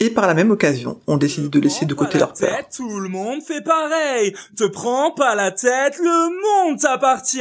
Et 0.00 0.10
par 0.10 0.28
la 0.28 0.34
même 0.34 0.52
occasion, 0.52 1.00
on 1.08 1.16
décide 1.16 1.50
de 1.50 1.58
laisser 1.58 1.84
de 1.84 1.94
côté 1.94 2.18
leur 2.18 2.32
peur. 2.32 2.68
Tout 2.74 3.00
le 3.00 3.08
monde 3.08 3.42
fait 3.42 3.62
pareil. 3.62 4.32
Te 4.56 4.64
prends 4.64 5.10
pas 5.12 5.34
la 5.34 5.50
tête, 5.50 5.98
le 5.98 6.68
monde 6.68 6.78
t'appartient. 6.78 7.38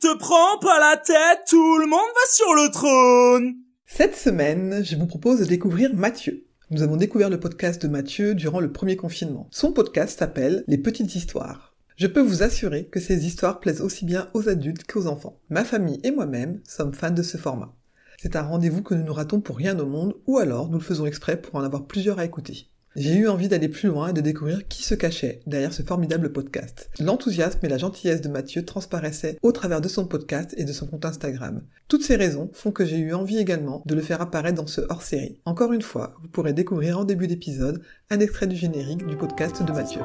Te 0.00 0.16
prends 0.16 0.58
pas 0.60 0.80
la 0.80 0.96
tête, 0.96 1.40
tout 1.46 1.78
le 1.78 1.86
monde 1.86 1.98
va 1.98 2.30
sur 2.30 2.54
le 2.54 2.70
trône. 2.70 3.54
Cette 3.84 4.16
semaine, 4.16 4.82
je 4.82 4.96
vous 4.96 5.06
propose 5.06 5.40
de 5.40 5.44
découvrir 5.44 5.94
Mathieu. 5.94 6.46
Nous 6.70 6.82
avons 6.82 6.96
découvert 6.96 7.28
le 7.28 7.40
podcast 7.40 7.82
de 7.82 7.88
Mathieu 7.88 8.34
durant 8.34 8.60
le 8.60 8.72
premier 8.72 8.96
confinement. 8.96 9.48
Son 9.50 9.72
podcast 9.72 10.18
s'appelle 10.18 10.64
Les 10.68 10.78
Petites 10.78 11.14
Histoires. 11.16 11.74
Je 11.96 12.06
peux 12.06 12.22
vous 12.22 12.42
assurer 12.42 12.86
que 12.86 12.98
ces 12.98 13.26
histoires 13.26 13.60
plaisent 13.60 13.82
aussi 13.82 14.06
bien 14.06 14.30
aux 14.32 14.48
adultes 14.48 14.84
qu'aux 14.84 15.06
enfants. 15.06 15.38
Ma 15.50 15.64
famille 15.64 16.00
et 16.02 16.12
moi-même 16.12 16.60
sommes 16.66 16.94
fans 16.94 17.10
de 17.10 17.22
ce 17.22 17.36
format. 17.36 17.74
C'est 18.22 18.36
un 18.36 18.42
rendez-vous 18.42 18.82
que 18.82 18.92
nous 18.94 19.02
ne 19.02 19.10
ratons 19.10 19.40
pour 19.40 19.56
rien 19.56 19.78
au 19.78 19.86
monde, 19.86 20.12
ou 20.26 20.36
alors 20.36 20.68
nous 20.68 20.76
le 20.76 20.84
faisons 20.84 21.06
exprès 21.06 21.40
pour 21.40 21.54
en 21.54 21.62
avoir 21.62 21.86
plusieurs 21.86 22.18
à 22.18 22.26
écouter. 22.26 22.66
J'ai 22.94 23.14
eu 23.14 23.28
envie 23.28 23.48
d'aller 23.48 23.70
plus 23.70 23.88
loin 23.88 24.08
et 24.08 24.12
de 24.12 24.20
découvrir 24.20 24.68
qui 24.68 24.82
se 24.82 24.94
cachait 24.94 25.40
derrière 25.46 25.72
ce 25.72 25.82
formidable 25.82 26.30
podcast. 26.30 26.90
L'enthousiasme 27.00 27.60
et 27.62 27.68
la 27.70 27.78
gentillesse 27.78 28.20
de 28.20 28.28
Mathieu 28.28 28.62
transparaissaient 28.62 29.38
au 29.40 29.52
travers 29.52 29.80
de 29.80 29.88
son 29.88 30.06
podcast 30.06 30.52
et 30.58 30.64
de 30.64 30.72
son 30.74 30.86
compte 30.86 31.06
Instagram. 31.06 31.62
Toutes 31.88 32.04
ces 32.04 32.16
raisons 32.16 32.50
font 32.52 32.72
que 32.72 32.84
j'ai 32.84 32.98
eu 32.98 33.14
envie 33.14 33.38
également 33.38 33.82
de 33.86 33.94
le 33.94 34.02
faire 34.02 34.20
apparaître 34.20 34.60
dans 34.60 34.66
ce 34.66 34.82
hors-série. 34.90 35.38
Encore 35.46 35.72
une 35.72 35.80
fois, 35.80 36.14
vous 36.20 36.28
pourrez 36.28 36.52
découvrir 36.52 36.98
en 36.98 37.04
début 37.04 37.26
d'épisode 37.26 37.80
un 38.10 38.20
extrait 38.20 38.48
du 38.48 38.56
générique 38.56 39.06
du 39.06 39.16
podcast 39.16 39.62
de 39.62 39.72
Mathieu. 39.72 40.02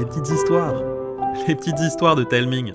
Les 0.00 0.04
petites 0.04 0.30
histoires. 0.30 0.82
Les 1.46 1.54
petites 1.54 1.78
histoires 1.78 2.16
de 2.16 2.24
Telming. 2.24 2.72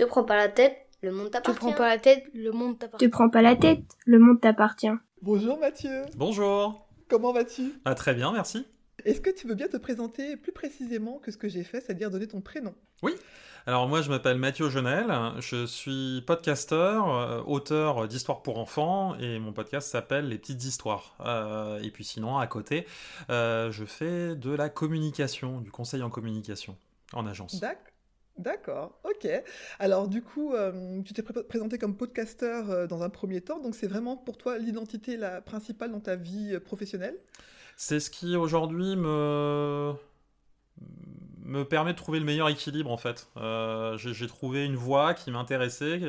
Te 0.00 0.06
prends 0.06 0.24
pas 0.24 0.36
la 0.36 0.48
tête, 0.48 0.78
le 1.02 1.12
monde 1.12 1.26
Te 1.26 1.32
t'appartient. 1.32 1.58
prends 1.60 1.72
pas 1.74 1.88
la 1.90 1.98
tête, 1.98 2.24
le 2.32 2.52
monde 2.52 2.78
t'appartient. 2.78 3.04
Te 3.04 3.10
prends 3.10 3.28
pas 3.28 3.42
la 3.42 3.54
tête, 3.54 3.82
le 4.06 4.18
monde 4.18 4.40
t'appartient. 4.40 4.88
Bonjour 5.20 5.58
Mathieu, 5.60 6.04
Bonjour. 6.16 6.88
comment 7.10 7.34
vas-tu? 7.34 7.74
Ah, 7.84 7.94
très 7.94 8.14
bien, 8.14 8.32
merci. 8.32 8.66
Est-ce 9.04 9.20
que 9.20 9.28
tu 9.28 9.46
veux 9.46 9.54
bien 9.54 9.68
te 9.68 9.76
présenter 9.76 10.38
plus 10.38 10.52
précisément 10.52 11.18
que 11.18 11.30
ce 11.30 11.36
que 11.36 11.50
j'ai 11.50 11.64
fait, 11.64 11.82
c'est-à-dire 11.82 12.10
donner 12.10 12.26
ton 12.28 12.40
prénom? 12.40 12.74
Alors 13.66 13.88
moi, 13.88 14.00
je 14.00 14.08
m'appelle 14.08 14.38
Mathieu 14.38 14.70
Genel, 14.70 15.12
je 15.38 15.66
suis 15.66 16.22
podcasteur, 16.26 17.14
euh, 17.14 17.42
auteur 17.46 18.08
d'histoires 18.08 18.40
pour 18.40 18.58
enfants, 18.58 19.16
et 19.18 19.38
mon 19.38 19.52
podcast 19.52 19.90
s'appelle 19.90 20.28
Les 20.30 20.38
Petites 20.38 20.64
Histoires. 20.64 21.14
Euh, 21.20 21.78
et 21.82 21.90
puis 21.90 22.04
sinon, 22.04 22.38
à 22.38 22.46
côté, 22.46 22.86
euh, 23.28 23.70
je 23.70 23.84
fais 23.84 24.34
de 24.34 24.50
la 24.50 24.70
communication, 24.70 25.60
du 25.60 25.70
conseil 25.70 26.02
en 26.02 26.08
communication, 26.08 26.74
en 27.12 27.26
agence. 27.26 27.60
D'ac- 27.60 27.89
D'accord, 28.40 28.98
ok. 29.04 29.28
Alors 29.78 30.08
du 30.08 30.22
coup, 30.22 30.54
euh, 30.54 31.02
tu 31.02 31.12
t'es 31.12 31.22
pré- 31.22 31.44
présenté 31.44 31.76
comme 31.78 31.94
podcasteur 31.94 32.70
euh, 32.70 32.86
dans 32.86 33.02
un 33.02 33.10
premier 33.10 33.42
temps, 33.42 33.60
donc 33.60 33.74
c'est 33.74 33.86
vraiment 33.86 34.16
pour 34.16 34.38
toi 34.38 34.56
l'identité 34.56 35.18
la 35.18 35.42
principale 35.42 35.92
dans 35.92 36.00
ta 36.00 36.16
vie 36.16 36.54
euh, 36.54 36.60
professionnelle? 36.60 37.16
C'est 37.76 38.00
ce 38.00 38.10
qui 38.10 38.36
aujourd'hui 38.36 38.96
me 38.96 39.92
me 41.44 41.64
permet 41.64 41.92
de 41.92 41.98
trouver 41.98 42.20
le 42.20 42.24
meilleur 42.24 42.48
équilibre 42.48 42.90
en 42.90 42.96
fait. 42.96 43.28
J'ai 43.96 44.26
trouvé 44.26 44.64
une 44.64 44.76
voie 44.76 45.14
qui 45.14 45.30
m'intéressait 45.30 46.00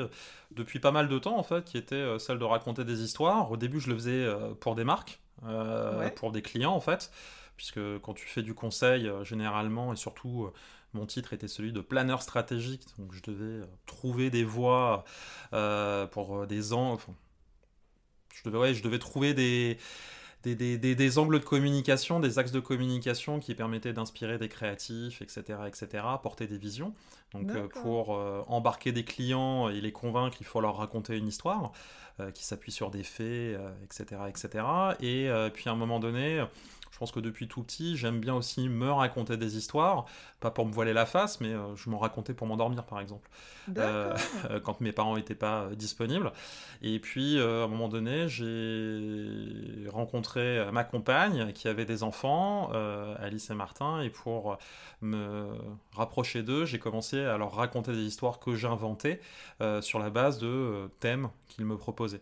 depuis 0.51 0.79
pas 0.79 0.91
mal 0.91 1.07
de 1.07 1.17
temps 1.17 1.37
en 1.37 1.43
fait, 1.43 1.63
qui 1.65 1.77
était 1.77 2.19
celle 2.19 2.37
de 2.37 2.43
raconter 2.43 2.83
des 2.83 3.01
histoires. 3.01 3.49
Au 3.51 3.57
début, 3.57 3.79
je 3.79 3.89
le 3.89 3.95
faisais 3.95 4.27
pour 4.59 4.75
des 4.75 4.83
marques, 4.83 5.19
Ouais. 5.43 6.11
pour 6.11 6.31
des 6.31 6.43
clients 6.43 6.73
en 6.73 6.79
fait, 6.79 7.11
puisque 7.57 7.79
quand 8.01 8.13
tu 8.13 8.27
fais 8.27 8.43
du 8.43 8.53
conseil, 8.53 9.09
généralement 9.23 9.93
et 9.93 9.95
surtout 9.95 10.51
mon 10.93 11.05
titre 11.05 11.33
était 11.33 11.47
celui 11.47 11.71
de 11.71 11.79
planeur 11.81 12.21
stratégique, 12.21 12.85
donc 12.97 13.13
je 13.13 13.21
devais 13.23 13.63
euh, 13.63 13.65
trouver 13.85 14.29
des 14.29 14.43
voies 14.43 15.03
euh, 15.53 16.05
pour 16.07 16.37
euh, 16.39 16.45
des 16.45 16.73
enfin, 16.73 17.13
je 18.33 18.43
devais, 18.49 18.57
ouais, 18.57 18.73
je 18.73 18.83
devais 18.83 18.99
trouver 18.99 19.33
des, 19.33 19.77
des, 20.43 20.55
des- 20.55 20.77
des- 20.77 20.95
des 20.95 21.17
angles 21.17 21.39
de 21.39 21.45
communication, 21.45 22.19
des 22.19 22.39
axes 22.39 22.51
de 22.51 22.59
communication 22.59 23.39
qui 23.39 23.53
permettaient 23.55 23.93
d'inspirer 23.93 24.37
des 24.37 24.49
créatifs, 24.49 25.21
etc., 25.21 25.59
etc., 25.67 26.03
porter 26.21 26.47
des 26.47 26.57
visions. 26.57 26.93
Donc 27.33 27.51
euh, 27.55 27.67
pour 27.81 28.15
euh, 28.15 28.43
embarquer 28.47 28.91
des 28.91 29.05
clients 29.05 29.69
et 29.69 29.79
les 29.81 29.91
convaincre, 29.91 30.37
il 30.41 30.45
faut 30.45 30.59
leur 30.61 30.77
raconter 30.77 31.17
une 31.17 31.27
histoire 31.27 31.71
euh, 32.19 32.31
qui 32.31 32.43
s'appuie 32.43 32.71
sur 32.73 32.89
des 32.91 33.03
faits, 33.03 33.57
etc., 33.83 34.21
etc. 34.27 34.65
Et 34.99 35.29
puis 35.53 35.69
à 35.69 35.71
un 35.73 35.75
moment 35.75 35.99
donné, 35.99 36.43
je 36.91 36.97
pense 36.97 37.11
que 37.11 37.19
depuis 37.19 37.47
tout 37.47 37.63
petit, 37.63 37.97
j'aime 37.97 38.19
bien 38.19 38.35
aussi 38.35 38.69
me 38.69 38.91
raconter 38.91 39.37
des 39.37 39.57
histoires, 39.57 40.05
pas 40.39 40.51
pour 40.51 40.65
me 40.65 40.71
voiler 40.73 40.93
la 40.93 41.05
face, 41.05 41.39
mais 41.41 41.49
euh, 41.53 41.75
je 41.75 41.89
m'en 41.89 41.97
racontais 41.97 42.33
pour 42.33 42.47
m'endormir 42.47 42.83
par 42.83 42.99
exemple 42.99 43.29
D'accord. 43.67 44.17
euh, 44.49 44.59
quand 44.59 44.81
mes 44.81 44.91
parents 44.91 45.15
n'étaient 45.15 45.33
pas 45.35 45.63
euh, 45.63 45.75
disponibles. 45.75 46.31
Et 46.81 46.99
puis, 46.99 47.37
euh, 47.39 47.61
à 47.61 47.65
un 47.65 47.67
moment 47.67 47.87
donné, 47.87 48.27
j'ai 48.27 49.87
rencontré 49.89 50.59
euh, 50.59 50.71
ma 50.71 50.83
compagne 50.83 51.53
qui 51.53 51.67
avait 51.67 51.85
des 51.85 52.03
enfants, 52.03 52.71
euh, 52.73 53.15
Alice 53.19 53.49
et 53.49 53.53
Martin, 53.55 54.01
et 54.01 54.09
pour 54.09 54.57
me 55.01 55.47
rapprocher 55.93 56.43
d'eux, 56.43 56.65
j'ai 56.65 56.79
commencé 56.79 57.19
à 57.23 57.37
leur 57.37 57.53
raconter 57.53 57.93
des 57.93 58.03
histoires 58.03 58.39
que 58.39 58.55
j'inventais 58.55 59.19
euh, 59.61 59.81
sur 59.81 59.99
la 59.99 60.09
base 60.09 60.39
de 60.39 60.47
euh, 60.47 60.87
thèmes 60.99 61.29
qu'ils 61.47 61.65
me 61.65 61.77
proposaient. 61.77 62.21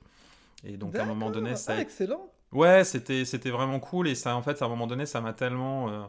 Et 0.63 0.78
donc, 0.78 0.96
à 0.96 1.03
un 1.03 1.06
moment 1.06 1.30
donné, 1.31 1.56
ça 1.56 1.74
a 1.74 1.75
Ah, 1.78 1.81
excellent. 1.81 2.30
Ouais, 2.52 2.84
c'était 2.84 3.26
c'était 3.26 3.52
vraiment 3.52 3.80
cool 3.80 4.08
et 4.08 4.16
ça 4.16 4.36
en 4.36 4.42
fait 4.42 4.62
à 4.62 4.66
un 4.66 4.70
moment 4.70 4.88
donné 4.88 5.06
ça 5.06 5.22
m'a 5.22 5.34
tellement 5.34 5.90
euh, 5.90 6.04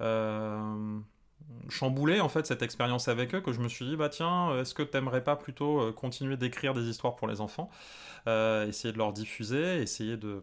euh, 0.00 0.98
chamboulé 1.68 2.20
en 2.20 2.28
fait 2.28 2.46
cette 2.46 2.62
expérience 2.62 3.06
avec 3.06 3.32
eux 3.34 3.40
que 3.40 3.52
je 3.52 3.60
me 3.60 3.68
suis 3.68 3.84
dit 3.86 3.96
bah 3.96 4.08
tiens 4.08 4.58
est-ce 4.60 4.74
que 4.74 4.82
t'aimerais 4.82 5.22
pas 5.22 5.36
plutôt 5.36 5.80
euh, 5.80 5.92
continuer 5.92 6.36
d'écrire 6.36 6.74
des 6.74 6.82
histoires 6.88 7.14
pour 7.16 7.28
les 7.28 7.40
enfants 7.40 7.70
essayer 8.26 8.92
de 8.92 8.98
leur 8.98 9.12
diffuser 9.12 9.80
essayer 9.80 10.16
de 10.16 10.42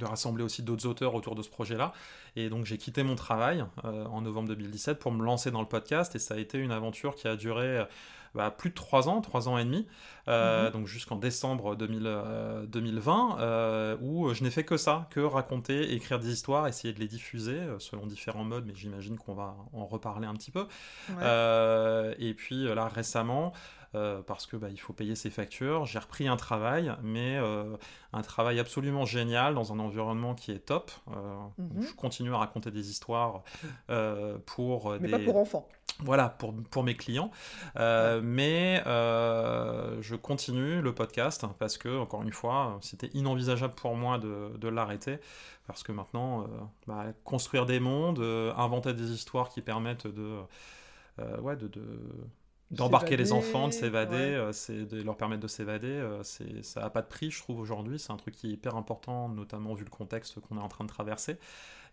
rassembler 0.00 0.44
aussi 0.44 0.62
d'autres 0.62 0.86
auteurs 0.86 1.14
autour 1.14 1.34
de 1.34 1.42
ce 1.42 1.50
projet-là. 1.50 1.92
Et 2.36 2.48
donc 2.48 2.64
j'ai 2.64 2.78
quitté 2.78 3.02
mon 3.02 3.14
travail 3.14 3.64
en 3.84 4.22
novembre 4.22 4.48
2017 4.48 4.98
pour 4.98 5.12
me 5.12 5.24
lancer 5.24 5.50
dans 5.50 5.60
le 5.60 5.68
podcast 5.68 6.16
et 6.16 6.18
ça 6.18 6.34
a 6.34 6.38
été 6.38 6.58
une 6.58 6.72
aventure 6.72 7.14
qui 7.14 7.28
a 7.28 7.36
duré 7.36 7.84
bah, 8.34 8.50
plus 8.50 8.70
de 8.70 8.74
trois 8.74 9.08
ans, 9.08 9.20
trois 9.20 9.48
ans 9.48 9.58
et 9.58 9.64
demi, 9.64 9.86
euh, 10.28 10.66
Mhm. 10.66 10.72
donc 10.72 10.86
jusqu'en 10.86 11.16
décembre 11.16 11.76
2000, 11.76 12.02
euh, 12.06 12.66
2020, 12.66 13.38
euh, 13.40 13.96
où 14.00 14.32
je 14.34 14.42
n'ai 14.42 14.50
fait 14.50 14.64
que 14.64 14.76
ça, 14.76 15.06
que 15.10 15.20
raconter, 15.20 15.92
écrire 15.94 16.18
des 16.18 16.32
histoires, 16.32 16.66
essayer 16.66 16.92
de 16.92 17.00
les 17.00 17.08
diffuser 17.08 17.60
selon 17.78 18.06
différents 18.06 18.44
modes, 18.44 18.64
mais 18.66 18.74
j'imagine 18.74 19.16
qu'on 19.18 19.34
va 19.34 19.56
en 19.72 19.86
reparler 19.86 20.26
un 20.26 20.34
petit 20.34 20.50
peu. 20.50 20.66
Ouais. 21.10 22.14
Et 22.18 22.34
puis 22.34 22.64
là 22.74 22.88
récemment, 22.88 23.52
euh, 23.94 24.22
parce 24.22 24.46
que 24.46 24.56
bah, 24.56 24.68
il 24.70 24.80
faut 24.80 24.92
payer 24.92 25.14
ses 25.14 25.30
factures, 25.30 25.84
j'ai 25.86 26.00
repris 26.00 26.26
un 26.26 26.36
travail, 26.36 26.92
mais 27.04 27.36
euh, 27.38 27.76
un 28.12 28.22
travail 28.22 28.58
absolument 28.58 29.04
génial 29.04 29.54
dans 29.54 29.72
un 29.72 29.78
environnement 29.78 30.34
qui 30.34 30.50
est 30.50 30.58
top. 30.58 30.90
Euh, 31.08 31.12
Mhm. 31.58 31.82
Je 31.82 31.92
continue 31.94 32.34
à 32.34 32.38
raconter 32.38 32.72
des 32.72 32.90
histoires 32.90 33.44
pour 34.46 34.92
Mais 35.00 35.06
des 35.06 35.08
pas 35.10 35.18
pour 35.20 35.36
enfants. 35.36 35.68
Voilà, 36.00 36.28
pour, 36.28 36.54
pour 36.70 36.82
mes 36.82 36.94
clients. 36.94 37.30
Euh, 37.76 38.20
Mais 38.22 38.82
euh, 38.86 40.00
je 40.00 40.16
continue 40.16 40.80
le 40.80 40.94
podcast 40.94 41.44
parce 41.58 41.78
que, 41.78 41.98
encore 41.98 42.22
une 42.22 42.32
fois, 42.32 42.78
c'était 42.80 43.10
inenvisageable 43.14 43.74
pour 43.74 43.94
moi 43.96 44.18
de, 44.18 44.56
de 44.56 44.68
l'arrêter. 44.68 45.18
Parce 45.66 45.82
que 45.82 45.92
maintenant, 45.92 46.42
euh, 46.42 46.46
bah, 46.86 47.06
construire 47.22 47.64
des 47.66 47.80
mondes, 47.80 48.20
inventer 48.56 48.92
des 48.92 49.10
histoires 49.12 49.48
qui 49.48 49.62
permettent 49.62 50.06
de. 50.06 50.38
ouais, 51.40 51.56
de. 51.56 51.68
de 51.68 51.82
d'embarquer 52.70 53.16
les 53.16 53.32
enfants, 53.32 53.68
de 53.68 53.72
s'évader, 53.72 54.40
ouais. 54.40 54.52
c'est 54.52 54.86
de 54.86 55.00
leur 55.00 55.16
permettre 55.16 55.42
de 55.42 55.46
s'évader, 55.46 56.02
c'est 56.24 56.64
ça 56.64 56.84
a 56.84 56.90
pas 56.90 57.02
de 57.02 57.06
prix, 57.06 57.30
je 57.30 57.38
trouve 57.38 57.60
aujourd'hui. 57.60 58.00
C'est 58.00 58.10
un 58.10 58.16
truc 58.16 58.34
qui 58.34 58.48
est 58.48 58.52
hyper 58.54 58.74
important, 58.74 59.28
notamment 59.28 59.74
vu 59.74 59.84
le 59.84 59.90
contexte 59.90 60.40
qu'on 60.40 60.56
est 60.56 60.60
en 60.62 60.66
train 60.66 60.82
de 60.82 60.88
traverser. 60.88 61.38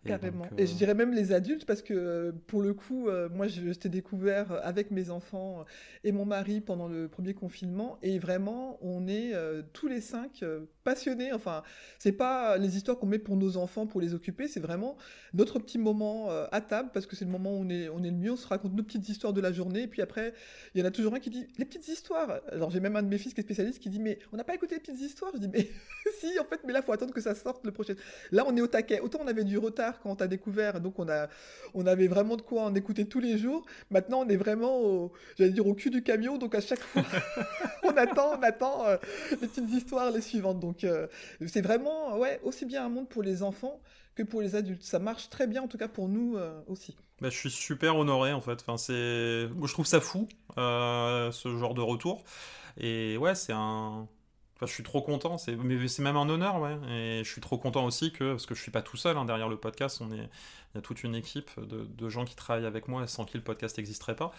Et 0.04 0.10
Carrément. 0.10 0.46
Et 0.58 0.64
euh, 0.64 0.66
je 0.66 0.74
dirais 0.74 0.96
même 0.96 1.14
les 1.14 1.32
adultes, 1.32 1.66
parce 1.66 1.82
que 1.84 1.94
euh, 1.94 2.32
pour 2.48 2.62
le 2.64 2.74
coup, 2.74 3.08
euh, 3.08 3.30
moi 3.30 3.48
je, 3.48 3.72
je 3.72 3.78
t'ai 3.80 3.90
découvert 3.90 4.52
avec 4.64 4.90
mes 4.90 5.12
enfants 5.12 5.60
euh, 5.60 5.64
et 6.04 6.12
mon 6.12 6.26
mari 6.26 6.60
pendant 6.60 6.88
le 6.88 7.08
premier 7.08 7.34
confinement, 7.36 8.00
et 8.02 8.18
vraiment, 8.18 8.80
on 8.82 9.08
est 9.08 9.34
euh, 9.34 9.62
tous 9.74 9.88
les 9.88 10.02
cinq 10.02 10.44
passionnés. 10.84 11.34
Enfin, 11.34 11.64
c'est 12.00 12.12
pas 12.12 12.58
les 12.58 12.78
histoires 12.78 12.98
qu'on 12.98 13.08
met 13.08 13.20
pour 13.20 13.36
nos 13.36 13.58
enfants, 13.58 13.86
pour 13.86 14.02
les 14.02 14.14
occuper, 14.14 14.48
c'est 14.48 14.60
vraiment 14.60 14.98
notre 15.34 15.60
petit 15.60 15.78
moment 15.78 16.32
euh, 16.32 16.46
à 16.52 16.62
table, 16.62 16.90
parce 16.94 17.06
que 17.06 17.16
c'est 17.16 17.26
le 17.26 17.32
moment 17.32 17.52
où 17.52 17.64
on 17.64 17.70
est, 17.70 17.88
le 17.88 18.12
mieux, 18.12 18.32
on 18.32 18.36
se 18.36 18.48
raconte 18.48 18.74
nos 18.74 18.84
petites 18.84 19.08
histoires 19.10 19.34
de 19.34 19.42
la 19.42 19.52
journée, 19.52 19.84
et 19.84 19.88
puis 19.88 20.02
après, 20.02 20.34
il 20.74 20.82
y 20.82 20.84
en 20.84 20.88
a 20.88 20.92
toujours 20.92 21.14
un 21.14 21.20
qui 21.20 21.30
dit 21.30 21.48
les 21.58 21.66
petites 21.66 21.88
histoires. 21.88 22.40
Alors 22.52 22.72
j'ai 22.72 22.80
même 22.80 22.96
un 22.96 23.04
de 23.04 23.08
mes 23.08 23.18
fils 23.18 23.34
qui 23.34 23.42
est 23.42 23.44
spécialiste 23.44 23.80
qui 23.80 23.90
dit 23.90 24.00
mais 24.00 24.20
on 24.32 24.38
n'a 24.38 24.44
pas 24.44 24.56
écouté 24.56 24.76
les 24.76 24.82
petites 24.82 25.02
histoires. 25.02 25.32
Je 25.34 25.40
dis 25.40 25.48
mais 25.48 25.70
si, 26.20 26.40
en 26.40 26.46
fait, 26.46 26.62
mais 26.66 26.74
là 26.74 26.82
faut 26.82 26.92
attendre 26.92 27.14
que 27.14 27.22
ça 27.22 27.36
sorte 27.36 27.66
le 27.66 27.72
prochain. 27.72 27.96
Là 28.32 28.44
on 28.48 28.56
est 28.56 28.62
au 28.62 28.68
taquet. 28.68 29.00
Autant 29.00 29.20
on 29.24 29.28
avait 29.28 29.44
du 29.44 29.58
retard 29.58 30.00
quand 30.02 30.12
on 30.12 30.16
t'a 30.16 30.28
découvert, 30.28 30.80
donc 30.80 31.00
on 31.00 31.10
a, 31.10 31.28
on 31.74 31.86
avait 31.86 32.08
vraiment 32.08 32.36
de 32.36 32.42
quoi 32.42 32.64
en 32.64 32.76
écouter 32.76 33.06
tous 33.06 33.20
les 33.20 33.38
jours. 33.38 33.66
Maintenant 33.90 34.22
on 34.26 34.30
est 34.30 34.38
vraiment, 34.38 34.80
au, 34.80 35.12
j'allais 35.38 35.52
dire 35.52 35.68
au 35.68 35.74
cul 35.74 35.90
du 35.90 36.04
camion, 36.04 36.38
donc 36.38 36.56
à 36.56 36.62
chaque 36.62 36.82
fois 36.82 37.04
on 37.84 37.96
attend, 37.98 38.40
on 38.40 38.44
attend 38.44 38.88
euh, 38.88 38.98
les 39.32 39.48
petites 39.48 39.70
histoires, 39.70 40.12
les 40.12 40.22
suivantes. 40.22 40.60
Euh, 40.84 41.08
c'est 41.48 41.62
vraiment 41.62 42.18
ouais 42.18 42.40
aussi 42.44 42.66
bien 42.66 42.86
un 42.86 42.90
monde 42.90 43.10
pour 43.10 43.24
les 43.24 43.44
enfants 43.44 43.80
que 44.16 44.24
pour 44.24 44.42
les 44.42 44.56
adultes. 44.56 44.84
Ça 44.84 45.00
marche 45.00 45.30
très 45.30 45.48
bien, 45.48 45.62
en 45.62 45.68
tout 45.68 45.78
cas 45.78 45.88
pour 45.88 46.08
nous 46.08 46.38
euh, 46.38 46.60
aussi. 46.68 46.96
Bah, 47.22 47.30
je 47.30 47.38
suis 47.38 47.52
super 47.52 47.98
honoré 47.98 48.34
en 48.34 48.42
fait. 48.42 48.60
Enfin, 48.62 48.78
c'est, 48.78 48.94
je 49.48 49.72
trouve 49.74 49.86
ça 49.86 50.02
fou 50.02 50.28
euh, 50.58 51.32
ce 51.32 51.58
genre 51.58 51.74
de 51.74 51.82
retour. 51.82 52.24
Et 52.78 53.18
ouais, 53.18 53.36
c'est 53.36 53.54
un. 53.54 54.08
Je 54.62 54.68
suis 54.68 54.84
trop 54.84 55.02
content. 55.02 55.40
C'est, 55.40 55.56
mais 55.56 55.88
c'est 55.88 56.04
même 56.04 56.18
un 56.18 56.30
honneur, 56.30 56.62
ouais. 56.62 56.78
Et 56.90 57.24
je 57.24 57.30
suis 57.30 57.42
trop 57.42 57.58
content 57.58 57.84
aussi 57.84 58.12
que 58.12 58.32
parce 58.32 58.46
que 58.46 58.54
je 58.54 58.62
suis 58.62 58.70
pas 58.70 58.84
tout 58.84 58.98
seul 58.98 59.18
hein, 59.18 59.26
derrière 59.26 59.50
le 59.50 59.58
podcast. 59.58 60.02
On 60.02 60.12
est, 60.12 60.18
il 60.74 60.76
y 60.76 60.78
a 60.78 60.82
toute 60.82 61.04
une 61.04 61.16
équipe 61.16 61.50
de, 61.60 61.84
de 61.84 62.10
gens 62.10 62.26
qui 62.26 62.36
travaillent 62.36 62.68
avec 62.68 62.88
moi 62.88 63.08
sans 63.08 63.26
qui 63.26 63.38
le 63.38 63.44
podcast 63.44 63.78
n'existerait 63.78 64.16
pas. 64.16 64.32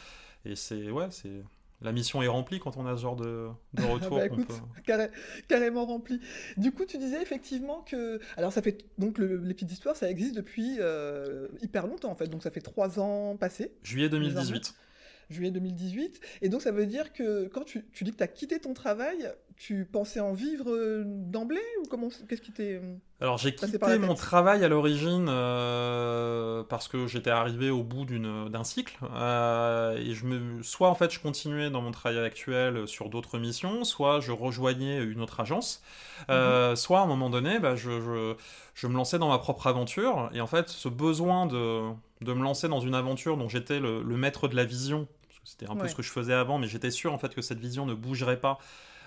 Et 0.45 0.55
c'est 0.55 0.91
ouais, 0.91 1.09
c'est 1.11 1.43
la 1.83 1.93
mission 1.93 2.23
est 2.23 2.29
remplie 2.29 2.59
quand 2.59 2.77
on 2.77 2.87
a 2.87 2.97
ce 2.97 3.03
genre 3.03 3.17
de, 3.17 3.49
de 3.75 3.83
retour. 3.93 4.17
bah, 4.17 4.27
écoute, 4.27 4.47
peut... 4.47 4.55
carré, 4.87 5.11
carrément 5.49 5.85
rempli. 5.85 6.21
Du 6.57 6.73
coup, 6.73 6.85
tu 6.85 6.99
disais 6.99 7.21
effectivement 7.21 7.83
que. 7.83 8.21
Alors, 8.37 8.53
ça 8.53 8.63
fait. 8.63 8.85
Donc, 8.99 9.19
le, 9.19 9.37
les 9.39 9.55
petites 9.55 9.73
histoires, 9.73 9.97
ça 9.97 10.11
existe 10.11 10.35
depuis 10.35 10.77
euh, 10.79 11.49
hyper 11.61 11.87
longtemps, 11.87 12.11
en 12.11 12.17
fait. 12.17 12.29
Donc, 12.29 12.43
ça 12.43 12.51
fait 12.51 12.61
trois 12.61 12.99
ans 13.01 13.37
passés. 13.37 13.73
Juillet 13.83 14.09
2018. 14.09 14.75
Juillet 15.31 15.51
2018. 15.51 16.21
Et 16.43 16.49
donc, 16.49 16.63
ça 16.63 16.73
veut 16.73 16.87
dire 16.87 17.13
que 17.13 17.49
quand 17.49 17.65
tu, 17.65 17.85
tu 17.93 18.05
dis 18.05 18.13
que 18.13 18.19
tu 18.19 18.23
as 18.23 18.29
quitté 18.29 18.59
ton 18.61 18.75
travail, 18.75 19.33
tu 19.63 19.85
pensais 19.85 20.19
en 20.19 20.33
vivre 20.33 20.69
euh, 20.71 21.05
d'emblée 21.07 21.63
Ou 21.81 21.87
comment 21.89 22.09
Qu'est-ce 22.29 22.43
qui 22.43 22.51
t'est. 22.51 22.83
Alors, 23.21 23.39
j'ai 23.39 23.55
quitté 23.55 23.97
mon 23.99 24.15
travail 24.15 24.65
à 24.65 24.69
l'origine 24.69 25.27
euh, 25.29 26.65
parce 26.65 26.89
que 26.89 27.07
j'étais 27.07 27.31
arrivé 27.31 27.71
au 27.71 27.85
bout 27.85 28.05
d'un 28.05 28.65
cycle. 28.65 28.99
Euh, 29.15 29.97
et 29.99 30.15
je 30.15 30.27
me, 30.27 30.65
soit, 30.65 30.89
en 30.89 30.97
fait, 30.97 31.13
je 31.13 31.21
continuais 31.21 31.71
dans 31.71 31.81
mon 31.81 31.93
travail 31.93 32.19
actuel 32.19 32.89
sur 32.89 33.09
d'autres 33.09 33.39
missions, 33.39 33.85
soit 33.85 34.19
je 34.19 34.33
rejoignais 34.33 35.01
une 35.01 35.21
autre 35.21 35.39
agence. 35.39 35.81
Euh, 36.29 36.71
mm 36.71 36.73
-hmm. 36.73 36.77
Soit, 36.77 36.99
à 36.99 37.03
un 37.05 37.07
moment 37.07 37.31
donné, 37.31 37.61
bah, 37.61 37.77
je, 37.77 38.01
je, 38.01 38.35
je, 38.75 38.87
me 38.89 38.95
lançais 38.95 39.21
dans 39.21 39.29
ma 39.29 39.39
propre 39.39 39.69
aventure. 39.69 40.29
Et 40.35 40.41
en 40.41 40.49
fait, 40.49 40.71
ce 40.71 40.89
besoin 40.89 41.47
de, 41.47 41.93
de 42.21 42.33
me 42.33 42.43
lancer 42.43 42.67
dans 42.69 42.81
une 42.81 42.97
aventure 42.97 43.37
dont 43.37 43.49
j'étais 43.49 43.79
le, 43.79 44.03
le, 44.03 44.17
maître 44.17 44.49
de 44.49 44.57
la 44.57 44.65
vision, 44.65 45.07
c'était 45.45 45.71
un 45.71 45.75
ouais. 45.75 45.83
peu 45.83 45.89
ce 45.89 45.95
que 45.95 46.03
je 46.03 46.11
faisais 46.11 46.35
avant, 46.35 46.59
mais 46.59 46.67
j'étais 46.67 46.91
sûr 46.91 47.13
en 47.13 47.19
fait 47.19 47.33
que 47.33 47.43
cette 47.43 47.61
vision 47.61 47.87
ne 47.87 47.95
bougerait 47.95 48.41
pas 48.41 48.59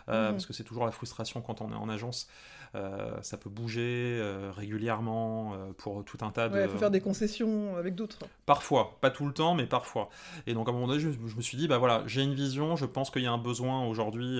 euh, 0.09 0.29
mmh. 0.29 0.31
parce 0.33 0.45
que 0.45 0.53
c'est 0.53 0.63
toujours 0.63 0.85
la 0.85 0.91
frustration 0.91 1.41
quand 1.41 1.61
on 1.61 1.71
est 1.71 1.75
en 1.75 1.89
agence. 1.89 2.27
Euh, 2.73 3.15
ça 3.21 3.37
peut 3.37 3.49
bouger 3.49 4.17
euh, 4.19 4.51
régulièrement 4.51 5.53
pour 5.77 6.03
tout 6.03 6.17
un 6.21 6.31
tas 6.31 6.49
de. 6.49 6.61
Il 6.61 6.67
faut 6.67 6.77
faire 6.77 6.91
des 6.91 7.01
concessions 7.01 7.77
avec 7.77 7.95
d'autres. 7.95 8.19
Parfois, 8.45 8.97
pas 9.01 9.11
tout 9.11 9.25
le 9.25 9.33
temps, 9.33 9.55
mais 9.55 9.65
parfois. 9.65 10.09
Et 10.45 10.53
donc 10.53 10.67
à 10.67 10.71
un 10.71 10.73
moment 10.73 10.87
donné, 10.87 10.99
je, 10.99 11.09
je 11.11 11.35
me 11.35 11.41
suis 11.41 11.57
dit, 11.57 11.67
bah 11.67 11.77
voilà, 11.77 12.03
j'ai 12.05 12.23
une 12.23 12.33
vision, 12.33 12.75
je 12.75 12.85
pense 12.85 13.09
qu'il 13.09 13.23
y 13.23 13.27
a 13.27 13.31
un 13.31 13.37
besoin 13.37 13.85
aujourd'hui 13.85 14.39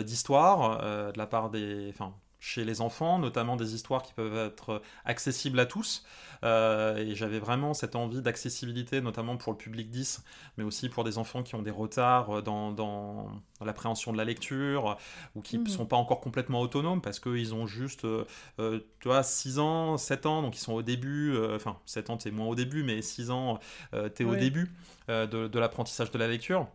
d'histoire 0.00 0.80
de 1.12 1.18
la 1.18 1.26
part 1.26 1.50
des. 1.50 1.88
Enfin, 1.88 2.14
chez 2.42 2.64
les 2.64 2.80
enfants, 2.80 3.20
notamment 3.20 3.54
des 3.54 3.72
histoires 3.72 4.02
qui 4.02 4.12
peuvent 4.14 4.36
être 4.36 4.82
accessibles 5.04 5.60
à 5.60 5.64
tous. 5.64 6.04
Euh, 6.42 6.96
et 6.96 7.14
j'avais 7.14 7.38
vraiment 7.38 7.72
cette 7.72 7.94
envie 7.94 8.20
d'accessibilité, 8.20 9.00
notamment 9.00 9.36
pour 9.36 9.52
le 9.52 9.58
public 9.58 9.88
10, 9.90 10.24
mais 10.58 10.64
aussi 10.64 10.88
pour 10.88 11.04
des 11.04 11.18
enfants 11.18 11.44
qui 11.44 11.54
ont 11.54 11.62
des 11.62 11.70
retards 11.70 12.42
dans, 12.42 12.72
dans, 12.72 13.30
dans 13.60 13.64
l'appréhension 13.64 14.12
de 14.12 14.16
la 14.18 14.24
lecture, 14.24 14.98
ou 15.36 15.40
qui 15.40 15.56
ne 15.56 15.62
mmh. 15.62 15.68
sont 15.68 15.86
pas 15.86 15.96
encore 15.96 16.20
complètement 16.20 16.60
autonomes, 16.60 17.00
parce 17.00 17.20
qu'ils 17.20 17.54
ont 17.54 17.68
juste, 17.68 18.04
euh, 18.04 18.80
tu 18.98 19.06
vois, 19.06 19.22
6 19.22 19.60
ans, 19.60 19.96
7 19.96 20.26
ans, 20.26 20.42
donc 20.42 20.56
ils 20.56 20.62
sont 20.62 20.72
au 20.72 20.82
début, 20.82 21.32
euh, 21.36 21.54
enfin, 21.54 21.78
7 21.86 22.10
ans, 22.10 22.16
t'es 22.16 22.32
moins 22.32 22.48
au 22.48 22.56
début, 22.56 22.82
mais 22.82 23.02
6 23.02 23.30
ans, 23.30 23.60
euh, 23.94 24.08
t'es 24.08 24.24
oui. 24.24 24.32
au 24.32 24.36
début 24.36 24.72
de, 25.06 25.46
de 25.46 25.58
l'apprentissage 25.60 26.10
de 26.10 26.18
la 26.18 26.26
lecture. 26.26 26.66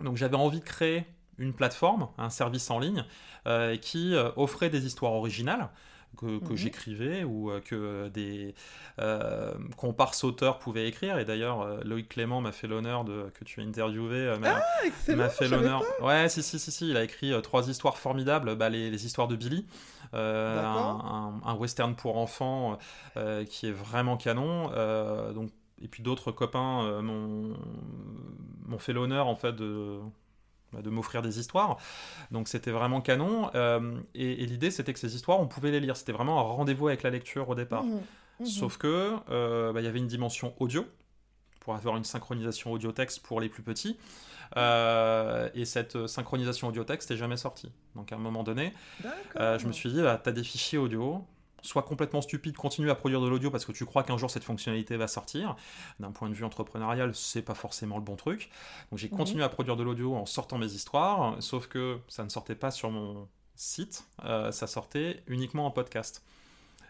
Donc 0.00 0.16
j'avais 0.18 0.36
envie 0.36 0.60
de 0.60 0.64
créer 0.64 1.06
une 1.40 1.54
plateforme, 1.54 2.08
un 2.18 2.30
service 2.30 2.70
en 2.70 2.78
ligne, 2.78 3.04
euh, 3.46 3.76
qui 3.76 4.14
euh, 4.14 4.30
offrait 4.36 4.70
des 4.70 4.86
histoires 4.86 5.14
originales 5.14 5.70
que, 6.16 6.38
que 6.40 6.52
mmh. 6.52 6.56
j'écrivais 6.56 7.24
ou 7.24 7.50
euh, 7.50 7.60
que 7.60 8.08
des 8.08 8.54
euh, 8.98 9.54
comparses 9.76 10.22
auteurs 10.22 10.58
pouvaient 10.58 10.86
écrire. 10.86 11.18
Et 11.18 11.24
d'ailleurs, 11.24 11.82
Loïc 11.84 12.10
Clément 12.10 12.40
m'a 12.40 12.52
fait 12.52 12.66
l'honneur 12.66 13.04
de 13.04 13.30
que 13.32 13.44
tu 13.44 13.60
as 13.60 13.64
interviewé. 13.64 14.36
m'a 14.38 14.62
ah, 14.62 15.28
fait 15.30 15.48
l'honneur. 15.48 15.82
Ouais, 16.02 16.28
si, 16.28 16.42
si, 16.42 16.58
si, 16.58 16.70
si, 16.70 16.90
il 16.90 16.96
a 16.96 17.04
écrit 17.04 17.32
trois 17.42 17.68
histoires 17.68 17.96
formidables, 17.96 18.54
bah, 18.56 18.68
les, 18.68 18.90
les, 18.90 19.06
histoires 19.06 19.28
de 19.28 19.36
Billy. 19.36 19.66
Un, 20.12 20.18
un, 20.18 21.40
un, 21.44 21.54
western 21.54 21.94
pour 21.94 22.18
enfants 22.18 22.78
qui 23.48 23.68
est 23.68 23.72
vraiment 23.72 24.16
canon. 24.16 24.68
donc 25.32 25.50
et 25.82 25.88
puis 25.88 26.02
d'autres 26.02 26.32
copains 26.32 27.00
m'ont 27.00 27.54
fait 28.78 28.92
l'honneur 28.92 29.28
en 29.28 29.36
fait 29.36 29.54
de, 29.54 30.00
de 30.72 30.90
m'offrir 30.90 31.22
des 31.22 31.38
histoires. 31.38 31.78
Donc 32.30 32.48
c'était 32.48 32.70
vraiment 32.70 33.00
canon. 33.00 33.50
Euh, 33.54 33.98
et, 34.14 34.42
et 34.42 34.46
l'idée 34.46 34.70
c'était 34.70 34.92
que 34.92 34.98
ces 34.98 35.14
histoires, 35.14 35.40
on 35.40 35.46
pouvait 35.46 35.70
les 35.70 35.80
lire. 35.80 35.96
C'était 35.96 36.12
vraiment 36.12 36.38
un 36.38 36.42
rendez-vous 36.42 36.88
avec 36.88 37.02
la 37.02 37.10
lecture 37.10 37.48
au 37.48 37.54
départ. 37.54 37.84
Mmh, 37.84 38.00
mmh. 38.40 38.46
Sauf 38.46 38.76
que 38.76 39.16
euh, 39.30 39.72
bah, 39.72 39.80
il 39.80 39.84
y 39.84 39.88
avait 39.88 39.98
une 39.98 40.08
dimension 40.08 40.54
audio 40.58 40.84
pour 41.60 41.74
avoir 41.74 41.96
une 41.96 42.04
synchronisation 42.04 42.72
audio-texte 42.72 43.20
pour 43.20 43.40
les 43.40 43.48
plus 43.48 43.62
petits. 43.62 43.98
Euh, 44.56 45.48
et 45.54 45.64
cette 45.64 46.06
synchronisation 46.06 46.68
audio-texte 46.68 47.10
n'est 47.10 47.16
jamais 47.16 47.36
sortie. 47.36 47.70
Donc 47.94 48.12
à 48.12 48.16
un 48.16 48.18
moment 48.18 48.42
donné, 48.42 48.72
je 49.04 49.66
me 49.66 49.72
suis 49.72 49.92
dit, 49.92 50.02
bah, 50.02 50.18
tu 50.22 50.28
as 50.30 50.32
des 50.32 50.42
fichiers 50.42 50.78
audio, 50.78 51.24
soit 51.62 51.82
complètement 51.82 52.20
stupide, 52.20 52.56
continue 52.56 52.90
à 52.90 52.94
produire 52.94 53.20
de 53.20 53.28
l'audio 53.28 53.50
parce 53.50 53.64
que 53.64 53.72
tu 53.72 53.84
crois 53.84 54.02
qu'un 54.02 54.16
jour 54.16 54.30
cette 54.30 54.44
fonctionnalité 54.44 54.96
va 54.96 55.08
sortir. 55.08 55.56
D'un 55.98 56.12
point 56.12 56.28
de 56.28 56.34
vue 56.34 56.44
entrepreneurial, 56.44 57.14
c'est 57.14 57.42
pas 57.42 57.54
forcément 57.54 57.96
le 57.96 58.02
bon 58.02 58.16
truc. 58.16 58.50
Donc 58.90 58.98
j'ai 58.98 59.08
continué 59.08 59.44
à 59.44 59.48
produire 59.48 59.76
de 59.76 59.82
l'audio 59.82 60.14
en 60.14 60.26
sortant 60.26 60.58
mes 60.58 60.72
histoires, 60.72 61.36
sauf 61.42 61.66
que 61.66 61.98
ça 62.08 62.24
ne 62.24 62.28
sortait 62.28 62.54
pas 62.54 62.70
sur 62.70 62.90
mon 62.90 63.28
site, 63.54 64.04
euh, 64.24 64.50
ça 64.52 64.66
sortait 64.66 65.22
uniquement 65.26 65.66
en 65.66 65.70
podcast. 65.70 66.24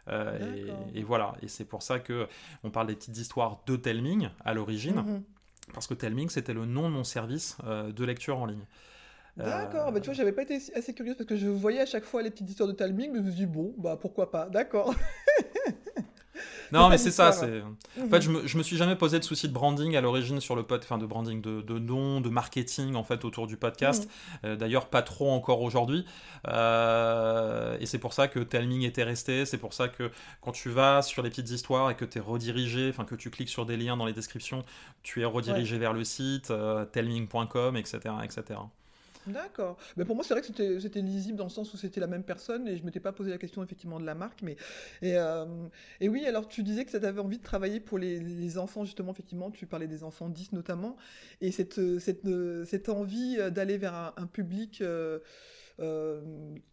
Euh, 0.08 0.72
et, 0.94 1.00
et, 1.00 1.02
voilà, 1.02 1.34
et 1.42 1.48
c'est 1.48 1.64
pour 1.64 1.82
ça 1.82 1.98
que 1.98 2.26
on 2.64 2.70
parle 2.70 2.86
des 2.86 2.94
petites 2.94 3.18
histoires 3.18 3.60
de 3.66 3.76
Telming 3.76 4.30
à 4.44 4.54
l'origine, 4.54 4.96
mmh. 4.96 5.24
parce 5.74 5.86
que 5.86 5.94
Telming 5.94 6.30
c'était 6.30 6.54
le 6.54 6.64
nom 6.64 6.88
de 6.88 6.94
mon 6.94 7.04
service 7.04 7.58
euh, 7.64 7.92
de 7.92 8.04
lecture 8.04 8.38
en 8.38 8.46
ligne. 8.46 8.64
D'accord, 9.44 9.92
bah, 9.92 10.00
tu 10.00 10.06
vois, 10.06 10.14
j'avais 10.14 10.32
pas 10.32 10.42
été 10.42 10.58
assez 10.74 10.94
curieuse 10.94 11.16
parce 11.16 11.28
que 11.28 11.36
je 11.36 11.48
voyais 11.48 11.80
à 11.80 11.86
chaque 11.86 12.04
fois 12.04 12.22
les 12.22 12.30
petites 12.30 12.50
histoires 12.50 12.68
de 12.68 12.74
Talming, 12.74 13.10
mais 13.12 13.18
je 13.18 13.24
me 13.24 13.30
suis 13.30 13.40
dit, 13.40 13.46
bon, 13.46 13.74
bah 13.78 13.98
pourquoi 14.00 14.30
pas, 14.30 14.46
d'accord. 14.46 14.94
non, 16.72 16.88
mais 16.88 16.98
c'est 16.98 17.10
ça, 17.10 17.32
c'est. 17.32 17.62
En 18.00 18.08
fait, 18.08 18.20
je 18.20 18.30
me, 18.30 18.46
je 18.46 18.56
me 18.56 18.62
suis 18.62 18.76
jamais 18.76 18.96
posé 18.96 19.18
de 19.18 19.24
souci 19.24 19.48
de 19.48 19.52
branding 19.52 19.96
à 19.96 20.00
l'origine 20.00 20.40
sur 20.40 20.54
le 20.54 20.62
pod, 20.62 20.80
enfin 20.82 20.98
de 20.98 21.06
branding, 21.06 21.40
de, 21.40 21.60
de 21.60 21.78
nom, 21.78 22.20
de 22.20 22.28
marketing 22.28 22.94
en 22.94 23.04
fait 23.04 23.24
autour 23.24 23.46
du 23.46 23.56
podcast. 23.56 24.06
Mmh. 24.06 24.46
Euh, 24.46 24.56
D'ailleurs, 24.56 24.86
pas 24.86 25.02
trop 25.02 25.30
encore 25.30 25.62
aujourd'hui. 25.62 26.04
Euh, 26.48 27.76
et 27.80 27.86
c'est 27.86 27.98
pour 27.98 28.12
ça 28.12 28.28
que 28.28 28.40
Telming 28.40 28.82
était 28.82 29.04
resté. 29.04 29.44
C'est 29.46 29.58
pour 29.58 29.74
ça 29.74 29.88
que 29.88 30.10
quand 30.40 30.52
tu 30.52 30.68
vas 30.70 31.02
sur 31.02 31.22
les 31.22 31.30
petites 31.30 31.50
histoires 31.50 31.90
et 31.90 31.96
que 31.96 32.04
tu 32.04 32.18
es 32.18 32.20
redirigé, 32.20 32.88
enfin 32.90 33.04
que 33.04 33.14
tu 33.14 33.30
cliques 33.30 33.48
sur 33.48 33.66
des 33.66 33.76
liens 33.76 33.96
dans 33.96 34.06
les 34.06 34.12
descriptions, 34.12 34.64
tu 35.02 35.22
es 35.22 35.24
redirigé 35.24 35.74
ouais. 35.74 35.80
vers 35.80 35.92
le 35.92 36.04
site 36.04 36.50
euh, 36.50 36.84
telming.com, 36.84 37.76
etc., 37.76 37.98
etc. 38.24 38.60
D'accord. 39.26 39.76
Mais 39.96 40.04
pour 40.04 40.14
moi, 40.14 40.24
c'est 40.24 40.34
vrai 40.34 40.42
que 40.42 40.78
c'était 40.80 41.02
lisible 41.02 41.36
dans 41.36 41.44
le 41.44 41.50
sens 41.50 41.72
où 41.74 41.76
c'était 41.76 42.00
la 42.00 42.06
même 42.06 42.24
personne 42.24 42.66
et 42.66 42.76
je 42.76 42.84
m'étais 42.84 43.00
pas 43.00 43.12
posé 43.12 43.30
la 43.30 43.38
question 43.38 43.62
effectivement 43.62 44.00
de 44.00 44.06
la 44.06 44.14
marque. 44.14 44.42
Mais 44.42 44.56
et, 45.02 45.16
euh, 45.16 45.44
oui, 46.00 46.24
alors 46.26 46.48
tu 46.48 46.62
disais 46.62 46.84
que 46.84 46.90
tu 46.90 46.96
avais 46.96 47.20
envie 47.20 47.38
de 47.38 47.42
travailler 47.42 47.80
pour 47.80 47.98
les, 47.98 48.58
enfants 48.58 48.84
justement. 48.84 49.12
Effectivement, 49.12 49.50
tu 49.50 49.66
parlais 49.66 49.86
des 49.86 50.02
enfants 50.02 50.28
10 50.28 50.52
notamment 50.52 50.96
et 51.40 51.52
cette 51.52 51.98
cette 52.00 52.26
cette 52.64 52.88
envie 52.88 53.38
d'aller 53.50 53.78
vers 53.78 53.94
un, 53.94 54.14
un 54.16 54.26
public. 54.26 54.80
Euh, 54.80 55.20
euh, 55.80 56.20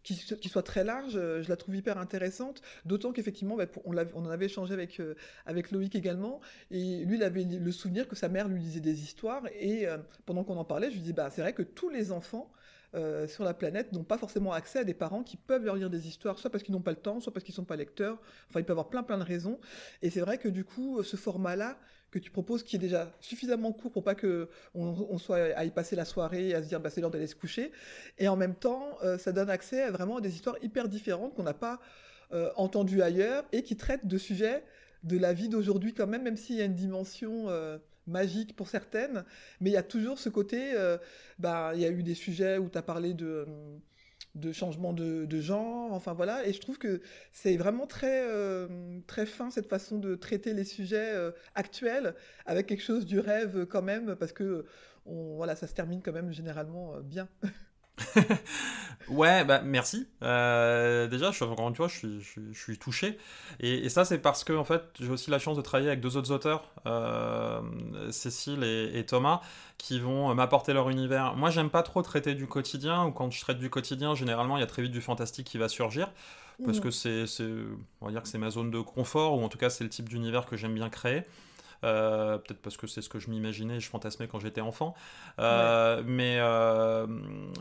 qui, 0.02 0.14
soit 0.14 0.62
très 0.62 0.84
large, 0.84 1.14
euh, 1.16 1.42
je 1.42 1.48
la 1.48 1.56
trouve 1.56 1.76
hyper 1.76 1.98
intéressante. 1.98 2.60
D'autant 2.84 3.12
qu'effectivement, 3.12 3.56
bah, 3.56 3.66
on, 3.84 3.96
en 3.96 4.30
avait 4.30 4.46
échangé 4.46 4.74
avec, 4.74 5.00
euh, 5.00 5.14
avec 5.46 5.70
Loïc 5.70 5.94
également, 5.94 6.40
et 6.70 7.04
lui, 7.04 7.16
il 7.16 7.22
avait 7.22 7.44
le 7.44 7.72
souvenir 7.72 8.06
que 8.08 8.16
sa 8.16 8.28
mère 8.28 8.48
lui 8.48 8.60
lisait 8.60 8.80
des 8.80 9.02
histoires, 9.02 9.44
et 9.58 9.86
pendant 10.26 10.44
qu'on 10.44 10.56
en 10.56 10.64
parlait, 10.64 10.88
je 10.90 10.94
lui 10.94 11.00
disais, 11.00 11.12
bah, 11.12 11.30
c'est 11.30 11.40
vrai 11.40 11.52
que 11.52 11.62
tous 11.62 11.88
les 11.88 12.12
enfants 12.12 12.50
sur 13.26 13.44
la 13.44 13.54
planète 13.54 13.92
n'ont 13.92 14.04
pas 14.04 14.18
forcément 14.18 14.52
accès 14.52 14.80
à 14.80 14.84
des 14.84 14.94
parents 14.94 15.22
qui 15.22 15.36
peuvent 15.36 15.64
leur 15.64 15.76
lire 15.76 15.90
des 15.90 16.08
histoires, 16.08 16.38
soit 16.38 16.50
parce 16.50 16.64
qu'ils 16.64 16.74
n'ont 16.74 16.80
pas 16.80 16.90
le 16.90 16.96
temps, 16.96 17.20
soit 17.20 17.32
parce 17.32 17.44
qu'ils 17.44 17.54
sont 17.54 17.64
pas 17.64 17.76
lecteurs. 17.76 18.18
Enfin, 18.48 18.60
il 18.60 18.64
peut 18.64 18.70
y 18.70 18.72
avoir 18.72 18.88
plein 18.88 19.02
plein 19.02 19.18
de 19.18 19.24
raisons. 19.24 19.58
Et 20.00 20.10
c'est 20.10 20.20
vrai 20.20 20.38
que 20.38 20.48
du 20.48 20.64
coup, 20.64 21.02
ce 21.02 21.16
format-là 21.16 21.78
que 22.10 22.18
tu 22.18 22.30
proposes, 22.30 22.62
qui 22.62 22.76
est 22.76 22.78
déjà 22.78 23.12
suffisamment 23.20 23.72
court 23.72 23.92
pour 23.92 24.02
pas 24.02 24.14
que 24.14 24.48
on, 24.74 25.18
soit 25.18 25.54
à 25.56 25.64
y 25.64 25.70
passer 25.70 25.96
la 25.96 26.04
soirée, 26.04 26.54
à 26.54 26.62
se 26.62 26.68
dire 26.68 26.80
bah, 26.80 26.90
c'est 26.90 27.00
l'heure 27.00 27.10
d'aller 27.10 27.26
se 27.26 27.34
coucher, 27.34 27.72
et 28.18 28.28
en 28.28 28.36
même 28.36 28.54
temps, 28.54 28.96
euh, 29.02 29.18
ça 29.18 29.32
donne 29.32 29.50
accès 29.50 29.82
à 29.82 29.90
vraiment 29.90 30.20
des 30.20 30.34
histoires 30.34 30.56
hyper 30.62 30.88
différentes 30.88 31.34
qu'on 31.34 31.42
n'a 31.42 31.54
pas 31.54 31.80
euh, 32.32 32.50
entendues 32.56 33.02
ailleurs 33.02 33.44
et 33.52 33.62
qui 33.62 33.76
traitent 33.76 34.06
de 34.06 34.18
sujets 34.18 34.62
de 35.02 35.16
la 35.16 35.32
vie 35.32 35.48
d'aujourd'hui 35.48 35.94
quand 35.94 36.06
même, 36.06 36.22
même 36.22 36.36
s'il 36.36 36.56
y 36.56 36.60
a 36.60 36.64
une 36.64 36.74
dimension 36.74 37.48
magique 38.08 38.56
pour 38.56 38.68
certaines, 38.68 39.24
mais 39.60 39.70
il 39.70 39.72
y 39.74 39.76
a 39.76 39.82
toujours 39.82 40.18
ce 40.18 40.28
côté, 40.28 40.72
euh, 40.74 40.98
bah, 41.38 41.72
il 41.74 41.80
y 41.80 41.84
a 41.84 41.90
eu 41.90 42.02
des 42.02 42.14
sujets 42.14 42.58
où 42.58 42.68
tu 42.68 42.78
as 42.78 42.82
parlé 42.82 43.14
de, 43.14 43.46
de 44.38 44.52
changement 44.52 44.92
de, 44.92 45.40
genre, 45.40 45.92
enfin 45.92 46.12
voilà, 46.14 46.46
et 46.46 46.52
je 46.52 46.60
trouve 46.60 46.78
que 46.78 47.00
c'est 47.32 47.56
vraiment 47.56 47.86
très, 47.86 48.22
euh, 48.28 49.00
très 49.06 49.26
fin 49.26 49.50
cette 49.50 49.68
façon 49.68 49.98
de 49.98 50.14
traiter 50.14 50.54
les 50.54 50.64
sujets 50.64 51.14
euh, 51.14 51.30
actuels 51.54 52.14
avec 52.46 52.66
quelque 52.66 52.82
chose 52.82 53.06
du 53.06 53.20
rêve 53.20 53.66
quand 53.66 53.82
même, 53.82 54.16
parce 54.16 54.32
que 54.32 54.64
on, 55.06 55.36
voilà, 55.36 55.56
ça 55.56 55.66
se 55.66 55.74
termine 55.74 56.02
quand 56.02 56.12
même 56.12 56.32
généralement 56.32 57.00
bien. 57.00 57.28
ouais, 59.08 59.44
bah 59.44 59.60
merci. 59.64 60.08
Euh, 60.22 61.06
déjà, 61.06 61.30
je 61.30 61.36
suis, 61.36 61.44
encore 61.44 61.68
une 61.68 61.74
fois, 61.74 61.88
je 61.88 61.96
suis, 61.96 62.20
je, 62.20 62.58
suis 62.58 62.78
touché. 62.78 63.18
Et, 63.60 63.84
et 63.84 63.88
ça, 63.88 64.04
c'est 64.04 64.18
parce 64.18 64.44
que 64.44 64.52
en 64.52 64.64
fait, 64.64 64.82
j'ai 65.00 65.10
aussi 65.10 65.30
la 65.30 65.38
chance 65.38 65.56
de 65.56 65.62
travailler 65.62 65.88
avec 65.88 66.00
deux 66.00 66.16
autres 66.16 66.32
auteurs, 66.32 66.70
euh, 66.86 67.60
Cécile 68.10 68.64
et, 68.64 68.98
et, 68.98 69.06
Thomas, 69.06 69.40
qui 69.78 70.00
vont 70.00 70.34
m'apporter 70.34 70.72
leur 70.72 70.90
univers. 70.90 71.34
Moi, 71.36 71.50
j'aime 71.50 71.70
pas 71.70 71.82
trop 71.82 72.02
traiter 72.02 72.34
du 72.34 72.46
quotidien, 72.46 73.04
ou 73.06 73.12
quand 73.12 73.30
je 73.30 73.40
traite 73.40 73.58
du 73.58 73.70
quotidien, 73.70 74.14
généralement, 74.14 74.56
il 74.56 74.60
y 74.60 74.64
a 74.64 74.68
très 74.68 74.82
vite 74.82 74.92
du 74.92 75.00
fantastique 75.00 75.46
qui 75.46 75.58
va 75.58 75.68
surgir. 75.68 76.10
Parce 76.64 76.78
mmh. 76.78 76.80
que 76.80 76.90
c'est, 76.90 77.24
on 78.00 78.06
va 78.06 78.12
dire 78.12 78.22
que 78.22 78.28
c'est 78.28 78.38
ma 78.38 78.50
zone 78.50 78.72
de 78.72 78.80
confort, 78.80 79.38
ou 79.38 79.44
en 79.44 79.48
tout 79.48 79.58
cas, 79.58 79.70
c'est 79.70 79.84
le 79.84 79.90
type 79.90 80.08
d'univers 80.08 80.44
que 80.46 80.56
j'aime 80.56 80.74
bien 80.74 80.88
créer. 80.88 81.22
Euh, 81.84 82.38
peut-être 82.38 82.60
parce 82.60 82.76
que 82.76 82.86
c'est 82.86 83.02
ce 83.02 83.08
que 83.08 83.18
je 83.18 83.30
m'imaginais, 83.30 83.80
je 83.80 83.88
fantasmais 83.88 84.26
quand 84.26 84.40
j'étais 84.40 84.60
enfant. 84.60 84.94
Euh, 85.38 86.02
mais, 86.04 86.36
euh, 86.38 87.06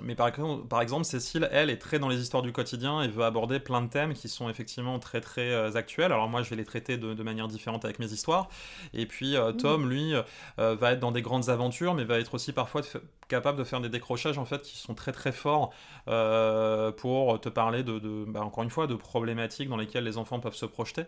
mais 0.03 0.15
par, 0.15 0.31
par 0.67 0.81
exemple, 0.81 1.05
Cécile, 1.05 1.47
elle, 1.51 1.69
est 1.69 1.77
très 1.77 1.99
dans 1.99 2.09
les 2.09 2.19
histoires 2.21 2.43
du 2.43 2.51
quotidien 2.51 3.01
et 3.01 3.07
veut 3.07 3.23
aborder 3.23 3.59
plein 3.59 3.81
de 3.81 3.89
thèmes 3.89 4.13
qui 4.13 4.29
sont 4.29 4.49
effectivement 4.49 4.99
très 4.99 5.21
très 5.21 5.75
actuels. 5.75 6.11
Alors 6.11 6.29
moi, 6.29 6.41
je 6.41 6.49
vais 6.49 6.55
les 6.55 6.65
traiter 6.65 6.97
de, 6.97 7.23
manière 7.23 7.47
différente 7.47 7.85
avec 7.85 7.99
mes 7.99 8.11
histoires. 8.11 8.47
Et 8.93 9.05
puis 9.05 9.37
mmh. 9.37 9.57
Tom, 9.57 9.89
lui, 9.89 10.13
va 10.57 10.91
être 10.91 10.99
dans 10.99 11.11
des 11.11 11.21
grandes 11.21 11.49
aventures, 11.49 11.93
mais 11.93 12.03
va 12.03 12.19
être 12.19 12.33
aussi 12.33 12.53
parfois 12.53 12.81
capable 13.27 13.57
de 13.57 13.65
faire 13.65 13.81
des 13.81 13.89
décrochages 13.89 14.37
en 14.37 14.45
fait 14.45 14.61
qui 14.61 14.77
sont 14.77 14.95
très 14.95 15.11
très 15.11 15.33
forts 15.33 15.73
pour 16.05 17.41
te 17.41 17.49
parler 17.49 17.83
de, 17.83 17.99
de 17.99 18.25
bah, 18.25 18.41
encore 18.41 18.63
une 18.63 18.69
fois 18.69 18.87
de 18.87 18.95
problématiques 18.95 19.67
dans 19.67 19.75
lesquelles 19.75 20.05
les 20.05 20.17
enfants 20.17 20.39
peuvent 20.39 20.55
se 20.55 20.65
projeter 20.65 21.03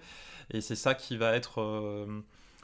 et 0.52 0.60
c'est 0.60 0.76
ça 0.76 0.96
qui 0.96 1.16
va 1.16 1.34
être 1.34 1.62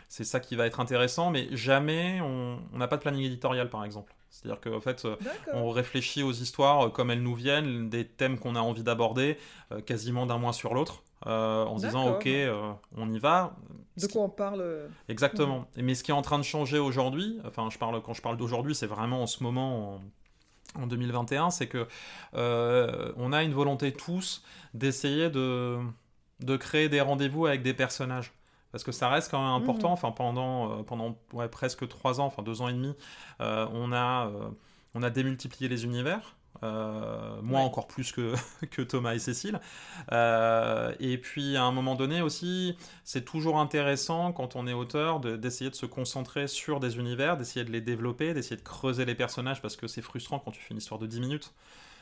c'est 0.09 0.23
ça 0.23 0.39
qui 0.39 0.55
va 0.55 0.65
être 0.65 0.79
intéressant, 0.79 1.31
mais 1.31 1.47
jamais 1.51 2.19
on 2.21 2.77
n'a 2.77 2.87
pas 2.87 2.97
de 2.97 3.01
planning 3.01 3.23
éditorial 3.23 3.69
par 3.69 3.83
exemple. 3.85 4.15
C'est-à-dire 4.35 4.59
qu'en 4.59 4.81
fait, 4.81 5.05
euh, 5.05 5.15
on 5.53 5.69
réfléchit 5.69 6.21
aux 6.21 6.33
histoires 6.33 6.87
euh, 6.87 6.89
comme 6.89 7.09
elles 7.09 7.23
nous 7.23 7.35
viennent, 7.35 7.89
des 7.89 8.05
thèmes 8.05 8.37
qu'on 8.37 8.55
a 8.55 8.59
envie 8.59 8.83
d'aborder, 8.83 9.37
euh, 9.71 9.79
quasiment 9.79 10.25
d'un 10.25 10.37
mois 10.37 10.51
sur 10.51 10.73
l'autre, 10.73 11.03
en 11.25 11.77
se 11.77 11.85
disant 11.85 12.15
ok, 12.15 12.29
on 12.97 13.11
y 13.11 13.17
va. 13.17 13.55
De 13.97 14.05
quoi 14.07 14.23
on 14.23 14.29
parle 14.29 14.89
Exactement. 15.07 15.67
Mais 15.77 15.95
ce 15.95 16.03
qui 16.03 16.11
est 16.11 16.13
en 16.13 16.21
train 16.21 16.37
de 16.37 16.43
changer 16.43 16.77
aujourd'hui, 16.77 17.39
enfin, 17.45 17.69
je 17.71 17.77
parle 17.77 18.01
quand 18.01 18.13
je 18.13 18.21
parle 18.21 18.35
d'aujourd'hui, 18.37 18.75
c'est 18.75 18.87
vraiment 18.87 19.23
en 19.23 19.27
ce 19.27 19.41
moment. 19.41 19.95
En... 19.95 20.01
2021, 20.87 21.51
c'est 21.51 21.67
que 21.67 21.87
on 22.33 23.31
a 23.31 23.43
une 23.43 23.53
volonté 23.53 23.93
tous 23.93 24.43
d'essayer 24.73 25.29
de, 25.29 25.79
de 26.41 26.57
créer 26.57 26.89
des 26.89 26.99
rendez-vous 26.99 27.45
avec 27.45 27.61
des 27.61 27.73
personnages 27.73 28.33
parce 28.75 28.83
que 28.83 28.91
ça 28.91 29.07
reste 29.07 29.31
quand 29.31 29.39
même 29.39 29.63
important. 29.63 29.87
Mhm. 29.87 29.93
Enfin, 29.93 30.11
pendant, 30.11 30.69
euh, 30.69 30.83
pendant 30.83 31.17
presque 31.49 31.87
trois 31.87 32.19
ans, 32.19 32.25
enfin 32.25 32.43
deux 32.43 32.61
ans 32.61 32.67
et 32.67 32.73
demi, 32.73 32.93
euh, 33.39 33.65
on, 33.71 33.93
a, 33.93 34.27
euh, 34.27 34.49
on 34.95 35.01
a 35.01 35.09
démultiplié 35.09 35.69
les 35.69 35.85
univers. 35.85 36.35
moi 36.61 37.61
encore 37.61 37.87
plus 37.87 38.11
que, 38.11 38.33
que 38.71 38.81
Thomas 38.81 39.13
et 39.13 39.19
Cécile. 39.19 39.61
et 40.11 41.17
puis 41.23 41.55
à 41.55 41.63
un 41.63 41.71
moment 41.71 41.95
donné 41.95 42.21
aussi, 42.21 42.75
c'est 43.05 43.23
toujours 43.23 43.59
intéressant 43.59 44.33
quand 44.33 44.57
on 44.57 44.67
est 44.67 44.73
auteur 44.73 45.21
d'essayer 45.21 45.69
de, 45.69 45.75
se 45.75 45.85
concentrer 45.85 46.47
sur 46.49 46.81
des 46.81 46.97
univers, 46.97 47.37
d'essayer 47.37 47.63
de 47.63 47.71
les 47.71 47.79
développer, 47.79 48.33
d'essayer 48.33 48.57
de 48.57 48.61
creuser 48.61 49.05
les 49.05 49.15
personnages 49.15 49.61
parce 49.61 49.77
que 49.77 49.87
c'est 49.87 50.01
frustrant 50.01 50.39
quand 50.39 50.51
tu 50.51 50.59
fais 50.59 50.71
une 50.71 50.79
histoire 50.79 50.99
de 50.99 51.07
10 51.07 51.21
minutes. 51.21 51.53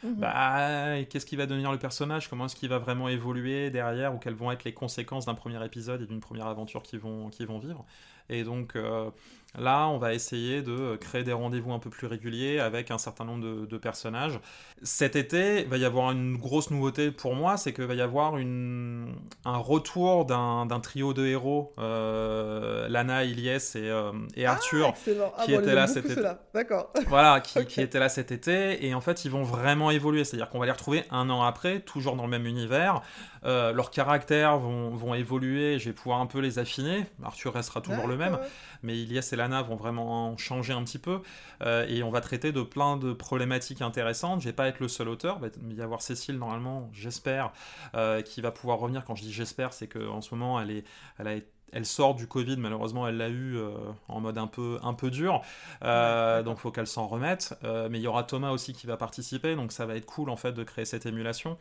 Mhm. 0.04 0.16
Bah, 0.20 1.04
qu'est-ce 1.10 1.26
qui 1.26 1.36
va 1.38 1.46
devenir 1.46 1.72
le 1.72 1.80
personnage? 1.80 2.30
Comment 2.30 2.46
est-ce 2.46 2.56
qu'il 2.56 2.70
va 2.70 2.78
vraiment 2.78 3.08
évoluer 3.10 3.70
derrière? 3.72 4.14
Ou 4.14 4.18
quelles 4.20 4.34
vont 4.36 4.52
être 4.52 4.64
les 4.66 4.74
conséquences 4.74 5.26
d'un 5.26 5.34
premier 5.34 5.64
épisode 5.66 6.02
et 6.02 6.06
d'une 6.08 6.20
première 6.20 6.48
aventure 6.48 6.84
qu'ils 6.84 7.00
vont, 7.00 7.30
vont 7.30 7.60
vivre? 7.60 7.86
Et 8.30 8.44
donc 8.44 8.76
euh, 8.76 9.10
là, 9.58 9.88
on 9.88 9.98
va 9.98 10.14
essayer 10.14 10.62
de 10.62 10.96
créer 10.96 11.24
des 11.24 11.34
rendez-vous 11.34 11.74
un 11.74 11.80
peu 11.80 11.90
plus 11.90 12.08
réguliers 12.08 12.60
avec 12.60 12.92
un 12.92 12.98
certain 12.98 13.26
nombre 13.26 13.66
de, 13.66 13.78
personnages. 13.78 14.40
Cet 14.82 15.16
été, 15.16 15.62
il 15.62 15.68
va 15.68 15.78
y 15.78 15.86
avoir 15.86 16.12
une 16.12 16.38
grosse 16.38 16.72
nouveauté 16.72 17.12
pour 17.12 17.36
moi, 17.36 17.58
c'est 17.58 17.74
qu'il 17.74 17.86
va 17.86 17.96
y 17.96 18.02
avoir 18.02 18.38
une, 18.38 19.16
un 19.46 19.58
retour 19.58 20.26
d'un 20.26 20.80
trio 20.82 21.14
de 21.14 21.26
héros, 21.26 21.74
euh, 21.80 22.88
Lana, 22.88 23.24
Ilyes 23.26 23.50
et, 23.76 23.90
euh, 23.90 24.12
et 24.36 24.46
ah, 24.46 24.54
Arthur, 24.54 24.94
ah, 25.38 25.44
qui 25.44 25.54
étaient 25.54 25.76
là 25.76 25.88
cet 25.88 26.06
été. 26.06 26.22
D'accord. 26.54 26.92
Voilà, 27.08 27.42
qui, 27.42 27.66
qui 27.66 27.82
étaient 27.82 28.00
là 28.00 28.10
cet 28.10 28.32
été. 28.32 28.86
Et 28.86 28.96
en 28.96 29.02
fait, 29.02 29.26
ils 29.26 29.32
vont 29.32 29.44
vraiment 29.44 29.92
évoluer. 29.92 30.24
C'est-à-dire 30.24 30.50
qu'on 30.50 30.60
va 30.60 30.66
les 30.66 30.72
retrouver 30.72 31.04
un 31.12 31.30
an 31.30 31.44
après, 31.44 31.82
toujours 31.82 32.16
dans 32.16 32.24
le 32.24 32.30
même 32.30 32.48
univers. 32.48 33.02
Euh, 33.46 33.74
leurs 33.74 33.92
caractères 33.92 34.58
vont, 34.58 34.90
vont, 34.92 35.14
évoluer, 35.14 35.80
je 35.80 35.86
vais 35.90 35.94
pouvoir 35.94 36.20
un 36.20 36.26
peu 36.26 36.40
les 36.40 36.60
affiner. 36.60 37.06
Arthur 37.24 37.54
restera 37.54 37.82
toujours 37.82 38.08
le 38.08 38.18
même, 38.18 38.40
mais 38.84 38.98
Ilias 38.98 39.30
et 39.32 39.36
Lana 39.36 39.62
vont 39.62 39.76
vraiment 39.76 40.38
changer 40.38 40.74
un 40.74 40.84
petit 40.84 41.00
peu. 41.00 41.22
Euh, 41.62 41.86
et 41.88 42.04
on 42.04 42.10
va 42.10 42.22
traiter 42.22 42.52
de 42.52 42.62
plein 42.62 42.98
de 42.98 43.14
problématiques 43.14 43.82
intéressantes. 43.82 44.42
Je 44.42 44.46
vais 44.46 44.54
pas 44.54 44.68
être 44.68 44.80
le 44.80 44.88
seul 44.88 45.10
auteur, 45.10 45.40
il 45.68 45.76
va 45.76 45.82
y 45.82 45.84
avoir 45.84 46.02
Cécile 46.02 46.38
normalement, 46.38 46.90
j'espère, 46.94 47.52
euh, 47.96 48.22
qui 48.22 48.42
va 48.42 48.52
pouvoir 48.52 48.80
revenir. 48.80 49.06
Quand 49.06 49.16
je 49.16 49.24
dis 49.24 49.34
j'espère, 49.34 49.74
c'est 49.74 49.88
qu'en 49.88 50.22
ce 50.22 50.34
moment, 50.34 50.60
elle, 50.60 50.72
est, 50.72 50.86
elle 51.20 51.28
a 51.28 51.34
été 51.34 51.48
elle 51.74 51.86
sort 51.86 52.16
du 52.16 52.28
Covid, 52.28 52.58
malheureusement, 52.58 53.08
elle 53.08 53.18
l'a 53.18 53.30
eu 53.30 53.58
euh, 53.58 53.72
en 54.08 54.22
mode 54.22 54.38
un 54.38 54.48
peu, 54.48 54.78
un 54.84 54.94
peu 54.94 55.10
dur. 55.10 55.42
Euh, 55.84 56.44
donc, 56.44 56.60
faut 56.60 56.72
qu'elle 56.72 56.88
s'en 56.88 57.08
remette. 57.08 57.58
Euh, 57.64 57.90
mais 57.90 58.00
il 58.00 58.04
y 58.04 58.08
aura 58.08 58.24
Thomas 58.24 58.52
aussi 58.52 58.74
qui 58.74 58.88
va 58.88 58.96
participer, 58.96 59.56
donc 59.56 59.72
ça 59.72 59.86
va 59.86 59.96
être 59.96 60.06
cool 60.06 60.30
en 60.30 60.36
fait 60.36 60.54
de 60.54 60.64
créer 60.64 60.86
cette 60.86 61.06
émulation. 61.06 61.58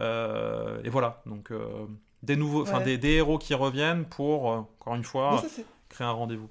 Et 0.00 0.88
voilà, 0.88 1.22
donc 1.26 1.52
des 2.22 2.36
nouveaux, 2.36 2.62
enfin 2.62 2.80
des, 2.80 2.98
héros 3.04 3.38
qui 3.38 3.54
reviennent 3.54 4.04
pour 4.04 4.46
encore 4.46 4.94
une 4.94 5.04
fois 5.04 5.42
créer 5.88 6.06
un 6.06 6.12
rendez-vous. 6.12 6.48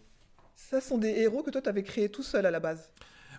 Ça 0.55 0.81
sont 0.81 0.97
des 0.97 1.09
héros 1.09 1.43
que 1.43 1.49
toi 1.49 1.61
tu 1.61 1.69
avais 1.69 1.83
créés 1.83 2.09
tout 2.09 2.23
seul 2.23 2.45
à 2.45 2.51
la 2.51 2.59
base. 2.59 2.91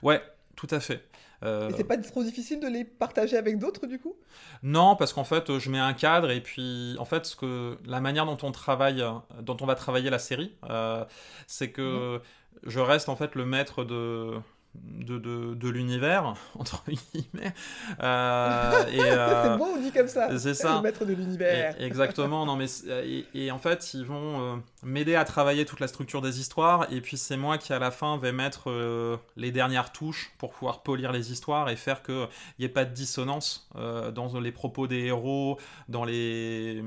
Ouais, 0.03 0.23
tout 0.57 0.69
à 0.71 0.81
fait. 0.81 1.03
Euh... 1.43 1.71
Et 1.71 1.73
c'est 1.75 1.85
pas 1.85 1.97
trop 1.97 2.23
difficile 2.23 2.61
de 2.61 2.69
les 2.69 2.85
partager 2.85 3.37
avec 3.37 3.59
d'autres 3.59 3.87
du 3.87 3.99
coup? 3.99 4.15
Non, 4.63 4.97
parce 4.97 5.13
qu'en 5.13 5.25
fait, 5.25 5.59
je 5.59 5.71
mets 5.71 5.79
un 5.79 5.95
cadre 5.95 6.31
et 6.31 6.41
puis 6.41 6.97
en 6.99 7.05
fait, 7.05 7.25
ce 7.25 7.37
que 7.37 7.79
la 7.87 8.01
manière 8.01 8.27
dont 8.27 8.39
on 8.43 8.53
travaille, 8.53 9.05
dont 9.41 9.57
on 9.61 9.67
va 9.67 9.75
travailler 9.75 10.11
la 10.11 10.19
série, 10.19 10.55
euh, 10.69 11.05
c'est 11.47 11.71
que 11.71 12.17
mhm. 12.17 12.21
je 12.65 12.81
reste 12.81 13.09
en 13.09 13.17
fait 13.17 13.35
le 13.35 13.47
maître 13.47 13.85
de 13.85 14.35
de, 14.75 15.19
de, 15.19 15.55
de 15.55 15.69
l'univers, 15.69 16.35
entre 16.59 16.83
guillemets. 16.87 17.53
Euh, 18.03 18.85
et, 18.93 19.01
euh, 19.01 19.53
c'est 19.53 19.59
bon, 19.59 19.69
on 19.77 19.81
dit 19.81 19.93
comme 19.93 20.09
ça. 20.09 20.39
C'est 20.39 20.55
ça. 20.55 20.77
Le 20.77 20.83
maître 20.83 21.05
de 21.05 21.13
l'univers. 21.13 21.75
exactement. 21.81 22.47
non, 22.47 22.57
mais 22.57 22.67
et, 23.05 23.27
et, 23.35 23.51
en 23.51 23.59
fait, 23.59 23.95
ils 23.95 24.05
vont 24.05 24.41
euh, 24.41 24.57
m'aider 24.83 25.15
à 25.15 25.25
travailler 25.25 25.65
toute 25.65 25.81
la 25.81 25.89
structure 25.89 26.23
des 26.23 26.41
histoires. 26.41 26.87
Et 26.93 27.01
puis, 27.01 27.17
c'est 27.17 27.37
moi 27.37 27.59
qui, 27.59 27.73
à 27.73 27.79
la 27.79 27.91
fin, 27.91 28.19
vais 28.19 28.33
mettre 28.33 28.71
euh, 28.71 29.17
les 29.37 29.51
dernières 29.51 29.93
touches 29.93 30.33
pour 30.39 30.53
pouvoir 30.53 30.83
polir 30.83 31.13
les 31.13 31.33
histoires 31.33 31.69
et 31.69 31.77
faire 31.77 32.03
qu'il 32.03 32.29
n'y 32.59 32.65
ait 32.65 32.69
pas 32.69 32.85
de 32.85 32.95
dissonance 32.95 33.69
dans 33.75 34.39
les 34.41 34.53
propos 34.53 34.87
des 34.87 35.07
héros, 35.07 35.59
dans 35.89 36.05
les 36.05 36.83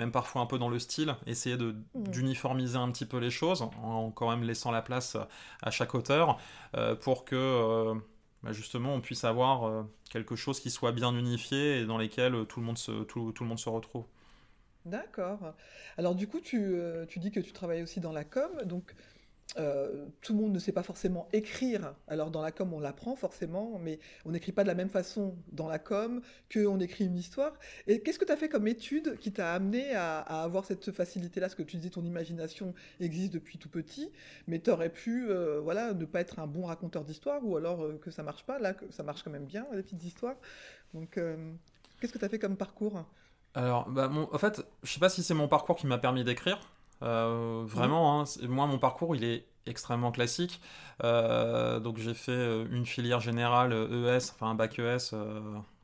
même 0.00 0.12
parfois 0.12 0.42
un 0.42 0.46
peu 0.46 0.58
dans 0.58 0.68
le 0.68 0.78
style, 0.78 1.14
essayer 1.26 1.56
de, 1.56 1.76
mm. 1.94 2.08
d'uniformiser 2.08 2.76
un 2.76 2.90
petit 2.90 3.06
peu 3.06 3.18
les 3.18 3.30
choses, 3.30 3.62
en 3.62 4.10
quand 4.10 4.28
même 4.30 4.42
laissant 4.42 4.70
la 4.70 4.82
place 4.82 5.16
à 5.62 5.70
chaque 5.70 5.94
auteur, 5.94 6.38
euh, 6.76 6.94
pour 6.94 7.24
que 7.24 7.36
euh, 7.36 7.94
bah, 8.42 8.52
justement 8.52 8.94
on 8.94 9.00
puisse 9.00 9.24
avoir 9.24 9.64
euh, 9.64 9.82
quelque 10.10 10.36
chose 10.36 10.60
qui 10.60 10.70
soit 10.70 10.92
bien 10.92 11.14
unifié 11.14 11.80
et 11.80 11.86
dans 11.86 11.98
lesquels 11.98 12.46
tout 12.46 12.60
le 12.60 12.66
monde 12.66 12.78
se, 12.78 13.04
tout, 13.04 13.32
tout 13.32 13.44
le 13.44 13.48
monde 13.48 13.58
se 13.58 13.68
retrouve. 13.68 14.04
D'accord. 14.86 15.52
Alors 15.98 16.14
du 16.14 16.26
coup, 16.26 16.40
tu, 16.40 16.74
tu, 17.08 17.18
dis 17.18 17.30
que 17.30 17.40
tu 17.40 17.52
travailles 17.52 17.82
aussi 17.82 18.00
dans 18.00 18.12
la 18.12 18.24
com, 18.24 18.50
donc 18.64 18.94
euh, 19.58 20.06
tout 20.20 20.32
le 20.32 20.40
monde 20.40 20.52
ne 20.52 20.58
sait 20.58 20.72
pas 20.72 20.82
forcément 20.82 21.28
écrire. 21.32 21.94
Alors 22.08 22.30
dans 22.30 22.42
la 22.42 22.52
com, 22.52 22.72
on 22.72 22.80
l'apprend 22.80 23.16
forcément, 23.16 23.78
mais 23.80 23.98
on 24.24 24.30
n'écrit 24.30 24.52
pas 24.52 24.62
de 24.62 24.68
la 24.68 24.74
même 24.74 24.88
façon 24.88 25.36
dans 25.52 25.68
la 25.68 25.78
com 25.78 26.20
qu'on 26.52 26.78
écrit 26.80 27.06
une 27.06 27.16
histoire. 27.16 27.52
Et 27.86 28.00
qu'est-ce 28.00 28.18
que 28.18 28.24
tu 28.24 28.32
as 28.32 28.36
fait 28.36 28.48
comme 28.48 28.68
étude 28.68 29.18
qui 29.18 29.32
t'a 29.32 29.52
amené 29.52 29.94
à, 29.94 30.20
avoir 30.20 30.64
cette 30.64 30.92
facilité-là? 30.92 31.46
Parce 31.46 31.54
que 31.54 31.62
tu 31.62 31.78
dis 31.78 31.90
ton 31.90 32.04
imagination 32.04 32.74
existe 33.00 33.32
depuis 33.32 33.58
tout 33.58 33.68
petit, 33.68 34.10
mais 34.46 34.60
tu 34.60 34.70
aurais 34.70 34.90
pu 34.90 35.28
euh, 35.28 35.60
voilà, 35.60 35.94
ne 35.94 36.04
pas 36.04 36.20
être 36.20 36.38
un 36.38 36.46
bon 36.46 36.66
raconteur 36.66 37.04
d'histoire 37.04 37.44
ou 37.44 37.56
alors 37.56 37.82
euh, 37.82 37.98
que 38.00 38.10
ça 38.10 38.22
marche 38.22 38.44
pas. 38.44 38.58
Là, 38.58 38.74
ça 38.90 39.02
marche 39.02 39.22
quand 39.22 39.30
même 39.30 39.46
bien, 39.46 39.66
les 39.72 39.82
petites 39.82 40.04
histoires. 40.04 40.36
Donc, 40.94 41.20
qu'est-ce 42.00 42.12
que 42.12 42.18
tu 42.18 42.24
as 42.24 42.28
fait 42.28 42.40
comme 42.40 42.56
parcours? 42.56 43.04
Alors, 43.54 43.88
bah, 43.88 44.10
en 44.10 44.38
fait, 44.38 44.62
je 44.82 44.92
sais 44.92 45.00
pas 45.00 45.08
si 45.08 45.22
c'est 45.22 45.34
mon 45.34 45.48
parcours 45.48 45.76
qui 45.76 45.86
m'a 45.86 45.98
permis 45.98 46.24
d'écrire. 46.24 46.58
Euh, 47.02 47.62
vraiment, 47.66 48.20
hein, 48.20 48.24
moi 48.48 48.66
mon 48.66 48.78
parcours 48.78 49.16
il 49.16 49.24
est 49.24 49.46
extrêmement 49.66 50.12
classique. 50.12 50.60
Euh, 51.02 51.80
donc 51.80 51.98
j'ai 51.98 52.14
fait 52.14 52.32
euh, 52.32 52.66
une 52.70 52.86
filière 52.86 53.20
générale 53.20 53.72
ES, 53.72 54.32
enfin 54.34 54.50
un 54.50 54.54
bac 54.54 54.78
ES 54.78 55.14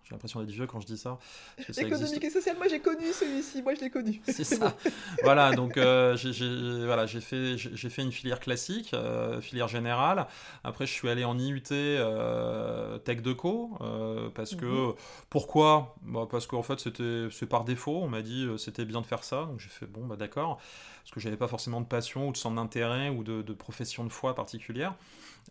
j'ai 0.07 0.15
l'impression 0.15 0.39
d'être 0.39 0.53
vieux 0.53 0.69
quand 0.69 0.79
je 0.79 0.87
dis 0.87 0.99
ça. 0.99 1.19
Économique 1.59 2.23
et 2.23 2.31
social, 2.31 2.57
moi 2.57 2.69
j'ai 2.69 2.79
connu 2.79 3.13
celui-ci, 3.13 3.61
moi 3.61 3.75
je 3.75 3.81
l'ai 3.81 3.91
connu. 3.91 4.21
C'est 4.29 4.45
ça. 4.45 4.77
voilà, 5.25 5.51
donc 5.51 5.77
euh, 5.77 6.17
j'ai 6.17 6.87
voilà, 6.87 7.09
fait, 7.09 7.57
fait 7.59 8.03
une 8.03 8.13
filière 8.13 8.39
classique, 8.39 8.93
euh, 8.95 9.41
filière 9.41 9.67
générale. 9.67 10.29
Après, 10.63 10.87
je 10.87 10.93
suis 10.93 11.09
allé 11.09 11.25
en 11.25 11.37
IUT 11.37 11.61
euh, 11.73 12.99
Tech 12.99 13.21
Deco, 13.21 13.77
euh, 13.81 14.29
parce 14.33 14.55
que. 14.55 14.91
Mhm. 14.91 14.95
Pourquoi? 15.29 15.97
Bah, 16.03 16.29
Parce 16.31 16.47
qu'en 16.47 16.63
fait, 16.63 16.79
c'est 16.79 17.47
par 17.47 17.65
défaut. 17.65 17.99
On 18.01 18.09
m'a 18.09 18.23
dit 18.23 18.47
c'était 18.59 18.85
bien 18.85 19.01
de 19.01 19.07
faire 19.07 19.25
ça. 19.25 19.47
Donc 19.47 19.59
j'ai 19.59 19.69
fait 19.69 19.87
bon, 19.87 20.07
bah 20.07 20.15
d'accord. 20.15 20.61
Parce 21.03 21.15
que 21.15 21.21
j'avais 21.21 21.37
pas 21.37 21.49
forcément 21.49 21.81
de 21.81 21.87
passion 21.87 22.29
ou 22.29 22.33
de 22.33 22.37
centre 22.37 22.55
d'intérêt 22.57 23.09
ou 23.09 23.25
de, 23.25 23.43
de 23.43 23.53
profession 23.53 24.05
de 24.05 24.11
foi 24.11 24.37
particulière. 24.37 24.95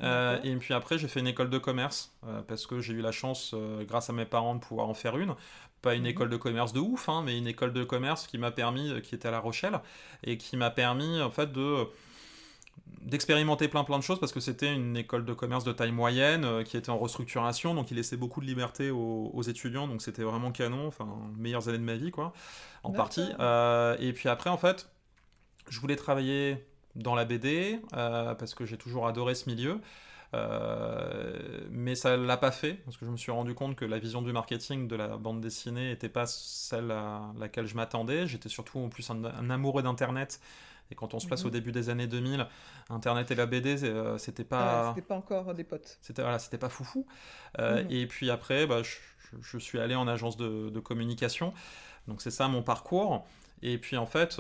Euh, 0.02 0.40
et 0.44 0.56
puis 0.56 0.74
après, 0.74 0.98
j'ai 0.98 1.08
fait 1.08 1.20
une 1.20 1.28
école 1.28 1.50
de 1.50 1.58
commerce 1.58 2.16
euh, 2.26 2.42
parce 2.42 2.68
que 2.68 2.80
j'ai 2.80 2.94
eu 2.94 3.02
la 3.02 3.12
chance, 3.12 3.52
euh, 3.54 3.84
grâce 3.86 4.10
à 4.10 4.14
mes 4.14 4.26
parents, 4.26 4.56
de 4.56 4.60
pouvoir 4.60 4.90
en 4.90 4.94
faire 4.94 5.18
une. 5.18 5.36
Pas 5.82 5.96
une 5.96 6.02
mhm. 6.02 6.08
école 6.08 6.30
de 6.30 6.38
commerce 6.38 6.74
de 6.74 6.80
ouf, 6.80 7.10
hein, 7.10 7.22
mais 7.26 7.38
une 7.38 7.48
école 7.48 7.74
de 7.74 7.84
commerce 7.84 8.28
qui 8.28 8.38
m'a 8.38 8.52
permis, 8.52 9.02
qui 9.02 9.16
était 9.16 9.28
à 9.28 9.32
La 9.32 9.40
Rochelle, 9.40 9.80
et 10.24 10.38
qui 10.38 10.58
m'a 10.58 10.70
permis 10.70 11.22
en 11.22 11.32
fait 11.32 11.52
de 11.52 11.86
d'expérimenter 13.02 13.68
plein 13.68 13.84
plein 13.84 14.00
de 14.00 14.04
choses 14.04 14.20
parce 14.20 14.32
que 14.32 14.40
c'était 14.40 14.74
une 14.74 14.98
école 14.98 15.26
de 15.26 15.34
commerce 15.34 15.64
de 15.64 15.72
taille 15.72 15.92
moyenne 15.92 16.64
qui 16.64 16.76
était 16.76 16.90
en 16.90 16.98
restructuration 16.98 17.76
donc 17.76 17.92
il 17.92 17.98
laissait 17.98 18.18
beaucoup 18.18 18.42
de 18.42 18.48
liberté 18.48 18.90
aux, 18.90 19.42
étudiants 19.44 19.88
donc 19.88 20.02
c'était 20.02 20.24
vraiment 20.24 20.52
canon 20.52 20.88
enfin 20.88 21.08
meilleures 21.38 21.70
années 21.70 21.78
de 21.78 21.84
ma 21.84 21.96
vie 21.96 22.10
quoi 22.10 22.34
en 22.84 22.92
partie 22.92 23.22
et 23.22 24.14
puis 24.14 24.28
après 24.28 24.50
en 24.50 24.58
fait 24.58 24.90
je 25.70 25.80
voulais 25.80 25.96
travailler 25.96 26.66
dans 26.96 27.16
la 27.16 27.26
BD, 27.26 27.82
euh, 27.94 28.36
parce 28.36 28.56
que 28.56 28.66
j'ai 28.66 28.78
toujours 28.78 29.08
adoré 29.08 29.36
ce 29.36 29.50
milieu. 29.50 29.80
Euh, 30.34 31.62
mais 31.70 31.96
ça 31.96 32.18
l'a 32.18 32.36
pas 32.36 32.52
fait 32.52 32.74
parce 32.86 32.98
que 32.98 33.06
je 33.06 33.12
me 33.12 33.16
suis 33.16 33.32
rendu 33.32 33.54
compte 33.54 33.76
que 33.76 33.86
la 33.86 34.00
vision 34.00 34.22
du 34.22 34.34
marketing 34.34 34.88
de 34.88 34.96
la 34.96 35.16
bande 35.18 35.40
dessinée 35.40 35.90
n'était 35.90 36.10
pas 36.10 36.26
celle 36.26 36.92
à 36.92 37.32
laquelle 37.38 37.68
je 37.68 37.76
m'attendais. 37.76 38.28
J'étais 38.28 38.50
surtout 38.50 38.80
en 38.80 38.90
plus 38.90 39.10
un, 39.10 39.50
amoureux 39.50 39.84
d'internet 39.84 40.42
et 40.92 40.96
quand 40.96 41.14
on 41.14 41.20
se 41.20 41.28
place 41.28 41.44
au 41.44 41.48
mhm. 41.48 41.54
début 41.54 41.72
des 41.72 41.90
années 41.90 42.08
2000, 42.08 42.48
internet 42.90 43.32
et 43.32 43.36
la 43.36 43.46
BD 43.46 43.84
euh, 43.84 44.18
c'était 44.18 44.44
pas 44.44 44.90
c'était 44.90 45.08
pas 45.08 45.16
encore 45.16 45.54
des 45.54 45.64
potes. 45.64 45.98
C'était 46.02 46.22
voilà, 46.22 46.40
c'était 46.40 46.58
pas 46.58 46.70
foufou. 46.70 47.06
Mhm. 47.58 47.88
Et 47.90 48.06
puis 48.08 48.30
après, 48.30 48.68
bah, 48.68 48.82
je, 49.42 49.58
suis 49.58 49.80
allé 49.80 49.96
en 49.96 50.08
agence 50.08 50.38
de, 50.38 50.70
de 50.70 50.80
communication. 50.80 51.54
Donc 52.08 52.22
c'est 52.22 52.32
ça 52.32 52.48
mon 52.48 52.62
parcours. 52.62 53.26
Et 53.62 53.78
puis 53.78 53.96
en 53.96 54.06
fait 54.06 54.38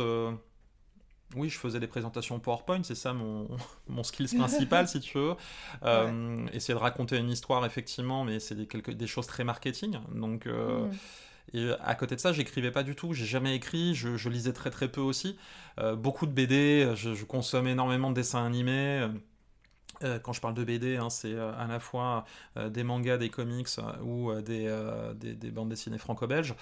oui, 1.35 1.49
je 1.49 1.57
faisais 1.57 1.79
des 1.79 1.87
présentations 1.87 2.39
PowerPoint, 2.39 2.83
c'est 2.83 2.95
ça 2.95 3.13
mon, 3.13 3.47
mon 3.87 4.03
skills 4.03 4.37
principal, 4.37 4.87
si 4.87 4.99
tu 4.99 5.17
veux. 5.17 5.35
Euh, 5.83 6.47
essayer 6.53 6.73
de 6.73 6.79
raconter 6.79 7.17
une 7.17 7.29
histoire, 7.29 7.65
effectivement, 7.65 8.23
mais 8.23 8.39
c'est 8.39 8.55
des, 8.55 8.65
des 8.65 9.07
choses 9.07 9.27
très 9.27 9.43
marketing. 9.43 9.97
Donc, 10.13 10.47
euh, 10.47 10.85
mm. 10.85 10.91
Et 11.53 11.71
à 11.83 11.93
côté 11.95 12.15
de 12.15 12.19
ça, 12.19 12.33
j'écrivais 12.33 12.71
pas 12.71 12.81
du 12.81 12.95
tout, 12.95 13.13
j'ai 13.13 13.25
jamais 13.25 13.55
écrit, 13.55 13.93
je, 13.93 14.29
lisais 14.29 14.51
très 14.51 14.71
très 14.71 14.87
peu 14.87 14.99
aussi. 14.99 15.37
Euh, 15.79 15.95
beaucoup 15.95 16.25
de 16.25 16.31
BD, 16.31 16.91
je, 16.95 17.13
je, 17.13 17.23
consomme 17.23 17.67
énormément 17.67 18.09
de 18.09 18.15
dessins 18.15 18.43
animés. 18.43 19.07
Euh, 20.03 20.19
quand 20.19 20.33
je 20.33 20.41
parle 20.41 20.53
de 20.53 20.63
BD, 20.63 20.97
hein, 20.97 21.09
c'est 21.09 21.33
euh, 21.33 21.53
à 21.57 21.67
la 21.67 21.79
fois 21.79 22.25
euh, 22.57 22.69
des 22.69 22.83
mangas, 22.83 23.17
des 23.17 23.29
comics 23.29 23.67
ou 24.03 24.33
des, 24.41 24.73
des, 25.15 25.51
bandes 25.51 25.69
dessinées 25.69 25.97
franco-belges. 25.97 26.55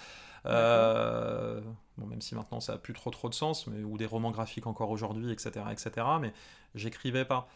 Bon, 1.98 2.08
même 2.08 2.22
si 2.22 2.36
maintenant 2.36 2.60
ça 2.60 2.74
a 2.74 2.78
plus 2.78 2.94
trop 2.94 3.12
trop 3.12 3.30
de 3.30 3.34
sens, 3.34 3.68
mais, 3.68 3.84
ou 3.84 3.98
des 3.98 4.06
romans 4.06 4.32
graphiques 4.32 4.68
encore 4.68 4.90
aujourd'hui, 4.92 5.32
etc., 5.32 5.66
etc. 5.72 5.92
Mais 6.22 6.34
j'écrivais 6.76 7.26
pas. 7.26 7.48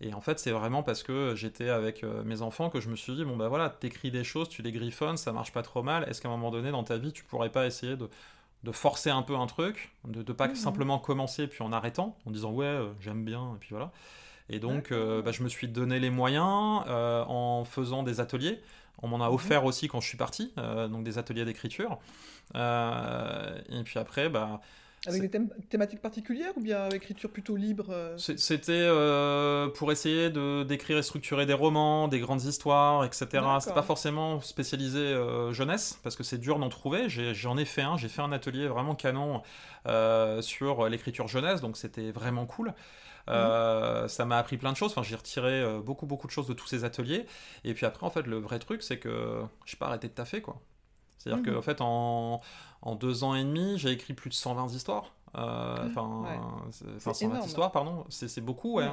Et 0.00 0.12
en 0.12 0.20
fait, 0.20 0.38
c'est 0.38 0.50
vraiment 0.50 0.82
parce 0.82 1.02
que 1.02 1.34
j'étais 1.34 1.70
avec 1.70 2.02
mes 2.02 2.42
enfants 2.42 2.68
que 2.68 2.80
je 2.80 2.90
me 2.90 2.96
suis 2.96 3.14
dit, 3.14 3.24
bon 3.24 3.34
bah 3.36 3.48
voilà, 3.48 3.70
t'écris 3.70 4.10
des 4.10 4.24
choses, 4.24 4.50
tu 4.50 4.60
les 4.60 4.70
griffonnes, 4.70 5.16
ça 5.16 5.32
marche 5.32 5.52
pas 5.52 5.62
trop 5.62 5.82
mal. 5.82 6.06
Est-ce 6.08 6.20
qu'à 6.20 6.28
un 6.28 6.32
moment 6.32 6.50
donné 6.50 6.70
dans 6.70 6.84
ta 6.84 6.98
vie, 6.98 7.12
tu 7.12 7.24
pourrais 7.24 7.48
pas 7.48 7.66
essayer 7.66 7.96
de, 7.96 8.10
de 8.62 8.72
forcer 8.72 9.08
un 9.08 9.22
peu 9.22 9.36
un 9.36 9.46
truc, 9.46 9.92
de, 10.04 10.22
de 10.22 10.32
pas 10.34 10.48
mhm. 10.48 10.56
simplement 10.56 10.98
commencer 10.98 11.46
puis 11.46 11.62
en 11.62 11.72
arrêtant, 11.72 12.18
en 12.26 12.30
disant 12.30 12.52
ouais, 12.52 12.78
j'aime 13.00 13.24
bien, 13.24 13.54
et 13.54 13.58
puis 13.58 13.70
voilà. 13.70 13.90
Et 14.48 14.58
donc, 14.60 14.92
euh, 14.92 15.22
bah, 15.22 15.32
je 15.32 15.42
me 15.42 15.48
suis 15.48 15.68
donné 15.68 15.98
les 15.98 16.10
moyens 16.10 16.82
euh, 16.86 17.24
en 17.26 17.64
faisant 17.64 18.02
des 18.02 18.20
ateliers. 18.20 18.60
On 19.02 19.08
m'en 19.08 19.24
a 19.24 19.28
mhm. 19.28 19.34
offert 19.34 19.64
aussi 19.64 19.88
quand 19.88 20.00
je 20.00 20.08
suis 20.08 20.16
parti, 20.16 20.52
euh, 20.58 20.88
donc 20.88 21.04
des 21.04 21.18
ateliers 21.18 21.44
d'écriture. 21.44 21.98
et 22.54 23.82
puis 23.84 23.98
après, 23.98 24.28
bah, 24.28 24.60
avec 25.06 25.30
des 25.30 25.40
thématiques 25.68 26.00
particulières 26.00 26.50
ou 26.56 26.60
bien 26.60 26.88
écriture 26.88 27.30
plutôt 27.30 27.54
libre 27.54 28.14
C'était 28.16 28.88
pour 29.76 29.92
essayer 29.92 30.30
de 30.30 30.64
d'écrire 30.64 30.98
et 30.98 31.02
structurer 31.02 31.46
des 31.46 31.52
romans, 31.52 32.08
des 32.08 32.18
grandes 32.18 32.42
histoires, 32.42 33.04
etc. 33.04 33.44
C'était 33.60 33.74
pas 33.74 33.82
forcément 33.82 34.40
spécialisé 34.40 35.14
jeunesse 35.52 36.00
parce 36.02 36.16
que 36.16 36.24
c'est 36.24 36.38
dur 36.38 36.58
d'en 36.58 36.70
trouver. 36.70 37.08
J'en 37.08 37.56
ai, 37.56 37.64
fait 37.64 37.82
un, 37.82 37.96
j'ai 37.96 38.08
fait 38.08 38.22
un 38.22 38.32
atelier 38.32 38.66
vraiment 38.66 38.96
canon 38.96 39.42
sur 40.40 40.88
l'écriture 40.88 41.28
jeunesse, 41.28 41.60
donc 41.60 41.76
c'était 41.76 42.10
vraiment 42.10 42.46
cool. 42.46 42.74
Euh, 43.28 44.08
ça 44.08 44.24
m'a 44.24 44.38
appris 44.38 44.56
plein 44.56 44.72
de 44.72 44.76
choses. 44.76 44.92
Enfin, 44.92 45.02
j'ai 45.02 45.16
retiré 45.16 45.60
euh, 45.60 45.80
beaucoup, 45.80 46.06
beaucoup 46.06 46.26
de 46.26 46.32
choses 46.32 46.46
de 46.46 46.52
tous 46.52 46.66
ces 46.66 46.84
ateliers. 46.84 47.26
Et 47.64 47.74
puis 47.74 47.86
après, 47.86 48.06
en 48.06 48.10
fait, 48.10 48.26
le 48.26 48.38
vrai 48.38 48.58
truc, 48.58 48.82
c'est 48.82 48.98
que 48.98 49.42
j'ai 49.64 49.76
pas 49.76 49.86
arrêté 49.86 50.08
de 50.08 50.12
taffer, 50.12 50.40
quoi. 50.42 50.60
C'est-à-dire 51.18 51.54
qu'en 51.54 51.62
fait, 51.62 51.80
en, 51.80 52.40
en, 52.82 52.94
deux 52.94 53.24
ans 53.24 53.34
et 53.34 53.42
demi, 53.42 53.78
j'ai 53.78 53.90
écrit 53.90 54.14
plus 54.14 54.30
de 54.30 54.34
120 54.34 54.72
histoires. 54.74 55.15
Euh, 55.34 55.86
enfin, 55.86 56.24
enfin 56.96 57.12
120 57.12 57.44
histoires, 57.44 57.72
pardon. 57.72 58.04
C'est 58.08 58.40
beaucoup, 58.40 58.74
ouais. 58.74 58.88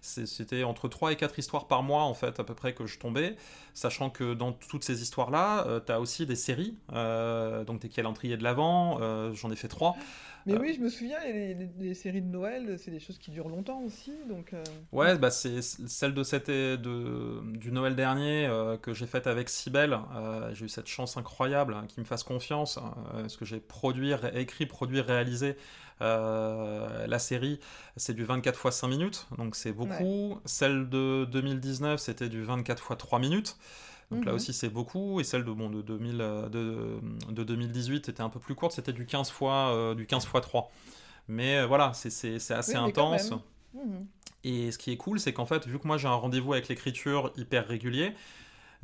C'était 0.00 0.64
entre 0.64 0.88
3 0.88 1.12
et 1.12 1.16
4 1.16 1.38
histoires 1.38 1.66
par 1.66 1.82
mois, 1.82 2.02
en 2.02 2.14
fait, 2.14 2.38
à 2.38 2.44
peu 2.44 2.54
près, 2.54 2.74
que 2.74 2.86
je 2.86 2.98
tombais. 2.98 3.36
Sachant 3.72 4.10
que 4.10 4.34
dans 4.34 4.52
toutes 4.52 4.84
ces 4.84 5.02
histoires-là, 5.02 5.66
euh, 5.66 5.80
tu 5.84 5.90
as 5.90 6.00
aussi 6.00 6.26
des 6.26 6.36
séries. 6.36 6.76
Euh, 6.92 7.64
donc, 7.64 7.80
des 7.80 7.88
calendriers 7.88 8.36
de 8.36 8.44
l'avant, 8.44 8.98
j'en 9.32 9.50
ai 9.50 9.56
fait 9.56 9.68
3. 9.68 9.96
Mais 10.46 10.58
oui, 10.58 10.74
je 10.76 10.80
me 10.80 10.90
souviens, 10.90 11.18
les, 11.24 11.94
séries 11.94 12.20
de 12.20 12.28
Noël, 12.28 12.78
c'est 12.78 12.90
des 12.90 13.00
choses 13.00 13.16
qui 13.16 13.30
durent 13.30 13.48
longtemps 13.48 13.80
aussi. 13.80 14.12
Donc, 14.28 14.54
Ouais, 14.92 15.16
bah, 15.16 15.30
c'est 15.30 15.62
celle 15.62 16.12
de, 16.12 16.22
cette, 16.22 16.50
de 16.50 17.40
du 17.56 17.72
Noël 17.72 17.96
dernier 17.96 18.48
que 18.82 18.92
j'ai 18.92 19.06
faite 19.06 19.26
avec 19.26 19.48
Sibelle. 19.48 19.98
j'ai 20.52 20.66
eu 20.66 20.68
cette 20.68 20.86
chance 20.86 21.16
incroyable 21.16 21.74
hein, 21.74 21.86
qui 21.88 21.98
me 21.98 22.04
fasse 22.04 22.22
confiance. 22.22 22.78
Hein, 22.78 22.94
parce 23.12 23.36
que 23.36 23.44
j'ai 23.44 23.58
produit, 23.58 24.12
écrit, 24.34 24.66
produit, 24.66 25.00
réalisé 25.14 25.56
euh, 26.02 27.06
la 27.06 27.18
série, 27.18 27.60
c'est 27.96 28.14
du 28.14 28.24
24 28.24 28.66
x 28.66 28.76
5 28.76 28.88
minutes, 28.88 29.26
donc 29.38 29.54
c'est 29.56 29.72
beaucoup. 29.72 30.40
Celle 30.44 30.88
de 30.88 31.26
2019, 31.30 32.00
c'était 32.00 32.28
du 32.28 32.42
24 32.42 32.82
x 32.90 32.98
3 32.98 33.18
minutes. 33.18 33.56
Donc 34.10 34.26
là 34.26 34.32
mhm. 34.32 34.36
aussi 34.36 34.52
c'est 34.52 34.68
beaucoup, 34.68 35.18
et 35.20 35.24
celle 35.24 35.44
de, 35.44 35.50
bon, 35.50 35.70
de, 35.70 35.80
2000, 35.80 36.20
euh, 36.20 36.48
de, 36.48 37.00
de 37.30 37.42
2018 37.42 38.10
était 38.10 38.20
un 38.20 38.28
peu 38.28 38.38
plus 38.38 38.54
courte, 38.54 38.72
c'était 38.72 38.92
du 38.92 39.06
15 39.06 39.30
fois, 39.30 39.74
euh, 39.74 39.94
du 39.94 40.06
15 40.06 40.24
x 40.24 40.40
3. 40.42 40.70
Mais 41.28 41.64
voilà, 41.64 41.92
c'est 41.94 42.34
assez 42.50 42.74
intense. 42.74 43.32
Mhm. 43.72 44.06
Et 44.44 44.70
ce 44.72 44.78
qui 44.78 44.92
est 44.92 44.98
cool, 44.98 45.18
c'est 45.18 45.32
qu'en 45.32 45.46
fait, 45.46 45.66
vu 45.66 45.78
que 45.78 45.86
moi 45.86 45.96
j'ai 45.96 46.06
un 46.06 46.14
rendez-vous 46.14 46.52
avec 46.52 46.68
l'écriture 46.68 47.32
hyper 47.36 47.66
régulier, 47.66 48.12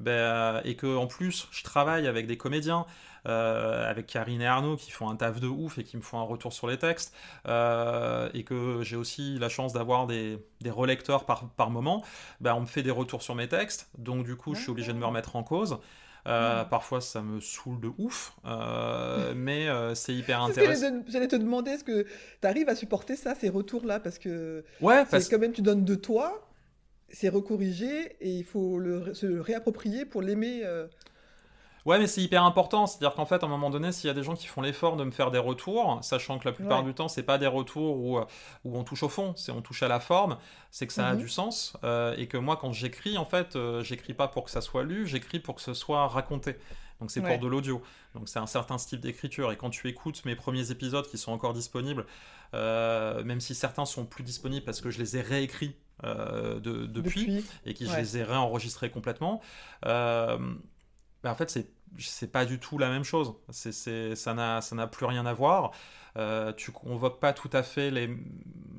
ben, 0.00 0.60
et 0.64 0.76
que 0.76 0.96
en 0.96 1.06
plus 1.06 1.48
je 1.50 1.62
travaille 1.62 2.06
avec 2.06 2.26
des 2.26 2.36
comédiens, 2.36 2.86
euh, 3.28 3.88
avec 3.88 4.06
Karine 4.06 4.40
et 4.40 4.46
Arnaud 4.46 4.76
qui 4.76 4.90
font 4.90 5.10
un 5.10 5.16
taf 5.16 5.40
de 5.40 5.46
ouf 5.46 5.78
et 5.78 5.84
qui 5.84 5.96
me 5.96 6.02
font 6.02 6.18
un 6.18 6.24
retour 6.24 6.52
sur 6.52 6.66
les 6.66 6.78
textes, 6.78 7.14
euh, 7.46 8.28
et 8.34 8.44
que 8.44 8.80
j'ai 8.82 8.96
aussi 8.96 9.38
la 9.38 9.48
chance 9.48 9.72
d'avoir 9.72 10.06
des, 10.06 10.38
des, 10.60 10.70
relecteurs 10.70 11.26
par, 11.26 11.48
par 11.50 11.70
moment, 11.70 12.02
ben, 12.40 12.54
on 12.54 12.62
me 12.62 12.66
fait 12.66 12.82
des 12.82 12.90
retours 12.90 13.22
sur 13.22 13.34
mes 13.34 13.48
textes, 13.48 13.90
donc 13.98 14.24
du 14.24 14.36
coup 14.36 14.54
je 14.54 14.62
suis 14.62 14.70
obligé 14.70 14.92
de 14.92 14.98
me 14.98 15.06
remettre 15.06 15.36
en 15.36 15.42
cause. 15.42 15.78
Euh, 16.26 16.64
parfois, 16.64 17.00
ça 17.00 17.22
me 17.22 17.40
saoule 17.40 17.80
de 17.80 17.90
ouf, 17.98 18.34
euh, 18.44 19.32
mais 19.36 19.68
euh, 19.68 19.94
c'est 19.94 20.14
hyper 20.14 20.42
intéressant. 20.42 21.02
J'allais 21.08 21.28
te 21.28 21.36
demander, 21.36 21.72
est-ce 21.72 21.84
que 21.84 22.04
tu 22.40 22.46
arrives 22.46 22.68
à 22.68 22.74
supporter 22.74 23.16
ça, 23.16 23.34
ces 23.34 23.48
retours-là? 23.48 24.00
Parce 24.00 24.18
que 24.18 24.64
ouais, 24.80 25.04
parce... 25.10 25.28
quand 25.28 25.38
même, 25.38 25.52
tu 25.52 25.62
donnes 25.62 25.84
de 25.84 25.94
toi, 25.94 26.46
c'est 27.10 27.28
recorrigé 27.28 28.16
et 28.20 28.30
il 28.30 28.44
faut 28.44 28.78
le, 28.78 29.14
se 29.14 29.26
le 29.26 29.40
réapproprier 29.40 30.04
pour 30.04 30.22
l'aimer. 30.22 30.60
Euh. 30.64 30.86
Ouais, 31.86 31.98
mais 31.98 32.06
c'est 32.06 32.20
hyper 32.20 32.44
important. 32.44 32.86
C'est-à-dire 32.86 33.14
qu'en 33.16 33.24
fait, 33.24 33.42
à 33.42 33.46
un 33.46 33.48
moment 33.48 33.70
donné, 33.70 33.90
s'il 33.90 34.08
y 34.08 34.10
a 34.10 34.14
des 34.14 34.22
gens 34.22 34.34
qui 34.34 34.46
font 34.46 34.60
l'effort 34.60 34.96
de 34.96 35.04
me 35.04 35.10
faire 35.10 35.30
des 35.30 35.38
retours, 35.38 35.98
sachant 36.02 36.38
que 36.38 36.46
la 36.46 36.52
plupart 36.52 36.80
Ouais. 36.80 36.84
du 36.84 36.94
temps, 36.94 37.08
c'est 37.08 37.22
pas 37.22 37.38
des 37.38 37.46
retours 37.46 37.96
où, 37.96 38.18
euh, 38.18 38.24
où 38.64 38.76
on 38.78 38.84
touche 38.84 39.02
au 39.02 39.08
fond, 39.08 39.32
c'est 39.34 39.50
on 39.50 39.62
touche 39.62 39.82
à 39.82 39.88
la 39.88 39.98
forme, 39.98 40.36
c'est 40.70 40.86
que 40.86 40.92
ça 40.92 41.06
a 41.08 41.14
Mhm. 41.14 41.18
du 41.20 41.28
sens. 41.28 41.72
euh, 41.82 42.14
et 42.18 42.26
que 42.26 42.36
moi, 42.36 42.58
quand 42.60 42.72
j'écris, 42.72 43.16
en 43.16 43.24
fait, 43.24 43.56
euh, 43.56 43.82
j'écris 43.82 44.12
pas 44.12 44.28
pour 44.28 44.44
que 44.44 44.50
ça 44.50 44.60
soit 44.60 44.84
lu, 44.84 45.06
j'écris 45.06 45.40
pour 45.40 45.54
que 45.54 45.62
ce 45.62 45.72
soit 45.72 46.06
raconté. 46.06 46.56
Donc 47.00 47.10
c'est 47.10 47.20
Ouais. 47.20 47.30
pour 47.30 47.38
de 47.38 47.46
l'audio. 47.48 47.80
Donc 48.14 48.28
c'est 48.28 48.38
un 48.38 48.46
certain 48.46 48.76
style 48.76 49.00
d'écriture. 49.00 49.50
Et 49.50 49.56
quand 49.56 49.70
tu 49.70 49.88
écoutes 49.88 50.22
mes 50.26 50.36
premiers 50.36 50.70
épisodes 50.70 51.06
qui 51.08 51.16
sont 51.16 51.32
encore 51.32 51.54
disponibles, 51.54 52.04
euh, 52.52 53.24
même 53.24 53.40
si 53.40 53.54
certains 53.54 53.86
sont 53.86 54.04
plus 54.04 54.22
disponibles 54.22 54.64
parce 54.66 54.82
que 54.82 54.90
je 54.90 54.98
les 54.98 55.16
ai 55.16 55.22
réécrits 55.22 55.74
de- 56.04 56.86
depuis, 56.86 57.20
Depuis. 57.36 57.46
et 57.66 57.74
qui 57.74 57.86
je 57.86 57.96
les 57.96 58.18
ai 58.18 58.22
réenregistrés 58.24 58.90
complètement. 58.90 59.40
Euh, 59.86 60.38
en 61.24 61.34
fait, 61.34 61.50
c'est 61.50 61.70
c'est 61.98 62.30
pas 62.30 62.44
du 62.44 62.58
tout 62.60 62.78
la 62.78 62.88
même 62.88 63.04
chose. 63.04 63.34
C'est 63.50 63.72
c'est- 63.72 64.14
ça 64.16 64.32
n'a 64.34 64.60
ça 64.60 64.76
n'a 64.76 64.86
plus 64.86 65.06
rien 65.06 65.26
à 65.26 65.32
voir. 65.32 65.72
Euh, 66.16 66.52
tu 66.52 66.70
convoques 66.72 67.20
pas 67.20 67.32
tout 67.32 67.50
à 67.52 67.62
fait 67.62 67.90
les, 67.90 68.08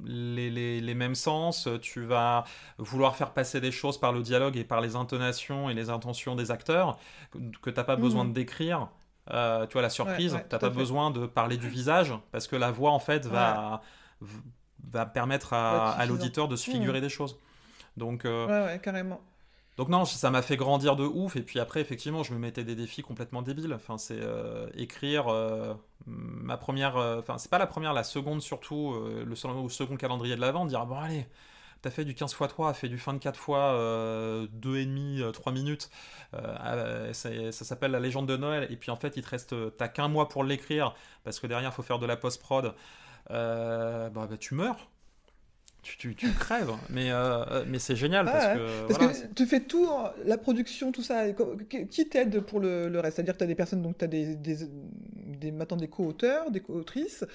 les, 0.05 0.49
les, 0.49 0.81
les 0.81 0.93
mêmes 0.95 1.15
sens. 1.15 1.67
Tu 1.81 2.03
vas 2.05 2.43
vouloir 2.77 3.15
faire 3.15 3.31
passer 3.33 3.61
des 3.61 3.71
choses 3.71 3.99
par 3.99 4.11
le 4.13 4.21
dialogue 4.21 4.57
et 4.57 4.63
par 4.63 4.81
les 4.81 4.95
intonations 4.95 5.69
et 5.69 5.73
les 5.73 5.89
intentions 5.89 6.35
des 6.35 6.51
acteurs 6.51 6.97
que, 7.31 7.37
que 7.61 7.69
t'as 7.69 7.83
pas 7.83 7.95
besoin 7.97 8.23
Mhm. 8.23 8.29
de 8.29 8.33
décrire. 8.35 8.89
Euh, 9.31 9.65
tu 9.67 9.73
vois, 9.73 9.81
la 9.83 9.89
surprise, 9.89 10.33
Ouais, 10.33 10.39
ouais, 10.39 10.45
t'as 10.49 10.57
pas 10.59 10.69
fait. 10.71 10.75
besoin 10.77 11.11
de 11.11 11.25
parler 11.25 11.57
du 11.57 11.69
visage 11.69 12.13
parce 12.31 12.47
que 12.47 12.55
la 12.55 12.71
voix, 12.71 12.91
en 12.91 12.99
fait, 12.99 13.25
va, 13.27 13.81
va 14.89 15.05
permettre 15.05 15.53
à, 15.53 15.57
Ouais, 15.73 15.79
à 15.79 15.91
suffisant. 15.93 16.13
l'auditeur 16.13 16.47
de 16.47 16.55
se 16.55 16.69
figurer 16.69 17.01
des 17.01 17.09
choses. 17.09 17.37
Donc, 17.97 18.25
euh, 18.25 18.47
Ouais, 18.47 18.73
ouais, 18.73 18.79
carrément. 18.79 19.21
donc 19.77 19.89
non, 19.89 20.05
ça 20.05 20.29
m'a 20.31 20.41
fait 20.41 20.57
grandir 20.57 20.95
de 20.95 21.03
ouf. 21.03 21.35
Et 21.35 21.41
puis 21.41 21.59
après, 21.59 21.81
effectivement, 21.81 22.23
je 22.23 22.33
me 22.33 22.39
mettais 22.39 22.63
des 22.63 22.75
défis 22.75 23.01
complètement 23.03 23.41
débiles. 23.41 23.73
Enfin, 23.73 23.97
c'est 23.97 24.19
euh, 24.19 24.67
écrire 24.75 25.27
euh, 25.27 25.73
ma 26.05 26.57
première. 26.57 26.95
Enfin, 26.97 27.37
c'est 27.37 27.49
pas 27.51 27.57
la 27.59 27.67
première, 27.67 27.93
la 27.93 28.03
seconde 28.03 28.41
surtout, 28.41 28.95
le 29.25 29.35
second, 29.35 29.67
second 29.69 29.97
calendrier 29.97 30.35
de 30.35 30.41
l'avant. 30.41 30.65
Dire 30.65 30.85
bon 30.85 30.99
allez, 30.99 31.25
t'as 31.81 31.89
fait 31.91 32.05
du 32.05 32.13
15 32.13 32.31
x 32.31 32.47
3, 32.49 32.73
fait 32.73 32.89
du 32.89 32.97
24 32.97 33.35
x 33.35 33.45
euh, 33.49 34.47
2,5, 34.61 35.31
3 35.31 35.51
minutes. 35.51 35.89
Euh, 36.33 37.11
ça 37.13 37.29
ça 37.51 37.65
s'appelle 37.65 37.91
la 37.91 37.99
légende 37.99 38.27
de 38.27 38.37
Noël. 38.37 38.67
Et 38.71 38.75
puis 38.77 38.91
en 38.91 38.95
fait, 38.95 39.17
il 39.17 39.23
te 39.23 39.29
reste, 39.29 39.55
t'as 39.77 39.87
qu'un 39.87 40.07
mois 40.07 40.29
pour 40.29 40.43
l'écrire 40.43 40.93
parce 41.23 41.39
que 41.39 41.47
derrière, 41.47 41.69
il 41.71 41.73
faut 41.73 41.83
faire 41.83 41.99
de 41.99 42.05
la 42.05 42.17
post 42.17 42.41
prod. 42.41 42.65
Euh, 42.65 42.71
bah, 43.29 44.09
bah, 44.13 44.27
tu 44.39 44.55
meurs. 44.55 44.89
Tu, 45.83 45.97
tu, 45.97 46.15
tu 46.15 46.31
crèves, 46.33 46.71
mais, 46.89 47.07
euh, 47.11 47.65
mais 47.65 47.79
c'est 47.79 47.95
génial 47.95 48.27
Ah 48.27 48.31
parce 48.31 48.45
ouais. 48.45 48.53
que. 48.53 48.87
Parce 48.87 48.99
voilà, 48.99 49.13
que 49.13 49.33
tu 49.33 49.45
fais 49.47 49.61
tout, 49.61 49.87
la 50.25 50.37
production, 50.37 50.91
tout 50.91 51.01
ça. 51.01 51.23
qui 51.89 52.07
t'aide 52.07 52.39
pour 52.41 52.59
le, 52.59 52.87
le 52.87 52.99
reste? 52.99 53.15
C'est-à-dire 53.15 53.33
que 53.33 53.39
tu 53.39 53.43
as 53.45 53.47
des 53.47 53.55
personnes, 53.55 53.81
donc 53.81 53.97
tu 53.97 54.05
as 54.05 54.07
des, 54.07 54.35
des, 54.35 54.57
des, 55.15 55.51
maintenant 55.51 55.77
des 55.77 55.87
co-auteurs, 55.87 56.51
des 56.51 56.59
co-autrices, 56.59 57.25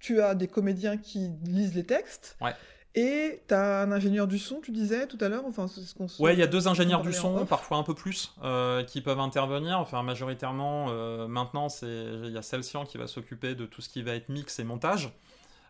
tu 0.00 0.20
as 0.20 0.34
des 0.34 0.48
comédiens 0.48 0.98
qui 0.98 1.30
lisent 1.46 1.74
les 1.74 1.84
textes, 1.84 2.36
Ouais. 2.42 2.52
et 2.94 3.40
tu 3.48 3.54
as 3.54 3.80
un 3.80 3.90
ingénieur 3.90 4.26
du 4.26 4.38
son, 4.38 4.60
tu 4.60 4.70
disais 4.70 5.06
tout 5.06 5.18
à 5.22 5.30
l'heure. 5.30 5.46
Enfin, 5.46 5.66
c'est 5.66 5.80
ce 5.80 5.94
qu'on 5.94 6.06
Ouais, 6.22 6.34
il 6.34 6.38
y 6.38 6.42
a 6.42 6.46
deux 6.46 6.68
ingénieurs 6.68 7.00
du 7.00 7.14
son, 7.14 7.46
parfois 7.46 7.78
un 7.78 7.84
peu 7.84 7.94
plus, 7.94 8.34
euh, 8.42 8.84
qui 8.84 9.00
peuvent 9.00 9.18
intervenir. 9.20 9.78
Enfin, 9.78 10.02
majoritairement, 10.02 10.88
euh, 10.90 11.26
maintenant, 11.26 11.70
c'est 11.70 11.86
il 12.24 12.32
y 12.32 12.36
a 12.36 12.42
Celsian 12.42 12.84
qui 12.84 12.98
va 12.98 13.06
s'occuper 13.06 13.54
de 13.54 13.64
tout 13.64 13.80
ce 13.80 13.88
qui 13.88 14.02
va 14.02 14.14
être 14.14 14.28
mix 14.28 14.58
et 14.58 14.64
montage. 14.64 15.10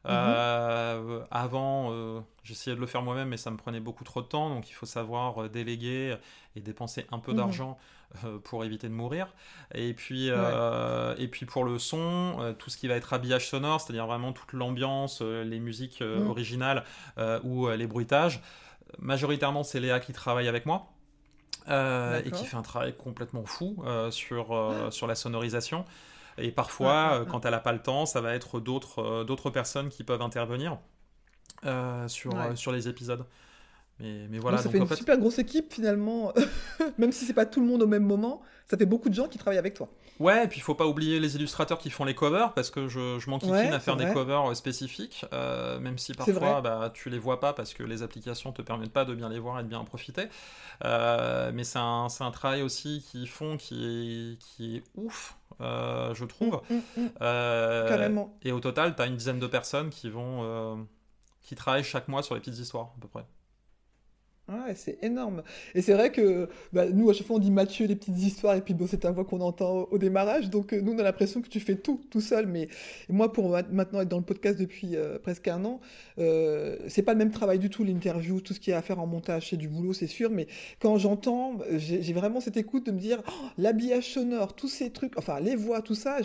Euh, 0.06 1.24
avant, 1.30 1.88
euh, 1.92 2.20
j'essayais 2.42 2.76
de 2.76 2.80
le 2.80 2.86
faire 2.86 3.02
moi-même, 3.02 3.28
mais 3.28 3.36
ça 3.38 3.50
me 3.50 3.56
prenait 3.56 3.80
beaucoup 3.80 4.04
trop 4.04 4.20
de 4.20 4.26
temps, 4.26 4.50
donc 4.50 4.68
il 4.68 4.72
faut 4.74 4.86
savoir 4.86 5.44
euh, 5.44 5.48
déléguer 5.48 6.16
et 6.56 6.60
dépenser 6.60 7.06
un 7.10 7.18
peu 7.18 7.32
Mhm. 7.32 7.38
d'argent 7.38 7.78
euh, 8.24 8.38
pour 8.38 8.64
éviter 8.64 8.88
de 8.88 8.92
mourir. 8.92 9.28
Et 9.74 9.94
puis, 9.94 10.28
et 10.28 11.28
puis 11.28 11.46
pour 11.46 11.64
le 11.64 11.78
son, 11.78 12.54
tout 12.58 12.70
ce 12.70 12.76
qui 12.76 12.86
va 12.88 12.94
être 12.96 13.12
habillage 13.12 13.48
sonore, 13.48 13.80
c'est-à-dire 13.80 14.06
vraiment 14.06 14.32
toute 14.32 14.52
l'ambiance, 14.52 15.20
les 15.22 15.58
musiques 15.60 16.02
Mhm. 16.02 16.28
originales 16.28 16.84
ou 17.42 17.68
les 17.68 17.86
bruitages. 17.86 18.42
Majoritairement, 18.98 19.64
c'est 19.64 19.80
Léa 19.80 20.00
qui 20.00 20.12
travaille 20.12 20.48
avec 20.48 20.66
moi. 20.66 20.90
et 21.68 22.30
qui 22.30 22.44
fait 22.44 22.56
un 22.56 22.62
travail 22.62 22.94
complètement 22.96 23.44
fou 23.46 23.82
sur, 24.10 24.52
euh, 24.52 24.90
sur 24.90 25.06
la 25.06 25.14
sonorisation. 25.14 25.84
Et 26.38 26.50
parfois, 26.52 26.90
Ouais, 27.10 27.20
euh, 27.22 27.24
quand 27.24 27.44
elle 27.44 27.52
n'a 27.52 27.60
pas 27.60 27.72
le 27.72 27.82
temps, 27.82 28.06
ça 28.06 28.20
va 28.20 28.34
être 28.34 28.60
d'autres 28.60 29.00
euh, 29.02 29.24
d'autres 29.24 29.50
personnes 29.50 29.88
qui 29.88 30.04
peuvent 30.04 30.22
intervenir 30.22 30.78
euh, 31.64 32.08
sur, 32.08 32.32
Ouais. 32.34 32.56
sur 32.56 32.72
les 32.72 32.88
épisodes. 32.88 33.26
Mais, 34.00 34.28
mais 34.28 34.38
Donc, 34.42 34.42
voilà, 34.42 34.58
ça 34.58 34.68
donc, 34.68 34.72
fait 34.72 34.80
en 34.80 34.84
une 34.84 34.86
fait, 34.86 34.96
super 34.96 35.18
grosse 35.18 35.38
équipe 35.38 35.72
finalement, 35.72 36.32
même 36.98 37.12
si 37.12 37.24
c'est 37.26 37.34
pas 37.34 37.46
tout 37.46 37.60
le 37.60 37.66
monde 37.66 37.82
au 37.82 37.86
même 37.86 38.04
moment, 38.04 38.42
ça 38.68 38.76
fait 38.78 38.86
beaucoup 38.86 39.08
de 39.08 39.14
gens 39.14 39.28
qui 39.28 39.38
travaillent 39.38 39.58
avec 39.58 39.74
toi. 39.74 39.90
Ouais, 40.20 40.44
et 40.44 40.48
puis 40.48 40.58
il 40.60 40.62
faut 40.62 40.76
pas 40.76 40.86
oublier 40.86 41.18
les 41.18 41.34
illustrateurs 41.34 41.76
qui 41.78 41.90
font 41.90 42.04
les 42.04 42.14
covers, 42.14 42.52
parce 42.54 42.70
que 42.70 42.86
je, 42.86 43.18
je 43.18 43.28
m'enquiquine 43.30 43.50
Ouais, 43.50 43.74
à 43.74 43.80
faire 43.80 43.96
des 43.96 44.06
covers 44.06 44.54
spécifiques, 44.56 45.26
euh, 45.32 45.80
même 45.80 45.98
si 45.98 46.14
parfois 46.14 46.60
bah, 46.60 46.92
tu 46.94 47.10
les 47.10 47.18
vois 47.18 47.40
pas 47.40 47.52
parce 47.52 47.74
que 47.74 47.82
les 47.82 48.02
applications 48.04 48.52
te 48.52 48.62
permettent 48.62 48.92
pas 48.92 49.04
de 49.04 49.12
bien 49.12 49.28
les 49.28 49.40
voir 49.40 49.58
et 49.58 49.64
de 49.64 49.68
bien 49.68 49.80
en 49.80 49.84
profiter. 49.84 50.28
Euh, 50.84 51.50
mais 51.52 51.64
c'est 51.64 51.80
un, 51.80 52.06
un 52.20 52.30
travail 52.30 52.62
aussi 52.62 53.04
qu'ils 53.10 53.28
font 53.28 53.56
qui 53.56 53.84
est, 54.34 54.38
qui 54.38 54.76
est 54.76 54.84
ouf, 54.94 55.36
euh, 55.60 56.14
je 56.14 56.24
trouve. 56.24 56.60
Mm, 56.70 56.74
mm, 56.96 57.08
Euh, 57.22 57.88
Carrément. 57.88 58.36
Et 58.42 58.52
au 58.52 58.60
total, 58.60 58.94
tu 58.96 59.02
as 59.02 59.06
une 59.06 59.16
dizaine 59.16 59.38
de 59.38 59.46
personnes 59.46 59.90
qui 59.90 60.10
vont. 60.10 60.40
euh, 60.42 60.76
qui 61.42 61.54
travaillent 61.54 61.84
chaque 61.84 62.08
mois 62.08 62.22
sur 62.22 62.34
les 62.34 62.40
petites 62.40 62.58
histoires, 62.58 62.86
à 62.96 63.00
peu 63.00 63.08
près. 63.08 63.24
Ouais, 64.46 64.74
c'est 64.74 65.02
énorme. 65.02 65.42
Et 65.74 65.80
c'est 65.80 65.94
vrai 65.94 66.12
que 66.12 66.50
bah, 66.70 66.84
nous, 66.90 67.08
à 67.08 67.14
chaque 67.14 67.26
fois, 67.26 67.36
on 67.36 67.38
dit 67.38 67.50
Mathieu, 67.50 67.86
les 67.86 67.96
petites 67.96 68.18
histoires, 68.18 68.54
et 68.54 68.60
puis 68.60 68.74
bon, 68.74 68.86
c'est 68.86 68.98
ta 68.98 69.10
voix 69.10 69.24
qu'on 69.24 69.40
entend 69.40 69.88
au, 69.90 69.96
démarrage. 69.96 70.50
Donc, 70.50 70.74
euh, 70.74 70.82
nous, 70.82 70.92
on 70.92 70.98
a 70.98 71.02
l'impression 71.02 71.40
que 71.40 71.48
tu 71.48 71.60
fais 71.60 71.76
tout, 71.76 71.98
tout 72.10 72.20
seul. 72.20 72.46
Mais 72.46 72.68
moi, 73.08 73.32
pour 73.32 73.48
ma- 73.48 73.62
maintenant 73.62 74.02
être 74.02 74.08
dans 74.08 74.18
le 74.18 74.22
podcast 74.24 74.58
depuis 74.60 74.96
euh, 74.96 75.18
presque 75.18 75.48
un 75.48 75.64
an, 75.64 75.80
euh, 76.18 76.76
c'est 76.88 77.00
pas 77.00 77.12
le 77.12 77.18
même 77.18 77.30
travail 77.30 77.58
du 77.58 77.70
tout, 77.70 77.84
l'interview, 77.84 78.42
tout 78.42 78.52
ce 78.52 78.60
qu'il 78.60 78.72
y 78.72 78.74
a 78.74 78.78
à 78.78 78.82
faire 78.82 79.00
en 79.00 79.06
montage, 79.06 79.48
c'est 79.48 79.56
du 79.56 79.66
boulot, 79.66 79.94
c'est 79.94 80.06
sûr. 80.06 80.30
Mais 80.30 80.46
quand 80.78 80.98
j'entends, 80.98 81.60
j'ai 81.76 82.12
vraiment 82.12 82.40
cette 82.40 82.58
écoute 82.58 82.84
de 82.84 82.92
me 82.92 82.98
dire, 82.98 83.22
Oh, 83.26 83.46
l'habillage 83.56 84.12
sonore, 84.12 84.54
tous 84.54 84.68
ces 84.68 84.90
trucs, 84.90 85.16
enfin, 85.16 85.40
les 85.40 85.56
voix, 85.56 85.80
tout 85.80 85.94
ça, 85.94 86.18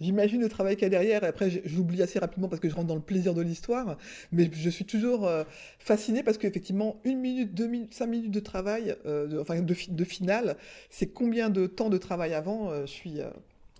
j'imagine 0.00 0.40
le 0.40 0.48
travail 0.48 0.76
qu'il 0.76 0.84
y 0.84 0.86
a 0.86 0.90
derrière. 0.90 1.24
Et 1.24 1.26
après, 1.26 1.50
j'oublie 1.64 2.02
assez 2.02 2.20
rapidement 2.20 2.46
parce 2.46 2.60
que 2.60 2.68
je 2.68 2.74
rentre 2.76 2.86
dans 2.86 2.94
le 2.94 3.00
plaisir 3.00 3.34
de 3.34 3.42
l'histoire. 3.42 3.96
Mais 4.30 4.48
je 4.52 4.70
suis 4.70 4.84
toujours 4.84 5.26
euh, 5.26 5.42
fasciné 5.80 6.22
parce 6.22 6.38
qu'effectivement, 6.38 7.00
une 7.04 7.18
minute, 7.18 7.47
deux 7.54 7.66
minutes, 7.68 7.94
cinq 7.94 8.06
minutes 8.08 8.30
de 8.32 8.40
travail, 8.40 8.96
euh, 9.06 9.26
de, 9.26 9.38
enfin 9.38 9.60
de, 9.60 9.74
fi- 9.74 9.90
de 9.92 10.04
finale, 10.04 10.56
c'est 10.90 11.08
combien 11.12 11.50
de 11.50 11.66
temps 11.66 11.90
de 11.90 11.98
travail 11.98 12.34
avant 12.34 12.70
euh, 12.70 12.82
Je 12.86 12.92
suis, 12.92 13.20
euh, 13.20 13.30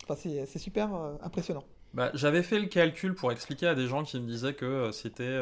enfin 0.09 0.17
c'est 0.17 0.59
super 0.59 0.91
impressionnant. 1.23 1.65
Bah, 1.95 2.11
J'avais 2.15 2.43
fait 2.43 2.59
le 2.61 2.67
calcul 2.67 3.15
pour 3.15 3.33
expliquer 3.33 3.67
à 3.67 3.75
des 3.75 3.87
gens 3.89 4.03
qui 4.05 4.21
me 4.21 4.27
disaient 4.27 4.55
que 4.55 4.91
c'était. 4.93 5.41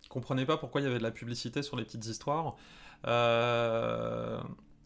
Qu'ils 0.00 0.08
comprenaient 0.10 0.46
pas 0.46 0.56
pourquoi 0.56 0.80
il 0.80 0.84
y 0.84 0.86
avait 0.86 0.98
de 0.98 1.02
la 1.02 1.10
publicité 1.10 1.62
sur 1.62 1.76
les 1.76 1.84
petites 1.84 2.06
histoires. 2.06 2.56
Euh, 3.06 4.40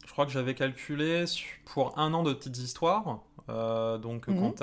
je 0.06 0.10
crois 0.12 0.26
que 0.26 0.32
j'avais 0.32 0.54
calculé 0.54 1.24
pour 1.64 1.98
un 1.98 2.14
an 2.14 2.22
de 2.22 2.32
petites 2.32 2.58
histoires. 2.58 3.20
euh, 3.48 3.98
donc, 3.98 4.26
Mhm. 4.26 4.34
quand 4.36 4.54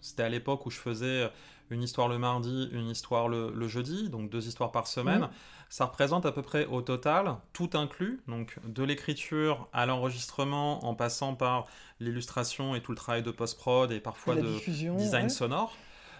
C'était 0.00 0.22
à 0.22 0.28
l'époque 0.28 0.66
où 0.66 0.70
je 0.70 0.78
faisais 0.78 1.28
une 1.70 1.82
histoire 1.82 2.08
le 2.08 2.18
mardi, 2.18 2.68
une 2.72 2.88
histoire 2.88 3.28
le, 3.28 3.50
le 3.54 3.68
jeudi, 3.68 4.08
donc 4.08 4.30
deux 4.30 4.46
histoires 4.46 4.72
par 4.72 4.86
semaine. 4.86 5.22
Mhm. 5.22 5.30
Ça 5.68 5.84
représente 5.84 6.24
à 6.24 6.32
peu 6.32 6.42
près 6.42 6.66
au 6.66 6.80
total, 6.80 7.36
tout 7.52 7.70
inclus, 7.74 8.22
donc 8.26 8.56
de 8.64 8.82
l'écriture 8.82 9.68
à 9.72 9.84
l'enregistrement, 9.84 10.84
en 10.86 10.94
passant 10.94 11.34
par 11.34 11.66
l'illustration 12.00 12.74
et 12.74 12.80
tout 12.80 12.92
le 12.92 12.96
travail 12.96 13.22
de 13.22 13.30
post-prod 13.30 13.92
et 13.92 14.00
parfois 14.00 14.34
de 14.34 14.48
design 14.96 15.24
ouais. 15.24 15.28
sonore. 15.28 15.76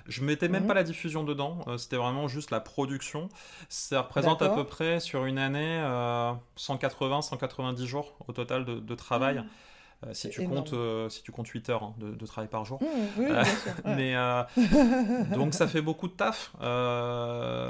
Je 0.07 0.23
mettais 0.23 0.49
même 0.49 0.67
pas 0.67 0.75
la 0.75 0.85
diffusion 0.85 1.23
dedans, 1.23 1.59
euh, 1.67 1.77
c'était 1.77 1.97
vraiment 1.97 2.29
juste 2.29 2.51
la 2.51 2.61
production. 2.61 3.29
Ça 3.69 4.03
représente 4.03 4.41
à 4.41 4.49
peu 4.49 4.65
près 4.65 5.01
sur 5.01 5.27
une 5.27 5.39
année 5.39 5.79
180-190 6.57 7.85
jours 7.85 8.17
au 8.27 8.33
total 8.33 8.65
de, 8.65 8.81
de 8.81 8.95
travail. 8.95 9.45
Euh, 10.07 10.15
si, 10.15 10.23
C'est 10.23 10.29
tu 10.29 10.43
énorme. 10.43 10.59
comptes, 10.59 10.73
euh, 10.75 11.09
si 11.09 11.23
tu 11.23 11.33
comptes 11.33 11.49
8 11.49 11.69
heures 11.71 11.83
hein, 11.83 11.95
de, 11.99 12.13
de 12.15 12.27
travail 12.27 12.49
par 12.49 12.65
jour. 12.65 12.81
Mmh, 12.83 12.87
oui, 13.19 13.27
Euh, 13.31 13.43
bien 13.43 13.45
sûr. 13.45 13.73
ouais. 13.85 13.97
Mais 13.97 14.15
donc 15.35 15.55
ça 15.55 15.67
fait 15.67 15.83
beaucoup 15.83 16.09
de 16.09 16.13
taf. 16.15 16.53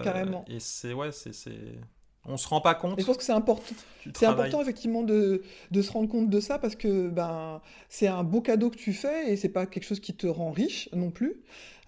Carrément. 0.03 0.45
Et 0.49 0.61
c'est 0.61 0.93
ouais, 0.93 1.12
c'est 1.12 1.33
c'est- 1.33 1.81
on 2.29 2.37
se 2.37 2.47
rend 2.47 2.61
pas 2.61 2.75
compte. 2.75 2.99
Et 2.99 3.03
je 3.03 3.07
pense 3.07 3.17
que 3.17 3.25
c'est 3.25 3.33
important. 3.33 3.75
C'est 4.14 4.27
important 4.27 4.62
effectivement 4.62 5.03
de, 5.03 5.43
de 5.71 5.83
se 5.83 5.93
rendre 5.93 6.09
compte 6.09 6.31
de 6.31 6.41
ça 6.41 6.59
parce 6.59 6.77
que 6.77 7.09
ben 7.09 7.61
c'est 7.88 8.07
un 8.07 8.23
beau 8.23 8.41
cadeau 8.41 8.71
que 8.71 8.77
tu 8.77 8.93
fais 8.93 9.31
et 9.31 9.37
c'est 9.37 9.49
pas 9.49 9.67
quelque 9.67 9.85
chose 9.85 10.01
qui 10.01 10.14
te 10.14 10.27
rend 10.27 10.51
riche 10.51 10.88
non 10.95 11.11
plus. 11.11 11.41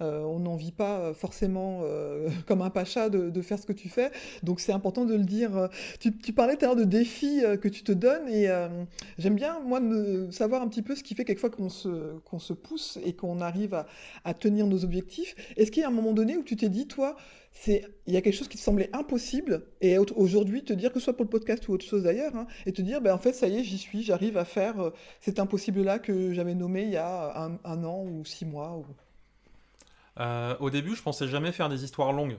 Euh, 0.02 0.22
on 0.22 0.38
n'en 0.38 0.56
vit 0.56 0.72
pas 0.72 1.12
forcément 1.12 1.82
comme 2.46 2.62
un 2.62 2.70
pacha 2.70 3.08
de, 3.08 3.42
faire 3.42 3.58
ce 3.58 3.66
que 3.66 3.72
tu 3.72 3.88
fais. 3.88 4.10
Donc 4.42 4.60
c'est 4.60 4.72
important 4.72 5.04
de 5.04 5.14
le 5.14 5.24
dire. 5.24 5.68
Tu, 6.00 6.32
parlais 6.32 6.56
tout 6.56 6.64
à 6.64 6.68
l'heure 6.68 6.76
de 6.76 6.84
défis 6.84 7.42
que 7.60 7.68
tu 7.68 7.82
te 7.82 7.92
donnes 7.92 8.28
et 8.28 8.48
j'aime 9.18 9.34
bien, 9.34 9.60
moi, 9.60 9.80
de 9.80 10.28
savoir 10.30 10.62
un 10.62 10.68
petit 10.68 10.82
peu 10.82 10.94
ce 10.94 11.02
qui 11.02 11.14
fait 11.14 11.24
quelquefois 11.24 11.50
qu'on 11.50 11.68
se, 11.68 12.18
qu'on 12.24 12.38
se 12.38 12.52
pousse 12.52 12.98
et 13.04 13.12
qu'on 13.14 13.40
arrive 13.40 13.74
à, 13.74 13.86
à 14.24 14.34
tenir 14.34 14.66
nos 14.66 14.84
objectifs. 14.84 15.34
Est-ce 15.56 15.70
qu'il 15.70 15.82
y 15.82 15.84
a 15.84 15.88
un 15.88 15.92
moment 15.92 16.12
donné 16.12 16.36
où 16.36 16.42
tu 16.42 16.56
t'es 16.56 16.68
dit, 16.68 16.86
toi, 16.86 17.16
c'est 17.52 17.84
il 18.06 18.14
y 18.14 18.16
a 18.16 18.22
quelque 18.22 18.36
chose 18.36 18.48
qui 18.48 18.56
te 18.56 18.62
semblait 18.62 18.90
impossible 18.92 19.66
et 19.80 19.98
aujourd'hui 19.98 20.64
te 20.64 20.72
dire 20.72 20.92
que 20.92 20.98
ce 20.98 21.04
soit 21.04 21.16
pour 21.16 21.24
le 21.24 21.30
podcast 21.30 21.66
ou 21.68 21.72
autre 21.72 21.84
chose 21.84 22.04
d'ailleurs 22.04 22.34
hein, 22.36 22.46
et 22.66 22.72
te 22.72 22.80
dire 22.80 23.00
ben 23.00 23.12
en 23.12 23.18
fait 23.18 23.32
ça 23.32 23.48
y 23.48 23.58
est 23.58 23.64
j'y 23.64 23.78
suis 23.78 24.02
j'arrive 24.02 24.36
à 24.36 24.44
faire 24.44 24.80
euh, 24.80 24.90
cet 25.20 25.38
impossible 25.38 25.82
là 25.82 25.98
que 25.98 26.32
j'avais 26.32 26.54
nommé 26.54 26.82
il 26.82 26.90
y 26.90 26.96
a 26.96 27.58
un, 27.64 27.84
an 27.84 28.04
ou 28.04 28.24
six 28.24 28.46
mois 28.46 28.76
ou... 28.76 28.86
Euh, 30.18 30.56
au 30.60 30.70
début 30.70 30.94
je 30.94 31.02
pensais 31.02 31.28
jamais 31.28 31.52
faire 31.52 31.68
des 31.68 31.84
histoires 31.84 32.12
longues. 32.12 32.38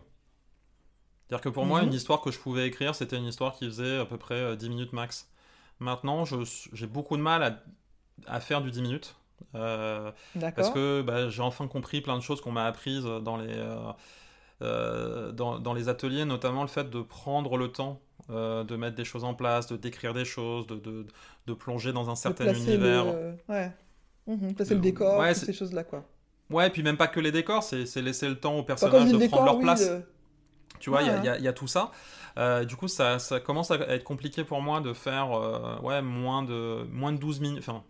C'est-à-dire 1.28 1.44
que 1.44 1.50
pour 1.50 1.66
moi 1.66 1.82
mhm. 1.82 1.88
une 1.88 1.94
histoire 1.94 2.22
que 2.22 2.32
je 2.32 2.40
pouvais 2.40 2.68
écrire 2.68 2.96
c'était 2.96 3.18
une 3.18 3.26
histoire 3.26 3.54
qui 3.54 3.66
faisait 3.66 3.98
à 3.98 4.06
peu 4.06 4.18
près 4.18 4.56
10 4.56 4.66
euh, 4.66 4.70
minutes 4.70 4.94
max. 4.94 5.30
Maintenant 5.80 6.24
j'ai 6.26 6.88
beaucoup 6.88 7.18
de 7.18 7.22
mal 7.22 7.44
à, 7.44 7.64
à, 8.28 8.40
faire 8.40 8.62
du 8.62 8.72
10 8.72 8.82
minutes 8.82 9.16
parce 9.52 10.70
que 10.70 11.02
bah, 11.02 11.30
j'ai 11.30 11.42
enfin 11.42 11.68
compris 11.68 12.02
plein 12.02 12.16
de 12.16 12.22
choses 12.22 12.40
qu'on 12.40 12.52
m'a 12.52 12.66
apprises 12.66 13.04
dans 13.04 13.38
les 13.38 13.56
euh, 14.62 15.32
dans, 15.32 15.74
les 15.74 15.90
ateliers, 15.90 16.26
notamment 16.26 16.62
le 16.62 16.68
fait 16.68 16.90
de 16.90 17.02
prendre 17.02 17.58
le 17.58 17.70
temps 17.70 18.02
euh, 18.30 18.64
de 18.64 18.76
mettre 18.76 18.96
des 18.96 19.06
choses 19.06 19.24
en 19.24 19.34
place, 19.34 19.68
de 19.68 19.78
décrire 19.78 20.14
des 20.14 20.26
choses, 20.26 20.68
de, 20.68 20.76
de, 20.76 21.06
de 21.48 21.54
plonger 21.54 21.94
dans 21.94 22.10
un 22.10 22.16
certain 22.16 22.54
univers. 22.54 23.06
Le... 23.06 23.34
Ouais. 23.50 23.72
Mhm, 24.28 24.54
placer 24.54 24.76
le 24.76 24.82
décor, 24.82 25.20
ouais, 25.20 25.34
ces 25.34 25.54
choses-là, 25.54 25.84
quoi. 25.84 26.06
Ouais, 26.50 26.68
et 26.68 26.70
puis 26.70 26.84
même 26.84 26.98
pas 26.98 27.08
que 27.08 27.20
les 27.20 27.32
décors, 27.32 27.64
c'est 27.64 28.02
laisser 28.02 28.28
le 28.28 28.36
temps 28.36 28.58
aux 28.58 28.64
personnages 28.64 29.12
de 29.12 29.28
prendre 29.28 29.46
leur 29.46 29.60
place. 29.60 29.90
Tu 30.80 30.90
vois, 30.90 31.02
il 31.02 31.08
y, 31.08 31.30
a, 31.30 31.40
y, 31.40 31.48
a 31.48 31.54
tout 31.54 31.68
ça. 31.68 31.92
Euh, 32.38 32.66
du 32.66 32.76
coup, 32.76 32.88
ça, 32.88 33.20
ça, 33.20 33.40
commence 33.40 33.72
à 33.72 33.76
être 33.76 34.04
compliqué 34.04 34.44
pour 34.44 34.62
moi 34.62 34.82
de 34.82 34.94
faire 34.94 35.30
ouais, 35.84 36.02
moins, 36.02 36.44
de, 36.44 36.84
moins 36.92 37.12
de 37.14 37.18
12 37.18 37.40
minutes. 37.40 37.60
Enfin, 37.60 37.84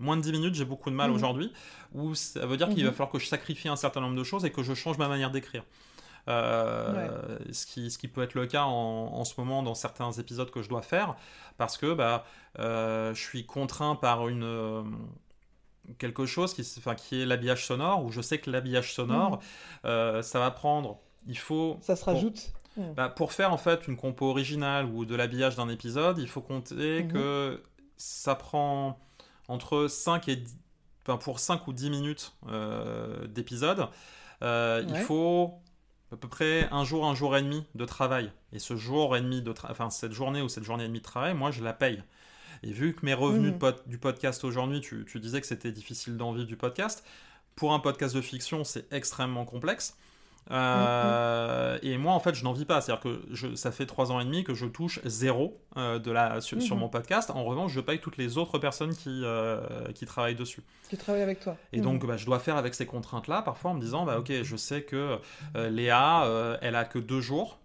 moins 0.00 0.16
de 0.16 0.22
10 0.22 0.32
minutes, 0.32 0.54
j'ai 0.54 0.64
beaucoup 0.64 0.90
de 0.90 0.94
mal 0.94 1.10
mhm. 1.10 1.16
aujourd'hui. 1.16 1.52
Ou 1.94 2.14
ça 2.14 2.46
veut 2.46 2.56
dire 2.56 2.68
qu'il 2.68 2.84
va 2.84 2.90
mhm. 2.90 2.96
falloir 2.96 3.12
que 3.12 3.18
je 3.18 3.26
sacrifie 3.26 3.68
un 3.68 3.76
certain 3.76 4.00
nombre 4.00 4.16
de 4.16 4.24
choses 4.24 4.44
et 4.44 4.50
que 4.50 4.62
je 4.62 4.74
change 4.74 4.98
ma 4.98 5.08
manière 5.08 5.30
d'écrire. 5.30 5.64
Euh, 6.28 7.38
ce, 7.52 7.64
qui, 7.64 7.90
ce 7.90 7.96
qui 7.96 8.06
peut 8.06 8.22
être 8.22 8.34
le 8.34 8.46
cas 8.46 8.64
en, 8.64 9.24
ce 9.24 9.34
moment 9.38 9.62
dans 9.62 9.74
certains 9.74 10.12
épisodes 10.12 10.50
que 10.50 10.62
je 10.62 10.68
dois 10.68 10.82
faire, 10.82 11.16
parce 11.56 11.78
que 11.78 11.94
bah, 11.94 12.24
euh, 12.58 13.14
je 13.14 13.20
suis 13.20 13.46
contraint 13.46 13.94
par 13.94 14.28
une 14.28 14.44
euh, 14.44 14.82
quelque 15.96 16.26
chose 16.26 16.52
qui, 16.52 16.62
enfin, 16.78 16.94
qui 16.94 17.22
est 17.22 17.26
l'habillage 17.26 17.66
sonore, 17.66 18.04
où 18.04 18.12
je 18.12 18.20
sais 18.20 18.38
que 18.38 18.50
l'habillage 18.50 18.92
sonore, 18.92 19.40
mm. 19.84 20.22
ça 20.22 20.38
va 20.38 20.50
prendre, 20.50 20.98
il 21.26 21.38
faut... 21.38 21.78
Ça 21.80 21.96
se 21.96 22.04
rajoute 22.04 22.52
mm. 22.76 22.92
bah, 22.94 23.08
pour 23.08 23.32
faire 23.32 23.52
en 23.52 23.58
fait 23.58 23.88
une 23.88 23.96
compo 23.96 24.26
originale 24.26 24.84
ou 24.84 25.06
de 25.06 25.14
l'habillage 25.14 25.56
d'un 25.56 25.70
épisode, 25.70 26.18
il 26.18 26.28
faut 26.28 26.42
compter 26.42 27.04
mm-hmm. 27.04 27.12
que 27.12 27.62
ça 27.96 28.34
prend 28.34 28.98
entre 29.48 29.86
5 29.88 30.28
et 30.28 30.36
10, 30.36 30.56
enfin, 31.06 31.16
pour 31.16 31.38
5 31.38 31.66
ou 31.68 31.72
10 31.72 31.88
minutes 31.88 32.34
d'épisode. 33.30 33.88
Il 34.42 35.02
faut 35.06 35.58
à 36.12 36.16
peu 36.16 36.28
près 36.28 36.68
un 36.70 36.84
jour, 36.84 37.06
un 37.06 37.14
jour 37.14 37.36
et 37.36 37.42
demi 37.42 37.64
de 37.74 37.84
travail. 37.84 38.32
Et 38.52 38.58
ce 38.58 38.76
jour 38.76 39.16
et 39.16 39.20
demi 39.20 39.42
de 39.42 39.52
enfin 39.68 39.90
cette 39.90 40.12
journée 40.12 40.42
ou 40.42 40.48
cette 40.48 40.64
journée 40.64 40.84
et 40.84 40.88
demie 40.88 41.00
de 41.00 41.04
travail, 41.04 41.34
moi 41.34 41.50
je 41.50 41.62
la 41.62 41.72
paye. 41.72 42.02
Et 42.62 42.72
vu 42.72 42.94
que 42.94 43.04
mes 43.04 43.14
revenus 43.14 43.52
mmh. 43.52 43.72
du 43.86 43.98
podcast 43.98 44.42
aujourd'hui, 44.44 44.80
tu, 44.80 45.04
tu, 45.04 45.20
disais 45.20 45.40
que 45.40 45.46
c'était 45.46 45.70
difficile 45.70 46.16
d'en 46.16 46.32
vivre 46.32 46.46
du 46.46 46.56
podcast, 46.56 47.04
pour 47.54 47.72
un 47.72 47.78
podcast 47.78 48.14
de 48.14 48.20
fiction, 48.20 48.64
c'est 48.64 48.92
extrêmement 48.92 49.44
complexe. 49.44 49.96
Euh, 50.50 51.78
et 51.82 51.98
moi, 51.98 52.12
en 52.12 52.20
fait, 52.20 52.34
je 52.34 52.44
n'en 52.44 52.52
vis 52.52 52.64
pas. 52.64 52.80
C'est-à-dire 52.80 53.02
que 53.02 53.22
je, 53.30 53.54
ça 53.54 53.70
fait 53.70 53.86
trois 53.86 54.12
ans 54.12 54.20
et 54.20 54.24
demi 54.24 54.44
que 54.44 54.54
je 54.54 54.66
touche 54.66 55.00
zéro 55.04 55.60
euh, 55.76 55.98
de 55.98 56.10
la, 56.10 56.40
sur, 56.40 56.56
mhm. 56.58 56.78
mon 56.78 56.88
podcast. 56.88 57.30
En 57.30 57.44
revanche, 57.44 57.72
je 57.72 57.80
paye 57.80 57.98
toutes 57.98 58.16
les 58.16 58.38
autres 58.38 58.58
personnes 58.58 58.94
qui, 58.94 59.22
euh, 59.24 59.60
qui 59.94 60.06
travaillent 60.06 60.34
dessus. 60.34 60.62
Qui 60.88 60.96
travaillent 60.96 61.22
avec 61.22 61.40
toi. 61.40 61.56
Et 61.72 61.80
donc, 61.80 62.02
mhm. 62.02 62.08
bah, 62.08 62.16
je 62.16 62.26
dois 62.26 62.38
faire 62.38 62.56
avec 62.56 62.74
ces 62.74 62.86
contraintes-là, 62.86 63.42
parfois 63.42 63.72
en 63.72 63.74
me 63.74 63.80
disant, 63.80 64.04
bah, 64.04 64.18
ok, 64.18 64.42
je 64.42 64.56
sais 64.56 64.82
que 64.82 65.18
Léa, 65.54 66.58
elle 66.62 66.76
a 66.76 66.84
que 66.84 66.98
deux 66.98 67.20
jours 67.20 67.58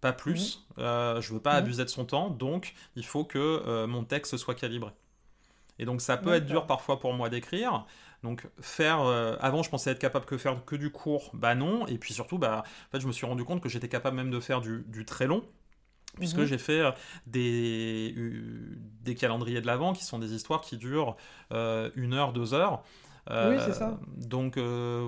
pas 0.00 0.12
plus. 0.12 0.66
Mhm. 0.76 1.20
je 1.20 1.32
veux 1.32 1.40
pas 1.40 1.52
abuser 1.52 1.84
de 1.84 1.88
son 1.88 2.04
temps, 2.04 2.28
donc 2.28 2.74
il 2.94 3.06
faut 3.06 3.24
que 3.24 3.86
mon 3.86 4.04
texte 4.04 4.36
soit 4.36 4.54
calibré. 4.54 4.90
Et 5.78 5.86
donc 5.86 6.00
ça 6.00 6.16
peut 6.16 6.34
être 6.34 6.46
dur 6.46 6.66
parfois 6.66 7.00
pour 7.00 7.14
moi 7.14 7.28
d'écrire, 7.28 7.84
donc 8.24 8.48
faire, 8.58 9.02
euh, 9.02 9.36
avant 9.38 9.62
je 9.62 9.68
pensais 9.70 9.90
être 9.90 9.98
capable 9.98 10.24
que 10.24 10.38
faire 10.38 10.64
que 10.64 10.74
du 10.74 10.90
court, 10.90 11.30
bah 11.34 11.54
non, 11.54 11.86
et 11.86 11.98
puis 11.98 12.14
surtout, 12.14 12.38
bah, 12.38 12.64
en 12.88 12.90
fait 12.90 13.00
je 13.00 13.06
me 13.06 13.12
suis 13.12 13.26
rendu 13.26 13.44
compte 13.44 13.60
que 13.60 13.68
j'étais 13.68 13.88
capable 13.88 14.16
même 14.16 14.30
de 14.30 14.40
faire 14.40 14.62
du, 14.62 15.04
très 15.04 15.26
long, 15.26 15.44
puisque 16.16 16.38
mhm. 16.38 16.46
j'ai 16.46 16.58
fait 16.58 16.80
euh, 16.80 16.90
des, 17.26 18.14
des 19.02 19.14
calendriers 19.14 19.60
de 19.60 19.66
l'avant 19.66 19.92
qui 19.92 20.04
sont 20.04 20.18
des 20.18 20.32
histoires 20.32 20.62
qui 20.62 20.78
durent 20.78 21.16
euh, 21.52 21.90
une 21.96 22.14
heure, 22.14 22.32
deux 22.32 22.54
heures. 22.54 22.82
oui, 23.30 23.56
c'est 23.58 23.74
ça. 23.74 23.98
Donc 24.16 24.58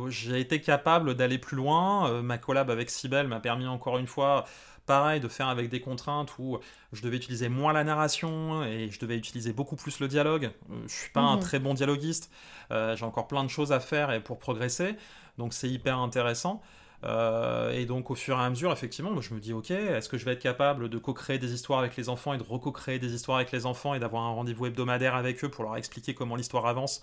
j'ai 0.08 0.38
été 0.38 0.60
capable 0.60 1.14
d'aller 1.14 1.38
plus 1.38 1.56
loin. 1.56 2.22
ma 2.22 2.36
collab 2.36 2.70
avec 2.70 2.90
Sibel 2.90 3.28
m'a 3.28 3.40
permis 3.40 3.66
encore 3.66 3.96
une 3.96 4.06
fois 4.06 4.44
pareil, 4.86 5.20
de 5.20 5.28
faire 5.28 5.48
avec 5.48 5.68
des 5.68 5.80
contraintes 5.80 6.38
où 6.38 6.58
je 6.92 7.02
devais 7.02 7.16
utiliser 7.16 7.48
moins 7.48 7.72
la 7.72 7.84
narration 7.84 8.64
et 8.64 8.88
je 8.90 8.98
devais 8.98 9.16
utiliser 9.16 9.52
beaucoup 9.52 9.76
plus 9.76 10.00
le 10.00 10.08
dialogue. 10.08 10.50
Euh, 10.70 10.82
je 10.86 10.94
suis 10.94 11.10
pas 11.10 11.20
un 11.20 11.36
mhm. 11.36 11.42
très 11.42 11.58
bon 11.58 11.74
dialoguiste, 11.74 12.30
euh, 12.70 12.96
j'ai 12.96 13.04
encore 13.04 13.26
plein 13.26 13.44
de 13.44 13.50
choses 13.50 13.72
à 13.72 13.80
faire 13.80 14.12
et 14.12 14.20
pour 14.20 14.38
progresser, 14.38 14.96
donc 15.38 15.52
c'est 15.52 15.68
hyper 15.68 15.98
intéressant. 15.98 16.62
Euh, 17.04 17.72
et 17.72 17.84
donc 17.84 18.10
au 18.10 18.14
fur 18.14 18.38
et 18.38 18.42
à 18.42 18.48
mesure, 18.48 18.72
effectivement, 18.72 19.20
je 19.20 19.34
me 19.34 19.40
dis, 19.40 19.52
ok, 19.52 19.70
est-ce 19.70 20.08
que 20.08 20.16
je 20.16 20.24
vais 20.24 20.32
être 20.32 20.42
capable 20.42 20.88
de 20.88 20.98
co-créer 20.98 21.38
des 21.38 21.52
histoires 21.52 21.80
avec 21.80 21.96
les 21.96 22.08
enfants 22.08 22.32
et 22.32 22.38
de 22.38 22.42
reco-créer 22.42 22.98
des 22.98 23.12
histoires 23.12 23.36
avec 23.36 23.52
les 23.52 23.66
enfants 23.66 23.94
et 23.94 23.98
d'avoir 23.98 24.22
un 24.22 24.30
rendez-vous 24.30 24.66
hebdomadaire 24.66 25.14
avec 25.14 25.44
eux 25.44 25.50
pour 25.50 25.64
leur 25.64 25.76
expliquer 25.76 26.14
comment 26.14 26.36
l'histoire 26.36 26.66
avance? 26.66 27.02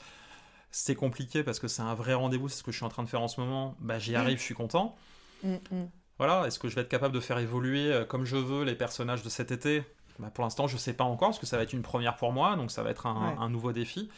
C'est 0.71 0.95
compliqué 0.95 1.43
parce 1.43 1.59
que 1.59 1.67
c'est 1.67 1.83
un 1.83 1.93
vrai 1.93 2.15
rendez-vous, 2.15 2.49
c'est 2.49 2.57
ce 2.57 2.63
que 2.63 2.71
je 2.71 2.77
suis 2.77 2.85
en 2.85 2.89
train 2.89 3.03
de 3.03 3.07
faire 3.07 3.21
en 3.21 3.27
ce 3.27 3.39
moment. 3.39 3.75
Bah, 3.79 3.99
j'y 3.99 4.15
arrive, 4.15 4.39
je 4.39 4.43
suis 4.43 4.55
content. 4.55 4.95
Mm, 5.43 5.57
mm. 5.71 5.89
Voilà, 6.17 6.45
est-ce 6.45 6.59
que 6.59 6.67
je 6.67 6.75
vais 6.75 6.81
être 6.81 6.89
capable 6.89 7.13
de 7.13 7.19
faire 7.19 7.39
évoluer 7.39 7.91
euh, 7.91 8.05
comme 8.05 8.25
je 8.25 8.35
veux 8.35 8.63
les 8.63 8.75
personnages 8.75 9.23
de 9.23 9.29
cet 9.29 9.51
été? 9.51 9.83
Bah, 10.19 10.29
Pour 10.33 10.43
l'instant, 10.43 10.67
je 10.67 10.75
ne 10.75 10.79
sais 10.79 10.93
pas 10.93 11.03
encore, 11.03 11.29
parce 11.29 11.39
que 11.39 11.45
ça 11.45 11.57
va 11.57 11.63
être 11.63 11.73
une 11.73 11.81
première 11.81 12.15
pour 12.15 12.31
moi, 12.31 12.55
donc 12.55 12.71
ça 12.71 12.83
va 12.83 12.91
être 12.91 13.07
un, 13.07 13.49
nouveau 13.49 13.71
défi. 13.71 14.09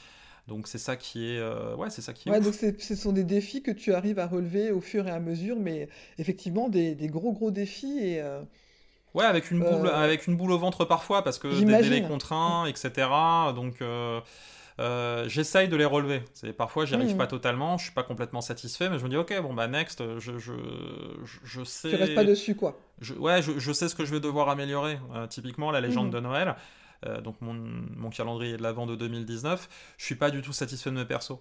Donc 0.48 0.68
c'est 0.68 0.78
ça 0.78 0.96
qui 0.96 1.32
est, 1.32 1.40
euh, 1.40 1.76
ouais, 1.76 1.90
c'est 1.90 2.02
ça 2.02 2.14
qui 2.14 2.30
est. 2.30 2.32
Ouais, 2.32 2.40
donc 2.40 2.54
ce 2.54 2.96
sont 2.96 3.12
des 3.12 3.24
défis 3.24 3.64
que 3.64 3.72
tu 3.72 3.94
arrives 3.94 4.20
à 4.20 4.28
relever 4.28 4.72
au 4.72 4.82
fur 4.82 5.08
et 5.08 5.12
à 5.12 5.20
mesure, 5.20 5.58
mais 5.60 5.90
effectivement 6.20 6.70
des, 6.70 6.96
gros 7.08 7.32
gros 7.32 7.50
défis 7.50 7.98
et. 8.00 8.22
Euh, 8.22 8.42
ouais, 9.16 9.26
avec 9.26 9.50
une 9.50 9.60
boule, 9.60 9.88
avec 9.88 10.28
une 10.28 10.36
boule 10.36 10.52
au 10.52 10.60
ventre 10.60 10.86
parfois 10.86 11.24
parce 11.24 11.40
que 11.40 11.48
des 11.48 11.66
délais 11.66 12.04
contraints, 12.04 12.68
etc. 12.68 13.08
Donc 13.56 13.82
euh, 14.80 15.28
j'essaye 15.30 15.70
de 15.70 15.78
les 15.78 15.86
relever. 15.86 16.24
C'est 16.34 16.52
parfois 16.52 16.86
j'y 16.86 16.96
arrive 16.96 17.14
mmh. 17.14 17.18
pas 17.18 17.28
totalement, 17.28 17.78
je 17.78 17.86
suis 17.86 17.94
pas 17.94 18.04
complètement 18.04 18.42
satisfait, 18.42 18.90
mais 18.90 19.00
je 19.00 19.06
me 19.06 19.10
dis 19.10 19.16
ok 19.16 19.42
bon 19.42 19.54
bah 19.54 19.68
next, 19.68 20.04
je 20.20 20.38
je, 20.38 20.54
je, 21.44 21.64
sais. 21.64 21.90
Tu 21.90 21.96
restes 21.96 22.16
pas 22.16 22.26
dessus 22.26 22.56
quoi. 22.56 22.78
Je, 23.00 23.14
ouais, 23.14 23.42
je, 23.42 23.72
sais 23.72 23.88
ce 23.88 23.96
que 23.96 24.04
je 24.04 24.12
vais 24.12 24.20
devoir 24.20 24.50
améliorer. 24.50 25.00
Euh, 25.14 25.28
typiquement 25.28 25.72
la 25.72 25.80
légende 25.80 26.08
mmh. 26.08 26.16
de 26.16 26.20
Noël. 26.20 26.56
Euh, 27.06 27.22
donc 27.22 27.40
mon, 27.42 27.54
mon, 27.54 28.10
calendrier 28.10 28.58
de 28.58 28.64
l'avant 28.64 28.86
de 28.86 28.96
2019, 28.96 29.70
je 29.98 30.06
suis 30.06 30.16
pas 30.16 30.30
du 30.30 30.42
tout 30.42 30.54
satisfait 30.54 30.90
de 30.90 30.96
mes 30.96 31.06
persos. 31.06 31.38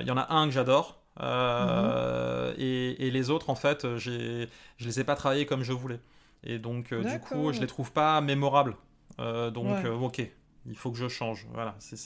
Il 0.00 0.06
y 0.06 0.12
en 0.12 0.16
a 0.16 0.32
un 0.32 0.46
que 0.46 0.52
j'adore, 0.52 1.02
mmh. 1.18 2.52
et, 2.58 3.08
et, 3.08 3.10
les 3.10 3.30
autres 3.30 3.50
en 3.50 3.56
fait, 3.56 3.96
je 3.96 4.46
les 4.78 5.00
ai 5.00 5.04
pas 5.04 5.16
travaillés 5.16 5.46
comme 5.46 5.64
je 5.64 5.72
voulais. 5.72 5.98
Et 6.44 6.60
donc 6.60 6.94
du 6.94 7.18
coup, 7.18 7.52
je 7.52 7.60
les 7.60 7.66
trouve 7.66 7.90
pas 7.90 8.20
mémorables. 8.20 8.76
donc 9.18 9.84
ok, 9.84 10.22
il 10.66 10.76
faut 10.76 10.92
que 10.92 10.98
je 10.98 11.08
change. 11.08 11.48
Voilà, 11.52 11.74
c'est 11.80 11.96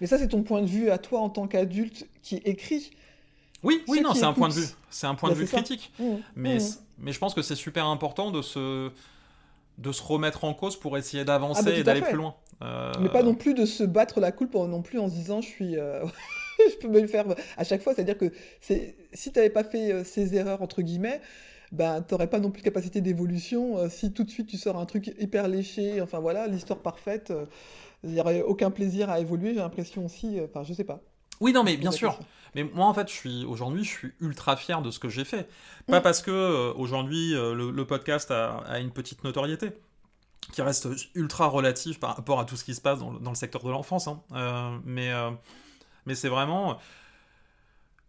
mais 0.00 0.06
ça, 0.06 0.18
c'est 0.18 0.28
ton 0.28 0.42
point 0.42 0.62
de 0.62 0.66
vue 0.66 0.90
à 0.90 0.98
toi 0.98 1.20
en 1.20 1.30
tant 1.30 1.46
qu'adulte 1.46 2.06
qui 2.22 2.36
écrit. 2.44 2.90
Oui, 3.62 3.82
oui, 3.88 4.00
non, 4.02 4.14
c'est 4.14 4.24
un 4.24 4.32
point 4.32 4.48
de 4.48 4.54
vue. 4.54 4.66
C'est 4.90 5.06
un 5.06 5.14
point 5.14 5.30
de 5.30 5.34
bah, 5.34 5.40
vue 5.40 5.46
critique. 5.46 5.92
Mmh, 5.98 6.04
mais, 6.36 6.58
mmh. 6.58 6.78
mais 6.98 7.12
je 7.12 7.18
pense 7.18 7.34
que 7.34 7.42
c'est 7.42 7.54
super 7.54 7.86
important 7.86 8.30
de 8.30 8.42
se, 8.42 8.90
de 9.78 9.92
se 9.92 10.02
remettre 10.02 10.44
en 10.44 10.54
cause 10.54 10.78
pour 10.78 10.98
essayer 10.98 11.24
d'avancer 11.24 11.62
ah, 11.66 11.70
bah, 11.70 11.76
et 11.78 11.82
d'aller 11.82 12.02
plus 12.02 12.16
loin. 12.16 12.34
Euh, 12.62 12.92
mais 13.00 13.08
pas 13.08 13.22
non 13.22 13.34
plus 13.34 13.54
de 13.54 13.64
se 13.64 13.82
battre 13.82 14.20
la 14.20 14.32
coulpe 14.32 14.54
non 14.54 14.82
plus 14.82 14.98
en 14.98 15.08
se 15.08 15.14
disant 15.14 15.40
je 15.40 15.48
suis. 15.48 15.76
Euh, 15.76 16.04
je 16.58 16.76
peux 16.76 16.88
me 16.88 17.00
le 17.00 17.06
faire 17.06 17.24
à 17.56 17.64
chaque 17.64 17.82
fois. 17.82 17.94
C'est-à-dire 17.94 18.18
que 18.18 18.32
si 18.60 18.94
tu 19.14 19.30
n'avais 19.34 19.50
pas 19.50 19.64
fait 19.64 19.92
euh, 19.92 20.04
ces 20.04 20.34
erreurs, 20.36 20.62
entre 20.62 20.82
guillemets, 20.82 21.20
ben, 21.72 22.04
tu 22.06 22.14
n'aurais 22.14 22.28
pas 22.28 22.38
non 22.38 22.50
plus 22.50 22.60
de 22.60 22.64
capacité 22.64 23.00
d'évolution. 23.00 23.88
si 23.88 24.12
tout 24.12 24.24
de 24.24 24.30
suite 24.30 24.48
tu 24.48 24.56
sors 24.56 24.76
un 24.76 24.86
truc 24.86 25.12
hyper 25.18 25.48
léché, 25.48 26.00
enfin 26.00 26.20
voilà, 26.20 26.46
l'histoire 26.46 26.78
parfaite, 26.78 27.32
il 28.04 28.12
n'y 28.12 28.20
aurait 28.20 28.42
aucun 28.42 28.70
plaisir 28.70 29.10
à 29.10 29.20
évoluer, 29.20 29.54
j'ai 29.54 29.60
l'impression 29.60 30.04
aussi, 30.06 30.38
euh, 30.38 30.46
enfin, 30.48 30.62
je 30.62 30.72
sais 30.72 30.84
pas. 30.84 31.00
Oui, 31.40 31.52
non, 31.52 31.64
mais 31.64 31.76
bien 31.76 31.90
sûr. 31.90 32.18
Mais 32.54 32.62
moi, 32.62 32.86
en 32.86 32.94
fait, 32.94 33.08
je 33.08 33.12
suis 33.12 33.44
aujourd'hui, 33.44 33.82
je 33.82 33.90
suis 33.90 34.12
ultra 34.20 34.56
fier 34.56 34.80
de 34.82 34.90
ce 34.90 35.00
que 35.00 35.08
j'ai 35.08 35.24
fait. 35.24 35.48
Pas 35.88 35.98
mm. 35.98 36.02
parce 36.02 36.22
que 36.22 36.30
euh, 36.30 36.72
aujourd'hui 36.74 37.34
euh, 37.34 37.54
le, 37.54 37.84
podcast 37.84 38.30
a, 38.30 38.78
une 38.78 38.92
petite 38.92 39.24
notoriété 39.24 39.72
qui 40.52 40.62
reste 40.62 40.88
ultra 41.14 41.48
relative 41.48 41.98
par 41.98 42.16
rapport 42.16 42.38
à 42.38 42.44
tout 42.44 42.56
ce 42.56 42.64
qui 42.64 42.74
se 42.74 42.80
passe 42.80 43.00
dans, 43.00 43.10
le 43.10 43.34
secteur 43.34 43.64
de 43.64 43.70
l'enfance. 43.70 44.08
Hein. 44.08 44.80
mais 44.84 45.10
mais 46.06 46.14
c'est 46.14 46.28
vraiment, 46.28 46.78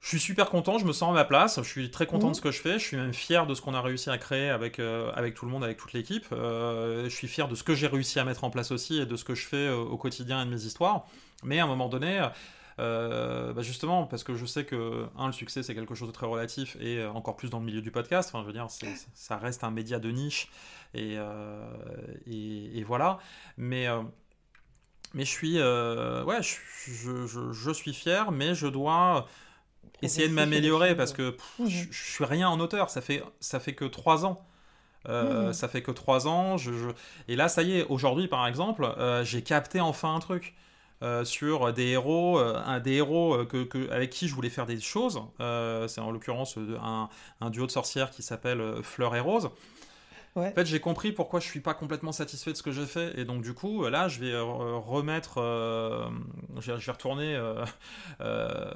je 0.05 0.09
suis 0.09 0.19
super 0.19 0.51
content, 0.51 0.77
je 0.77 0.85
me 0.85 0.93
sens 0.93 1.09
à 1.09 1.13
ma 1.13 1.25
place, 1.25 1.57
je 1.63 1.67
suis 1.67 1.89
très 1.89 2.05
content 2.05 2.29
de 2.29 2.35
ce 2.35 2.41
que 2.41 2.51
je 2.51 2.61
fais, 2.61 2.73
je 2.77 2.85
suis 2.85 2.95
même 2.95 3.11
fier 3.11 3.47
de 3.47 3.55
ce 3.55 3.61
qu'on 3.63 3.73
a 3.73 3.81
réussi 3.81 4.11
à 4.11 4.19
créer 4.19 4.49
avec, 4.51 4.77
euh, 4.77 5.11
avec 5.15 5.33
tout 5.33 5.45
le 5.47 5.51
monde, 5.51 5.63
avec 5.63 5.77
toute 5.77 5.93
l'équipe. 5.93 6.27
Euh, 6.31 7.05
je 7.05 7.09
suis 7.15 7.27
fier 7.27 7.47
de 7.47 7.55
ce 7.55 7.63
que 7.63 7.73
j'ai 7.73 7.87
réussi 7.87 8.19
à 8.19 8.23
mettre 8.23 8.43
en 8.43 8.51
place 8.51 8.69
aussi 8.69 8.99
et 8.99 9.07
de 9.07 9.15
ce 9.15 9.23
que 9.23 9.33
je 9.33 9.47
fais 9.47 9.55
euh, 9.67 9.77
au 9.77 9.97
quotidien 9.97 10.43
et 10.43 10.45
de 10.45 10.51
mes 10.51 10.61
histoires. 10.63 11.07
Mais 11.43 11.57
à 11.59 11.63
un 11.63 11.67
moment 11.67 11.89
donné, 11.89 12.19
bah 12.77 13.61
justement, 13.61 14.05
parce 14.05 14.23
que 14.23 14.35
je 14.35 14.45
sais 14.45 14.63
que, 14.63 15.07
un, 15.17 15.25
le 15.25 15.33
succès 15.33 15.63
c'est 15.63 15.73
quelque 15.73 15.95
chose 15.95 16.07
de 16.09 16.13
très 16.13 16.27
relatif 16.27 16.77
et 16.79 17.03
encore 17.03 17.35
plus 17.35 17.49
dans 17.49 17.57
le 17.59 17.65
milieu 17.65 17.81
du 17.81 17.89
podcast, 17.89 18.29
enfin, 18.31 18.43
je 18.43 18.47
veux 18.47 18.53
dire, 18.53 18.67
ça 19.15 19.37
reste 19.37 19.63
un 19.63 19.71
média 19.71 19.97
de 19.97 20.11
niche 20.11 20.49
et, 20.93 21.15
et, 22.27 22.77
et 22.79 22.83
voilà. 22.83 23.17
Mais. 23.57 23.87
mais 25.15 25.25
je 25.25 25.29
suis, 25.31 25.57
euh, 25.57 26.23
ouais, 26.25 26.41
je, 26.43 26.57
je, 26.91 27.25
je- 27.25 27.51
je 27.53 27.71
suis 27.71 27.93
fier, 27.93 28.31
mais 28.31 28.53
je 28.53 28.67
dois 28.67 29.27
essayer 30.01 30.27
de 30.27 30.33
m'améliorer 30.33 30.95
parce 30.95 31.13
que 31.13 31.31
pff, 31.31 31.67
je, 31.67 31.85
je 31.91 32.11
suis 32.11 32.25
rien 32.25 32.49
en 32.49 32.59
auteur. 32.59 32.89
Ça 32.89 33.01
fait, 33.01 33.23
ça 33.39 33.59
fait 33.59 33.73
que 33.73 33.85
trois 33.85 34.25
ans. 34.25 34.45
Euh. 35.07 35.53
Ça 35.53 35.67
fait 35.67 35.81
que 35.83 35.91
trois 35.91 36.27
ans. 36.27 36.57
Je, 36.57 36.73
je- 36.73 36.89
Et 37.27 37.35
là, 37.35 37.47
ça 37.47 37.61
y 37.63 37.77
est, 37.79 37.85
aujourd'hui, 37.89 38.27
par 38.27 38.47
exemple, 38.47 38.83
euh, 38.97 39.23
j'ai 39.23 39.41
capté 39.43 39.79
enfin 39.81 40.15
un 40.15 40.19
truc. 40.19 40.55
euh, 41.03 41.25
sur 41.25 41.73
des 41.73 41.87
héros, 41.89 42.37
un 42.39 42.79
des 42.79 42.93
héros 42.93 43.45
que, 43.45 43.65
que- 43.65 43.89
avec 43.91 44.09
qui 44.11 44.29
je 44.29 44.33
voulais 44.33 44.49
faire 44.49 44.65
des 44.65 44.79
choses. 44.79 45.21
C'est 45.39 45.99
en 46.01 46.09
l'occurrence 46.09 46.57
un, 46.81 47.09
un 47.41 47.49
duo 47.49 47.65
de 47.67 47.71
sorcières 47.71 48.11
qui 48.11 48.23
s'appelle 48.23 48.63
Fleur 48.81 49.13
et 49.15 49.19
Rose. 49.19 49.49
Ouais. 50.35 50.57
En 50.57 50.61
fait, 50.61 50.65
j'ai 50.67 50.79
compris 50.79 51.11
pourquoi 51.11 51.41
je 51.41 51.47
suis 51.47 51.59
pas 51.59 51.73
complètement 51.73 52.13
satisfait 52.13 52.51
de 52.53 52.57
ce 52.57 52.63
que 52.63 52.71
j'ai 52.71 52.85
fait, 52.85 53.19
et 53.19 53.25
donc 53.25 53.41
du 53.41 53.53
coup, 53.53 53.85
là, 53.89 54.07
je 54.07 54.19
vais 54.21 54.31
euh, 54.31 54.43
remettre, 54.77 55.39
euh, 55.39 56.07
je 56.61 56.71
vais 56.71 56.91
retourner 56.91 57.35
euh, 57.35 57.65
euh, 58.21 58.71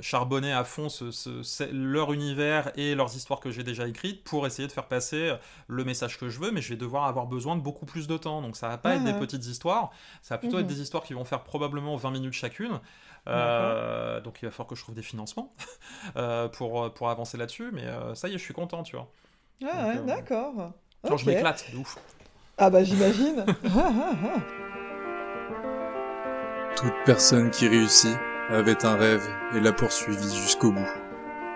charbonner 0.00 0.52
à 0.52 0.64
fond 0.64 0.88
ce- 0.88 1.10
ce- 1.10 1.42
c'est- 1.42 1.72
leur 1.72 2.12
univers 2.12 2.72
et 2.78 2.94
leurs 2.94 3.14
histoires 3.16 3.40
que 3.40 3.50
j'ai 3.50 3.62
déjà 3.64 3.86
écrites 3.86 4.24
pour 4.24 4.46
essayer 4.46 4.66
de 4.68 4.72
faire 4.72 4.86
passer 4.88 5.34
le 5.68 5.84
message 5.84 6.18
que 6.18 6.28
je 6.28 6.40
veux, 6.40 6.50
mais 6.52 6.62
je 6.62 6.70
vais 6.70 6.76
devoir 6.76 7.04
avoir 7.04 7.26
besoin 7.26 7.56
de 7.56 7.60
beaucoup 7.62 7.86
plus 7.86 8.06
de 8.06 8.16
temps. 8.16 8.40
Donc 8.42 8.56
ça 8.56 8.68
va 8.68 8.78
pas 8.78 8.90
Ah, 8.90 8.96
être 8.96 9.04
des 9.04 9.14
petites 9.14 9.46
histoires, 9.46 9.90
ça 10.22 10.34
va 10.34 10.38
plutôt 10.38 10.56
Mhm. 10.56 10.60
être 10.60 10.66
des 10.66 10.80
histoires 10.80 11.02
qui 11.04 11.12
vont 11.14 11.24
faire 11.24 11.42
probablement 11.44 11.96
20 11.96 12.10
minutes 12.12 12.32
chacune. 12.34 12.80
Euh, 13.28 14.20
donc 14.22 14.38
il 14.42 14.46
va 14.46 14.50
falloir 14.50 14.68
que 14.68 14.74
je 14.74 14.82
trouve 14.82 14.94
des 14.94 15.02
financements 15.02 15.54
euh, 16.16 16.48
pour, 16.48 16.92
pour 16.94 17.10
avancer 17.10 17.36
là-dessus, 17.38 17.70
mais 17.72 17.84
euh, 17.86 18.14
ça 18.14 18.28
y 18.28 18.34
est, 18.34 18.38
je 18.38 18.44
suis 18.44 18.54
content, 18.54 18.82
tu 18.82 18.96
vois. 18.96 19.08
Ah, 19.62 19.86
ouais, 19.88 20.02
d'accord. 20.04 20.74
Quand 21.02 21.14
Ok. 21.14 21.20
je 21.20 21.26
m'éclate, 21.26 21.64
de 21.72 21.78
ouf. 21.78 21.96
Ah 22.58 22.68
bah 22.70 22.84
j'imagine. 22.84 23.44
Toute 26.76 26.92
personne 27.04 27.50
qui 27.50 27.68
réussit 27.68 28.16
avait 28.48 28.84
un 28.84 28.96
rêve 28.96 29.26
et 29.54 29.60
l'a 29.60 29.72
poursuivi 29.72 30.34
jusqu'au 30.36 30.72
bout. 30.72 30.88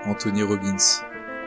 Anthony 0.07 0.43
Robbins. 0.43 0.77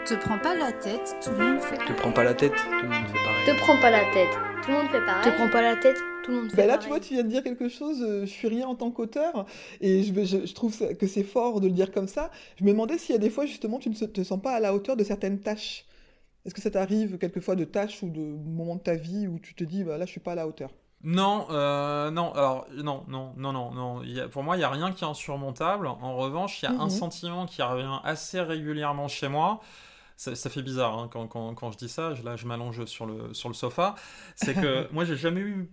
Te 0.05 0.13
prends 0.15 0.39
pas 0.39 0.55
la 0.55 0.71
tête, 0.71 1.15
tout 1.23 1.31
le 1.31 1.37
monde 1.37 1.59
fait. 1.61 1.77
Te 1.77 1.93
prends 1.93 2.11
pas 2.11 2.23
la 2.23 2.33
tête, 2.33 2.53
tout 2.55 2.83
le 2.83 2.87
monde 2.89 3.07
fait 3.07 3.13
pareil. 3.23 3.45
Te 3.45 3.51
prends 3.59 3.77
pas 3.81 3.89
la 3.91 4.03
tête. 4.13 4.29
Tout 4.63 4.71
le 4.71 4.77
monde 4.77 4.87
fait 4.89 5.05
pareil. 5.05 5.23
Te 5.23 5.29
prends 5.35 5.49
pas 5.49 5.61
la 5.61 5.75
tête, 5.75 5.97
tout 6.23 6.31
le 6.31 6.37
monde 6.37 6.49
fait 6.49 6.57
Ben 6.57 6.67
là, 6.67 6.73
pareil. 6.77 6.83
tu 6.83 6.89
vois, 6.89 6.99
tu 6.99 7.13
viens 7.13 7.23
de 7.23 7.27
dire 7.29 7.43
quelque 7.43 7.67
chose, 7.69 8.01
euh, 8.01 8.21
je 8.21 8.25
suis 8.31 8.47
rien 8.47 8.67
en 8.67 8.75
tant 8.75 8.89
qu'auteur, 8.89 9.45
et 9.81 10.03
je, 10.03 10.13
je- 10.23 10.45
je 10.45 10.53
trouve 10.53 10.73
ça- 10.73 10.93
que 10.93 11.07
c'est 11.07 11.23
fort 11.23 11.59
de 11.61 11.67
le 11.67 11.73
dire 11.73 11.91
comme 11.91 12.07
ça. 12.07 12.31
Je 12.59 12.63
me 12.63 12.71
demandais 12.71 12.97
s'il 12.97 13.13
y 13.13 13.17
a 13.17 13.21
des 13.21 13.29
fois, 13.29 13.45
justement, 13.45 13.79
tu 13.79 13.89
ne 13.89 13.95
te 13.95 14.23
sens 14.23 14.41
pas 14.41 14.51
à 14.53 14.59
la 14.59 14.73
hauteur 14.73 14.95
de 14.95 15.03
certaines 15.03 15.39
tâches. 15.39 15.85
Est-ce 16.47 16.55
que 16.55 16.61
ça 16.61 16.71
t'arrive 16.71 17.17
quelquefois 17.19 17.55
de 17.55 17.65
tâches 17.65 18.01
ou 18.03 18.09
de 18.09 18.21
moments 18.21 18.77
de 18.77 18.81
ta 18.81 18.95
vie 18.95 19.27
où 19.27 19.37
tu 19.37 19.53
te 19.53 19.63
dis, 19.63 19.83
bah, 19.83 19.97
là, 19.97 20.05
je 20.05 20.11
suis 20.11 20.19
pas 20.21 20.31
à 20.31 20.35
la 20.35 20.47
hauteur? 20.47 20.71
Non, 21.03 21.45
euh, 21.51 22.09
non, 22.09 22.33
alors, 22.33 22.65
non, 22.73 23.03
non, 23.07 23.33
non, 23.37 23.53
non, 23.53 23.71
non. 23.71 24.01
Il 24.03 24.11
y 24.13 24.19
a- 24.19 24.27
pour 24.27 24.41
moi, 24.43 24.55
il 24.55 24.59
n'y 24.59 24.63
a 24.65 24.69
rien 24.69 24.91
qui 24.91 25.03
est 25.03 25.07
insurmontable. 25.07 25.85
En 25.87 26.15
revanche, 26.17 26.61
il 26.61 26.65
y 26.65 26.67
a 26.69 26.71
un 26.79 26.85
Mhm. 26.85 26.89
sentiment 26.89 27.45
qui 27.45 27.61
revient 27.61 27.99
assez 28.03 28.41
régulièrement 28.41 29.07
chez 29.07 29.27
moi. 29.27 29.59
Ça, 30.15 30.35
ça 30.35 30.49
fait 30.49 30.63
bizarre 30.63 30.97
hein, 30.97 31.09
quand, 31.11 31.27
quand, 31.27 31.53
quand 31.53 31.71
je 31.71 31.77
dis 31.77 31.89
ça. 31.89 32.15
Je- 32.15 32.23
Là, 32.23 32.35
je 32.35 32.47
m'allonge 32.47 32.83
sur 32.85 33.05
le, 33.05 33.33
sur 33.33 33.49
le 33.49 33.55
sofa. 33.55 33.93
C'est 34.35 34.55
que 34.55 34.87
moi, 34.93 35.05
j'ai 35.05 35.15
jamais 35.17 35.41
eu, 35.41 35.71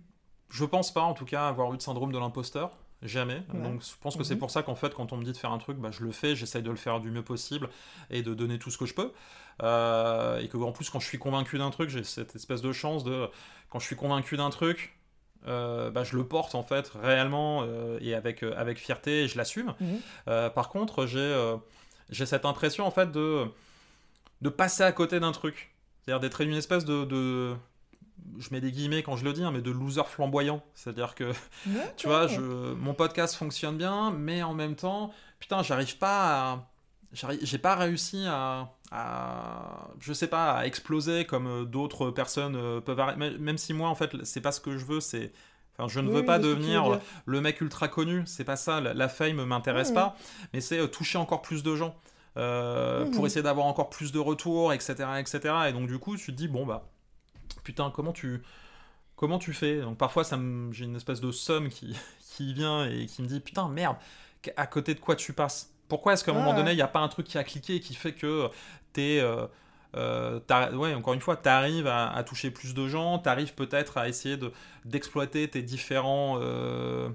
je 0.49 0.65
pense 0.65 0.93
pas 0.93 1.01
en 1.01 1.13
tout 1.13 1.25
cas, 1.25 1.47
avoir 1.47 1.73
eu 1.73 1.77
de 1.77 1.81
syndrome 1.81 2.11
de 2.11 2.19
l'imposteur. 2.19 2.71
Jamais. 3.01 3.43
Ouais. 3.53 3.61
Donc, 3.61 3.81
je 3.83 3.91
pense 4.01 4.15
que 4.15 4.23
c'est 4.23 4.35
Mhm. 4.35 4.39
pour 4.39 4.51
ça 4.51 4.63
qu'en 4.63 4.75
fait, 4.75 4.93
quand 4.93 5.11
on 5.13 5.17
me 5.17 5.23
dit 5.23 5.31
de 5.33 5.37
faire 5.37 5.51
un 5.51 5.57
truc, 5.57 5.77
bah, 5.77 5.89
je 5.91 6.03
le 6.03 6.11
fais, 6.11 6.35
j'essaye 6.35 6.63
de 6.63 6.69
le 6.71 6.75
faire 6.77 6.99
du 6.99 7.11
mieux 7.11 7.23
possible 7.23 7.69
et 8.09 8.23
de 8.23 8.33
donner 8.33 8.57
tout 8.57 8.71
ce 8.71 8.77
que 8.77 8.85
je 8.85 8.93
peux. 8.93 9.11
Euh, 9.63 10.39
et 10.39 10.47
que, 10.47 10.57
en 10.57 10.71
plus, 10.71 10.89
quand 10.89 10.99
je 10.99 11.07
suis 11.07 11.17
convaincu 11.19 11.57
d'un 11.57 11.69
truc, 11.71 11.89
j'ai 11.89 12.03
cette 12.03 12.35
espèce 12.35 12.61
de 12.61 12.71
chance 12.71 13.03
de. 13.03 13.27
Quand 13.69 13.79
je 13.79 13.85
suis 13.85 13.95
convaincu 13.95 14.37
d'un 14.37 14.49
truc, 14.49 14.97
euh, 15.47 15.89
bah, 15.91 16.03
je 16.03 16.15
le 16.17 16.25
porte 16.25 16.55
en 16.55 16.63
fait 16.63 16.89
réellement 16.95 17.63
euh, 17.63 17.97
et 18.01 18.13
avec, 18.15 18.43
avec 18.43 18.77
fierté 18.79 19.23
et 19.23 19.27
je 19.27 19.37
l'assume. 19.37 19.73
Mhm. 19.79 19.99
Par 20.51 20.69
contre, 20.69 21.05
j'ai 21.05 21.55
j'ai 22.09 22.25
cette 22.27 22.45
impression 22.45 22.85
en 22.85 22.91
fait 22.91 23.11
de, 23.11 23.45
de 24.41 24.49
passer 24.49 24.83
à 24.83 24.91
côté 24.91 25.19
d'un 25.19 25.31
truc. 25.31 25.73
C'est-à-dire 26.03 26.19
d'être 26.19 26.41
une 26.41 26.53
espèce 26.53 26.85
de, 26.85 27.03
de- 27.05 27.55
Je 28.37 28.49
mets 28.51 28.61
des 28.61 28.71
guillemets 28.71 29.01
quand 29.03 29.15
je 29.17 29.23
le 29.25 29.33
dis, 29.33 29.43
hein, 29.43 29.51
mais 29.51 29.61
de 29.61 29.71
loser 29.71 30.03
flamboyant. 30.05 30.61
C'est-à-dire 30.75 31.15
que 31.15 31.31
tu 31.97 32.07
vois, 32.07 32.27
je, 32.27 32.41
mon 32.41 32.93
podcast 32.93 33.35
fonctionne 33.35 33.77
bien, 33.77 34.11
mais 34.11 34.43
en 34.43 34.53
même 34.53 34.75
temps, 34.75 35.11
putain, 35.39 35.63
j'arrive 35.63 35.97
pas 35.97 36.51
à. 36.51 36.67
J'ai 37.41 37.57
pas 37.57 37.75
réussi 37.75 38.25
à, 38.27 38.69
à- 38.91 39.87
Je 39.99 40.13
sais 40.13 40.27
pas, 40.27 40.53
à 40.53 40.65
exploser 40.65 41.25
comme 41.25 41.47
euh, 41.47 41.65
d'autres 41.65 42.11
personnes 42.11 42.55
euh, 42.55 42.81
peuvent 42.81 42.99
arri- 42.99 43.15
même- 43.17 43.57
si 43.57 43.73
moi, 43.73 43.89
en 43.89 43.95
fait, 43.95 44.11
c'est 44.23 44.41
pas 44.41 44.51
ce 44.51 44.59
que 44.61 44.77
je 44.77 44.85
veux, 44.85 44.99
c'est. 44.99 45.31
Enfin, 45.77 45.87
je 45.89 45.99
ne 45.99 46.07
Oui, 46.07 46.13
veux 46.13 46.23
pas 46.25 46.39
devenir 46.39 46.99
le 47.25 47.41
mec 47.41 47.59
ultra 47.61 47.87
connu, 47.89 48.23
c'est 48.25 48.45
pas 48.45 48.55
ça, 48.55 48.79
la, 48.81 48.93
la 48.93 49.09
fame 49.09 49.43
m'intéresse 49.45 49.91
pas, 49.91 50.15
mais 50.53 50.61
c'est 50.61 50.79
euh, 50.79 50.87
toucher 50.87 51.17
encore 51.17 51.41
plus 51.41 51.63
de 51.63 51.75
gens. 51.75 51.95
euh, 52.37 53.05
pour 53.05 53.25
essayer 53.25 53.43
d'avoir 53.43 53.65
encore 53.67 53.89
plus 53.89 54.11
de 54.11 54.19
retours, 54.19 54.73
etc., 54.73 55.21
etc. 55.21 55.69
Et 55.69 55.73
donc 55.73 55.87
du 55.87 55.99
coup, 55.99 56.17
tu 56.17 56.27
te 56.27 56.31
dis 56.37 56.47
bon 56.49 56.65
bah 56.65 56.89
putain 57.63 57.91
comment 57.91 58.13
tu 58.13 58.43
comment 59.17 59.39
tu 59.39 59.53
fais? 59.53 59.81
Donc 59.81 59.97
parfois 59.97 60.23
ça 60.25 60.37
me- 60.37 60.71
j'ai 60.73 60.85
une 60.85 60.95
espèce 60.97 61.21
de 61.21 61.31
somme 61.31 61.69
qui 61.69 61.97
qui 62.37 62.53
vient 62.53 62.87
et 62.89 63.07
qui 63.07 63.21
me 63.23 63.27
dit 63.27 63.39
putain 63.41 63.69
merde 63.69 63.97
à 64.57 64.67
côté 64.67 64.95
de 64.95 65.01
quoi 65.01 65.15
tu 65.17 65.33
passes? 65.33 65.74
Pourquoi 65.87 66.13
est-ce 66.13 66.23
qu'à 66.23 66.31
un 66.31 66.35
moment 66.35 66.51
Ah. 66.51 66.55
donné 66.57 66.71
il 66.71 66.75
n'y 66.75 66.81
a 66.81 66.87
pas 66.87 66.99
un 66.99 67.07
truc 67.07 67.27
qui 67.27 67.37
a 67.37 67.43
cliqué 67.43 67.75
et 67.75 67.79
qui 67.79 67.93
fait 67.95 68.13
que 68.13 68.49
t'es 68.93 69.19
euh, 69.19 69.45
euh, 69.95 70.39
ouais, 70.73 70.93
encore 70.93 71.13
une 71.13 71.21
fois, 71.21 71.37
tu 71.37 71.47
arrives 71.47 71.87
à, 71.87 72.09
à 72.11 72.23
toucher 72.23 72.51
plus 72.51 72.73
de 72.73 72.87
gens, 72.87 73.19
tu 73.19 73.29
arrives 73.29 73.53
peut-être 73.53 73.97
à 73.97 74.09
essayer 74.09 74.35
de, 74.35 74.51
d'exploiter 74.83 75.47
tes 75.49 75.61
différents. 75.61 76.37
euh, 76.41 77.07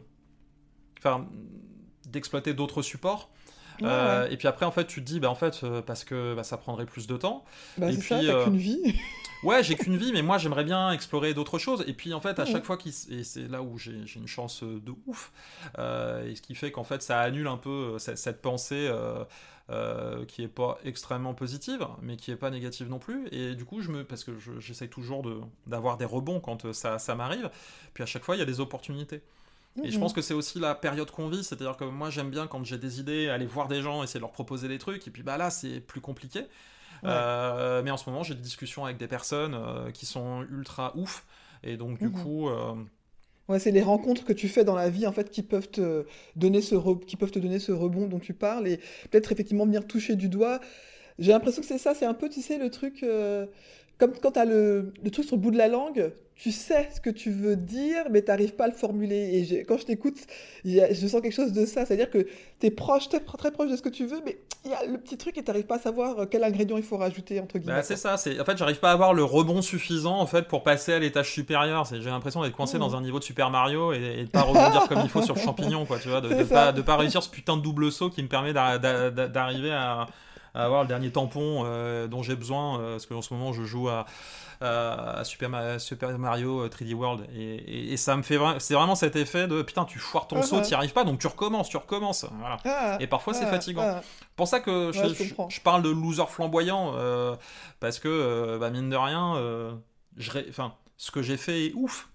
Enfin, 0.98 1.26
d'exploiter 2.09 2.52
d'autres 2.54 2.83
supports. 2.83 3.30
Ouais, 3.80 3.88
Euh, 3.88 4.24
ouais. 4.26 4.35
Et 4.35 4.37
puis 4.37 4.48
après, 4.48 4.66
en 4.66 4.70
fait, 4.70 4.87
tu 4.87 5.00
te 5.00 5.06
dis, 5.06 5.18
bah, 5.20 5.30
en 5.30 5.35
fait, 5.35 5.64
parce 5.87 6.04
que 6.04 6.35
bah, 6.35 6.42
ça 6.44 6.56
prendrait 6.59 6.85
plus 6.87 7.06
de 7.06 7.16
temps. 7.16 7.44
Bah, 7.78 7.90
et 7.90 7.94
ça, 7.96 8.18
puis, 8.18 8.28
euh, 8.28 8.44
qu'une 8.44 8.56
vie. 8.59 8.98
Ouais, 9.42 9.62
j'ai 9.64 9.74
qu'une 9.74 9.96
vie, 9.96 10.12
mais 10.12 10.20
moi 10.22 10.37
j'aimerais 10.37 10.64
bien 10.64 10.92
explorer 10.92 11.33
d'autres 11.33 11.59
choses. 11.59 11.83
Et 11.87 11.94
puis 11.94 12.12
en 12.12 12.20
fait, 12.20 12.38
à 12.38 12.44
Mhm. 12.44 12.50
chaque 12.53 12.64
fois 12.64 12.76
qu'il. 12.76 12.92
Et 13.11 13.24
c'est 13.24 13.48
là 13.48 13.62
où 13.62 13.79
j'ai 13.79 14.05
une 14.16 14.26
chance 14.29 14.62
euh, 14.62 14.81
de 14.81 14.92
ouf. 15.07 15.33
euh, 15.79 16.26
et 16.29 16.35
ce 16.37 16.42
qui 16.42 16.55
fait 16.55 16.70
qu'en 16.70 16.85
fait, 16.85 17.03
ça 17.03 17.20
annule 17.20 17.46
un 17.46 17.57
peu 17.57 17.70
euh, 17.94 17.98
cette, 17.98 18.18
cette 18.18 18.42
pensée 18.42 18.87
euh, 18.90 19.24
euh, 19.70 20.24
qui 20.26 20.42
est 20.42 20.48
pas 20.48 20.79
extrêmement 20.85 21.33
positive, 21.33 21.87
mais 22.03 22.16
qui 22.16 22.31
est 22.33 22.37
pas 22.37 22.50
négative 22.50 22.88
non 22.90 22.98
plus. 22.98 23.29
Et 23.33 23.55
du 23.55 23.64
coup, 23.64 23.81
je 23.81 23.90
me. 23.90 24.05
Parce 24.05 24.24
que 24.24 24.38
je- 24.38 24.59
j'essaye 24.61 24.88
toujours 24.90 25.22
de- 25.22 25.40
d'avoir 25.66 25.96
des 25.96 26.05
rebonds 26.05 26.40
quand 26.40 26.72
ça, 26.74 26.98
ça 26.98 27.14
m'arrive. 27.14 27.50
Puis 27.94 28.03
à 28.03 28.07
chaque 28.07 28.24
fois, 28.24 28.37
il 28.37 28.40
y 28.40 28.42
a 28.42 28.46
des 28.46 28.61
opportunités. 28.61 29.22
Et 29.85 29.90
je 29.90 29.94
Mhm. 29.94 30.00
pense 30.03 30.12
que 30.12 30.20
c'est 30.20 30.35
aussi 30.35 30.59
la 30.59 30.74
période 30.74 31.11
qu'on 31.12 31.29
vit, 31.29 31.44
c'est-à-dire 31.44 31.76
que 31.76 31.85
moi 31.85 32.11
j'aime 32.11 32.29
bien 32.31 32.46
quand 32.48 32.62
j'ai 32.64 32.76
des 32.76 32.98
idées, 33.00 33.29
aller 33.29 33.46
voir 33.46 33.68
des 33.68 33.81
gens, 33.83 34.03
essayer 34.03 34.18
de 34.18 34.22
leur 34.24 34.33
proposer 34.33 34.66
des 34.68 34.79
trucs, 34.79 35.07
et 35.07 35.11
puis 35.12 35.22
bah 35.22 35.37
là 35.38 35.48
c'est 35.48 35.79
plus 35.81 36.00
compliqué. 36.00 36.40
Euh, 37.06 37.82
mais 37.82 37.90
en 37.90 37.96
ce 37.96 38.08
moment 38.10 38.22
j'ai 38.22 38.34
des 38.34 38.40
discussions 38.42 38.84
avec 38.84 38.96
des 38.98 39.08
personnes 39.08 39.54
euh, 39.54 39.90
qui 39.90 40.06
sont 40.06 40.42
ultra 40.50 40.96
ouf, 40.96 41.26
et 41.62 41.76
donc 41.76 41.98
du 41.98 42.10
Mhm. 42.10 42.10
coup, 42.10 42.48
euh, 42.48 42.74
Ouais, 43.48 43.58
c'est 43.58 43.72
les 43.72 43.82
rencontres 43.82 44.24
que 44.24 44.32
tu 44.32 44.48
fais 44.48 44.64
dans 44.64 44.76
la 44.76 44.90
vie 44.90 45.06
en 45.08 45.12
fait 45.12 45.28
qui 45.30 45.42
peuvent 45.42 45.68
te 45.68 46.06
donner 46.36 46.60
ce 46.62 46.76
re- 46.76 47.04
qui 47.04 47.16
peuvent 47.16 47.32
te 47.32 47.40
donner 47.40 47.58
ce 47.58 47.72
rebond 47.72 48.06
dont 48.06 48.20
tu 48.20 48.32
parles 48.32 48.68
et 48.68 48.76
peut-être 49.10 49.32
effectivement 49.32 49.64
venir 49.66 49.86
toucher 49.88 50.14
du 50.14 50.28
doigt. 50.28 50.60
J'ai 51.18 51.32
l'impression 51.32 51.62
que 51.62 51.68
c'est 51.68 51.78
ça, 51.78 51.94
c'est 51.94 52.06
un 52.06 52.14
peu 52.14 52.28
tu 52.28 52.42
sais 52.42 52.58
le 52.58 52.70
truc 52.70 53.02
euh, 53.04 53.46
comme 54.00 54.12
quand 54.20 54.32
tu 54.32 54.38
as 54.40 54.44
le, 54.44 54.92
le 55.04 55.10
truc 55.10 55.24
sur 55.26 55.36
le 55.36 55.42
bout 55.42 55.50
de 55.52 55.58
la 55.58 55.68
langue, 55.68 56.10
tu 56.34 56.50
sais 56.52 56.88
ce 56.94 57.00
que 57.02 57.10
tu 57.10 57.30
veux 57.30 57.54
dire 57.54 58.04
mais 58.10 58.22
tu 58.22 58.28
n'arrives 58.28 58.54
pas 58.54 58.64
à 58.64 58.68
le 58.68 58.72
formuler 58.72 59.46
et 59.52 59.64
quand 59.64 59.76
je 59.76 59.84
t'écoute, 59.84 60.16
je 60.64 61.06
sens 61.06 61.20
quelque 61.20 61.32
chose 61.34 61.52
de 61.52 61.66
ça, 61.66 61.84
c'est-à-dire 61.84 62.10
que 62.10 62.26
tu 62.60 62.66
es 62.66 62.70
proche, 62.70 63.08
très, 63.10 63.20
très 63.20 63.50
proche 63.50 63.70
de 63.70 63.76
ce 63.76 63.82
que 63.82 63.90
tu 63.90 64.06
veux 64.06 64.20
mais 64.24 64.38
il 64.64 64.70
y 64.70 64.74
a 64.74 64.84
le 64.86 64.98
petit 64.98 65.16
truc 65.18 65.36
et 65.38 65.42
tu 65.42 65.48
n'arrives 65.50 65.66
pas 65.66 65.76
à 65.76 65.78
savoir 65.80 66.28
quel 66.30 66.42
ingrédient 66.44 66.76
il 66.78 66.82
faut 66.82 66.96
rajouter 66.96 67.40
entre 67.40 67.58
guillemets. 67.58 67.76
bah, 67.76 67.82
c'est 67.82 67.96
ça. 67.96 68.14
En 68.14 68.44
fait 68.44 68.56
j'arrive 68.56 68.78
pas 68.80 68.90
à 68.90 68.92
avoir 68.92 69.12
le 69.14 69.22
rebond 69.24 69.62
suffisant 69.62 70.18
en 70.18 70.26
fait 70.26 70.48
pour 70.48 70.62
passer 70.62 70.92
à 70.94 70.98
l'étage 70.98 71.30
supérieur. 71.32 71.86
J'ai 71.92 71.98
l'impression 72.10 72.42
d'être 72.42 72.56
coincé 72.56 72.74
Mhm. 72.76 72.80
dans 72.80 72.96
un 72.96 73.02
niveau 73.02 73.18
de 73.18 73.24
Super 73.24 73.50
Mario 73.50 73.92
et, 73.92 74.20
et 74.20 74.24
de 74.24 74.30
pas 74.30 74.42
rebondir 74.42 74.86
comme 74.88 75.00
il 75.02 75.08
faut 75.10 75.22
sur 75.22 75.34
le 75.34 75.40
champignon, 75.46 75.84
quoi. 75.86 75.98
Tu 75.98 76.08
vois, 76.08 76.20
de, 76.20 76.28
ça. 76.44 76.44
pas 76.44 76.72
de 76.72 76.82
pas 76.82 76.96
réussir 76.96 77.22
ce 77.22 77.28
putain 77.30 77.56
de 77.56 77.62
double 77.62 77.90
saut 77.92 78.08
qui 78.10 78.22
me 78.22 78.28
permet 78.28 78.52
d'a- 78.52 78.78
d'a- 78.78 79.10
d'a- 79.10 79.28
d'arriver 79.28 79.70
à 79.72 80.06
avoir 80.54 80.82
le 80.82 80.88
dernier 80.88 81.10
tampon 81.10 81.62
euh, 81.64 82.06
dont 82.08 82.22
j'ai 82.22 82.36
besoin, 82.36 82.80
euh, 82.80 82.92
parce 82.92 83.06
qu'en 83.06 83.22
ce 83.22 83.32
moment 83.34 83.52
je 83.52 83.62
joue 83.64 83.88
à, 83.88 84.06
à 84.60 85.24
Super, 85.24 85.48
Ma- 85.48 85.78
Super 85.78 86.18
Mario 86.18 86.68
3D 86.68 86.92
World, 86.94 87.26
et, 87.34 87.54
et- 87.54 87.92
et 87.92 87.96
ça 87.96 88.14
me 88.16 88.22
fait 88.22 88.36
vra- 88.36 88.58
c'est 88.58 88.74
vraiment 88.74 88.94
cet 88.94 89.16
effet 89.16 89.48
de 89.48 89.62
putain, 89.62 89.84
tu 89.86 89.98
foires 89.98 90.26
ton 90.28 90.36
Ah, 90.40 90.42
saut, 90.42 90.56
ah. 90.58 90.62
t'y 90.62 90.74
arrives 90.74 90.92
pas, 90.92 91.04
donc 91.04 91.18
tu 91.18 91.26
recommences, 91.26 91.68
tu 91.70 91.76
recommences. 91.78 92.26
Voilà. 92.38 92.58
Ah, 92.66 92.96
Et 93.00 93.06
parfois 93.06 93.32
c'est 93.32 93.44
ah, 93.46 93.50
fatigant. 93.50 93.82
ah. 93.84 94.02
pour 94.36 94.48
ça 94.48 94.60
que 94.60 94.90
je, 94.92 95.00
Ouais, 95.00 95.08
je 95.08 95.14
je- 95.14 95.28
comprends. 95.30 95.48
je 95.48 95.60
parle 95.62 95.82
de 95.82 95.88
loser 95.90 96.26
flamboyant, 96.28 96.92
euh, 96.96 97.36
parce 97.80 97.98
que, 97.98 98.08
euh, 98.08 98.58
bah, 98.58 98.68
mine 98.70 98.90
de 98.90 98.96
rien, 98.96 99.36
euh, 99.36 99.72
je 100.18 100.30
ré- 100.30 100.46
enfin, 100.50 100.74
ce 100.98 101.10
que 101.10 101.22
j'ai 101.22 101.38
fait 101.38 101.66
est 101.68 101.72
ouf. 101.74 102.09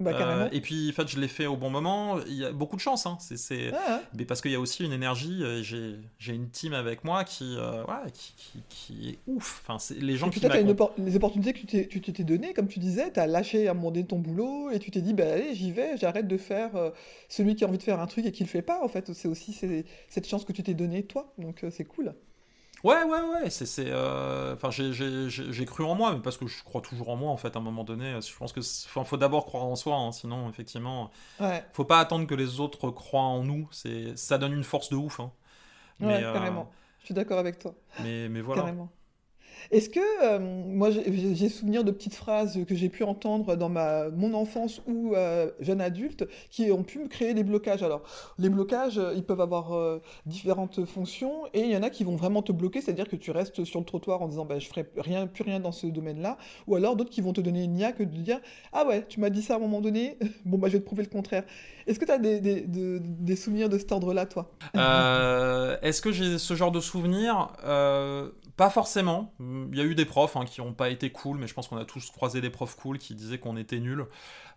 Bah. 0.00 0.12
Euh, 0.14 0.48
et 0.50 0.60
puis, 0.62 0.88
en 0.90 0.94
fait, 0.94 1.06
je 1.08 1.20
l'ai 1.20 1.28
fait 1.28 1.44
au 1.46 1.56
bon 1.56 1.68
moment. 1.68 2.18
Il 2.26 2.34
y 2.34 2.44
a 2.44 2.52
beaucoup 2.52 2.74
de 2.76 2.80
chance. 2.80 3.04
Hein. 3.06 3.18
C'est, 3.20 3.70
Ah. 3.74 4.00
Mais 4.16 4.24
parce 4.24 4.40
qu'il 4.40 4.50
y 4.50 4.54
a 4.54 4.60
aussi 4.60 4.82
une 4.84 4.92
énergie. 4.92 5.42
euh, 5.42 5.62
J'ai, 5.62 5.96
j'ai 6.18 6.34
une 6.34 6.48
team 6.48 6.72
avec 6.72 7.04
moi 7.04 7.22
qui, 7.24 7.54
euh, 7.58 7.82
ouais, 7.84 8.10
qui, 8.14 8.32
qui, 8.36 8.58
qui 8.70 9.08
est 9.10 9.18
ouf. 9.26 9.60
Enfin, 9.62 9.78
c'est 9.78 10.00
les 10.00 10.16
gens 10.16 10.28
Et 10.28 10.30
qui 10.30 10.40
t'as 10.40 10.60
une 10.60 10.72
oppor- 10.72 10.92
les 10.98 11.16
opportunités 11.16 11.52
que 11.52 11.58
tu 11.58 11.66
t'es- 11.66 11.86
tu 11.86 12.00
t'étais 12.00 12.24
données, 12.24 12.54
comme 12.54 12.66
tu 12.68 12.78
disais, 12.78 13.10
t'as 13.10 13.26
lâché 13.26 13.68
à 13.68 13.72
un 13.72 13.74
moment 13.74 13.90
donné 13.90 14.06
ton 14.06 14.18
boulot 14.18 14.70
et 14.70 14.78
tu 14.78 14.90
t'es 14.90 15.02
dit, 15.02 15.12
bah 15.12 15.24
allez, 15.34 15.54
j'y 15.54 15.70
vais, 15.70 15.96
j'arrête 15.98 16.26
de 16.26 16.36
faire 16.38 16.74
euh, 16.76 16.90
celui 17.28 17.54
qui 17.54 17.64
a 17.64 17.68
envie 17.68 17.78
de 17.78 17.82
faire 17.82 18.00
un 18.00 18.06
truc 18.06 18.24
et 18.24 18.32
qui 18.32 18.42
le 18.42 18.48
fait 18.48 18.62
pas. 18.62 18.82
En 18.82 18.88
fait, 18.88 19.12
c'est 19.12 19.28
aussi 19.28 19.52
cette 20.08 20.26
chance 20.26 20.44
que 20.44 20.52
tu 20.52 20.62
t'es 20.62 20.74
donnée 20.74 21.02
toi, 21.02 21.32
donc 21.38 21.64
c'est 21.70 21.84
cool. 21.84 22.14
Ouais, 22.82 23.02
ouais, 23.02 23.20
ouais. 23.20 23.50
C'est, 23.50 23.86
euh, 23.88 24.54
Enfin, 24.54 24.70
j'ai, 24.70 24.92
j'ai, 24.92 25.66
cru 25.66 25.84
en 25.84 25.94
moi, 25.94 26.12
mais 26.14 26.20
parce 26.20 26.36
que 26.36 26.46
je 26.46 26.62
crois 26.64 26.80
toujours 26.80 27.10
en 27.10 27.16
moi, 27.16 27.30
en 27.30 27.36
fait, 27.36 27.54
à 27.56 27.58
un 27.58 27.62
moment 27.62 27.84
donné. 27.84 28.18
Je 28.20 28.36
pense 28.36 28.52
que 28.52 28.60
enfin, 28.60 29.04
faut 29.04 29.16
d'abord 29.16 29.46
croire 29.46 29.64
en 29.64 29.76
soi, 29.76 29.96
hein, 29.96 30.12
sinon, 30.12 30.48
effectivement, 30.48 31.10
Ouais, 31.38 31.64
faut 31.72 31.84
pas 31.84 32.00
attendre 32.00 32.26
que 32.26 32.34
les 32.34 32.60
autres 32.60 32.90
croient 32.90 33.20
en 33.20 33.42
nous. 33.42 33.68
Ça 34.14 34.38
donne 34.38 34.52
une 34.52 34.64
force 34.64 34.90
de 34.90 34.96
ouf. 34.96 35.20
Hein. 35.20 35.30
ouais, 36.00 36.06
Mais, 36.06 36.24
euh, 36.24 36.32
carrément. 36.32 36.70
Je 37.00 37.06
suis 37.06 37.14
d'accord 37.14 37.38
avec 37.38 37.58
toi. 37.58 37.74
mais, 38.02 38.28
mais 38.28 38.40
voilà. 38.40 38.62
Carrément. 38.62 38.90
Est-ce 39.70 39.88
que, 39.90 40.00
euh, 40.24 40.38
moi, 40.38 40.90
j'ai- 40.90 41.48
souvenir 41.48 41.84
de 41.84 41.90
petites 41.90 42.14
phrases 42.14 42.58
que 42.66 42.74
j'ai 42.74 42.88
pu 42.88 43.02
entendre 43.04 43.56
dans 43.56 43.68
ma, 43.68 44.08
mon 44.10 44.34
enfance 44.34 44.80
ou 44.86 45.14
euh, 45.14 45.50
jeune 45.60 45.80
adulte 45.80 46.26
qui 46.50 46.70
ont 46.72 46.82
pu 46.82 46.98
me 47.00 47.08
créer 47.08 47.34
des 47.34 47.44
blocages. 47.44 47.82
Alors, 47.82 48.02
les 48.38 48.48
blocages, 48.48 48.98
euh, 48.98 49.12
ils 49.16 49.24
peuvent 49.24 49.40
avoir 49.40 50.00
différentes 50.26 50.84
fonctions 50.84 51.46
et 51.54 51.60
il 51.60 51.70
y 51.70 51.76
en 51.76 51.82
a 51.82 51.90
qui 51.90 52.04
vont 52.04 52.16
vraiment 52.16 52.42
te 52.42 52.52
bloquer, 52.52 52.80
c'est-à-dire 52.80 53.08
que 53.08 53.16
tu 53.16 53.30
restes 53.30 53.64
sur 53.64 53.80
le 53.80 53.86
trottoir 53.86 54.22
en 54.22 54.28
disant 54.28 54.44
bah, 54.44 54.58
je 54.58 54.66
ferai 54.68 54.86
rien, 54.96 55.26
plus 55.26 55.44
rien 55.44 55.60
dans 55.60 55.72
ce 55.72 55.86
domaine-là, 55.86 56.38
ou 56.66 56.76
alors 56.76 56.96
d'autres 56.96 57.10
qui 57.10 57.20
vont 57.20 57.32
te 57.32 57.40
donner 57.40 57.64
une 57.64 57.74
niaque 57.74 57.98
de 58.00 58.04
dire 58.04 58.40
ah 58.72 58.86
ouais, 58.86 59.04
tu 59.08 59.20
m'as 59.20 59.30
dit 59.30 59.42
ça 59.42 59.54
à 59.54 59.56
un 59.56 59.60
moment 59.60 59.80
donné, 59.80 60.18
bon 60.44 60.58
bah 60.58 60.68
je 60.68 60.74
vais 60.74 60.80
te 60.80 60.84
prouver 60.86 61.02
le 61.02 61.08
contraire. 61.10 61.44
Est-ce 61.86 61.98
que 61.98 62.04
tu 62.04 62.12
as 62.12 62.18
des, 62.18 62.40
des, 62.40 62.60
de- 62.60 63.00
des 63.02 63.36
souvenirs 63.36 63.68
de 63.68 63.78
cet 63.78 63.90
ordre-là, 63.92 64.26
toi? 64.26 64.50
Est-ce 65.82 66.00
que 66.02 66.12
j'ai 66.12 66.38
ce 66.38 66.54
genre 66.54 66.70
de 66.72 66.80
souvenirs? 66.80 67.48
Pas 68.60 68.68
forcément. 68.68 69.32
Il 69.40 69.74
y 69.78 69.80
a 69.80 69.84
eu 69.84 69.94
des 69.94 70.04
profs 70.04 70.36
hein, 70.36 70.44
qui 70.44 70.60
n'ont 70.60 70.74
pas 70.74 70.90
été 70.90 71.08
cool, 71.10 71.38
mais 71.38 71.46
je 71.46 71.54
pense 71.54 71.66
qu'on 71.66 71.78
a 71.78 71.86
tous 71.86 72.10
croisé 72.10 72.42
des 72.42 72.50
profs 72.50 72.76
cool 72.76 72.98
qui 72.98 73.14
disaient 73.14 73.38
qu'on 73.38 73.56
était 73.56 73.80
nuls 73.80 74.04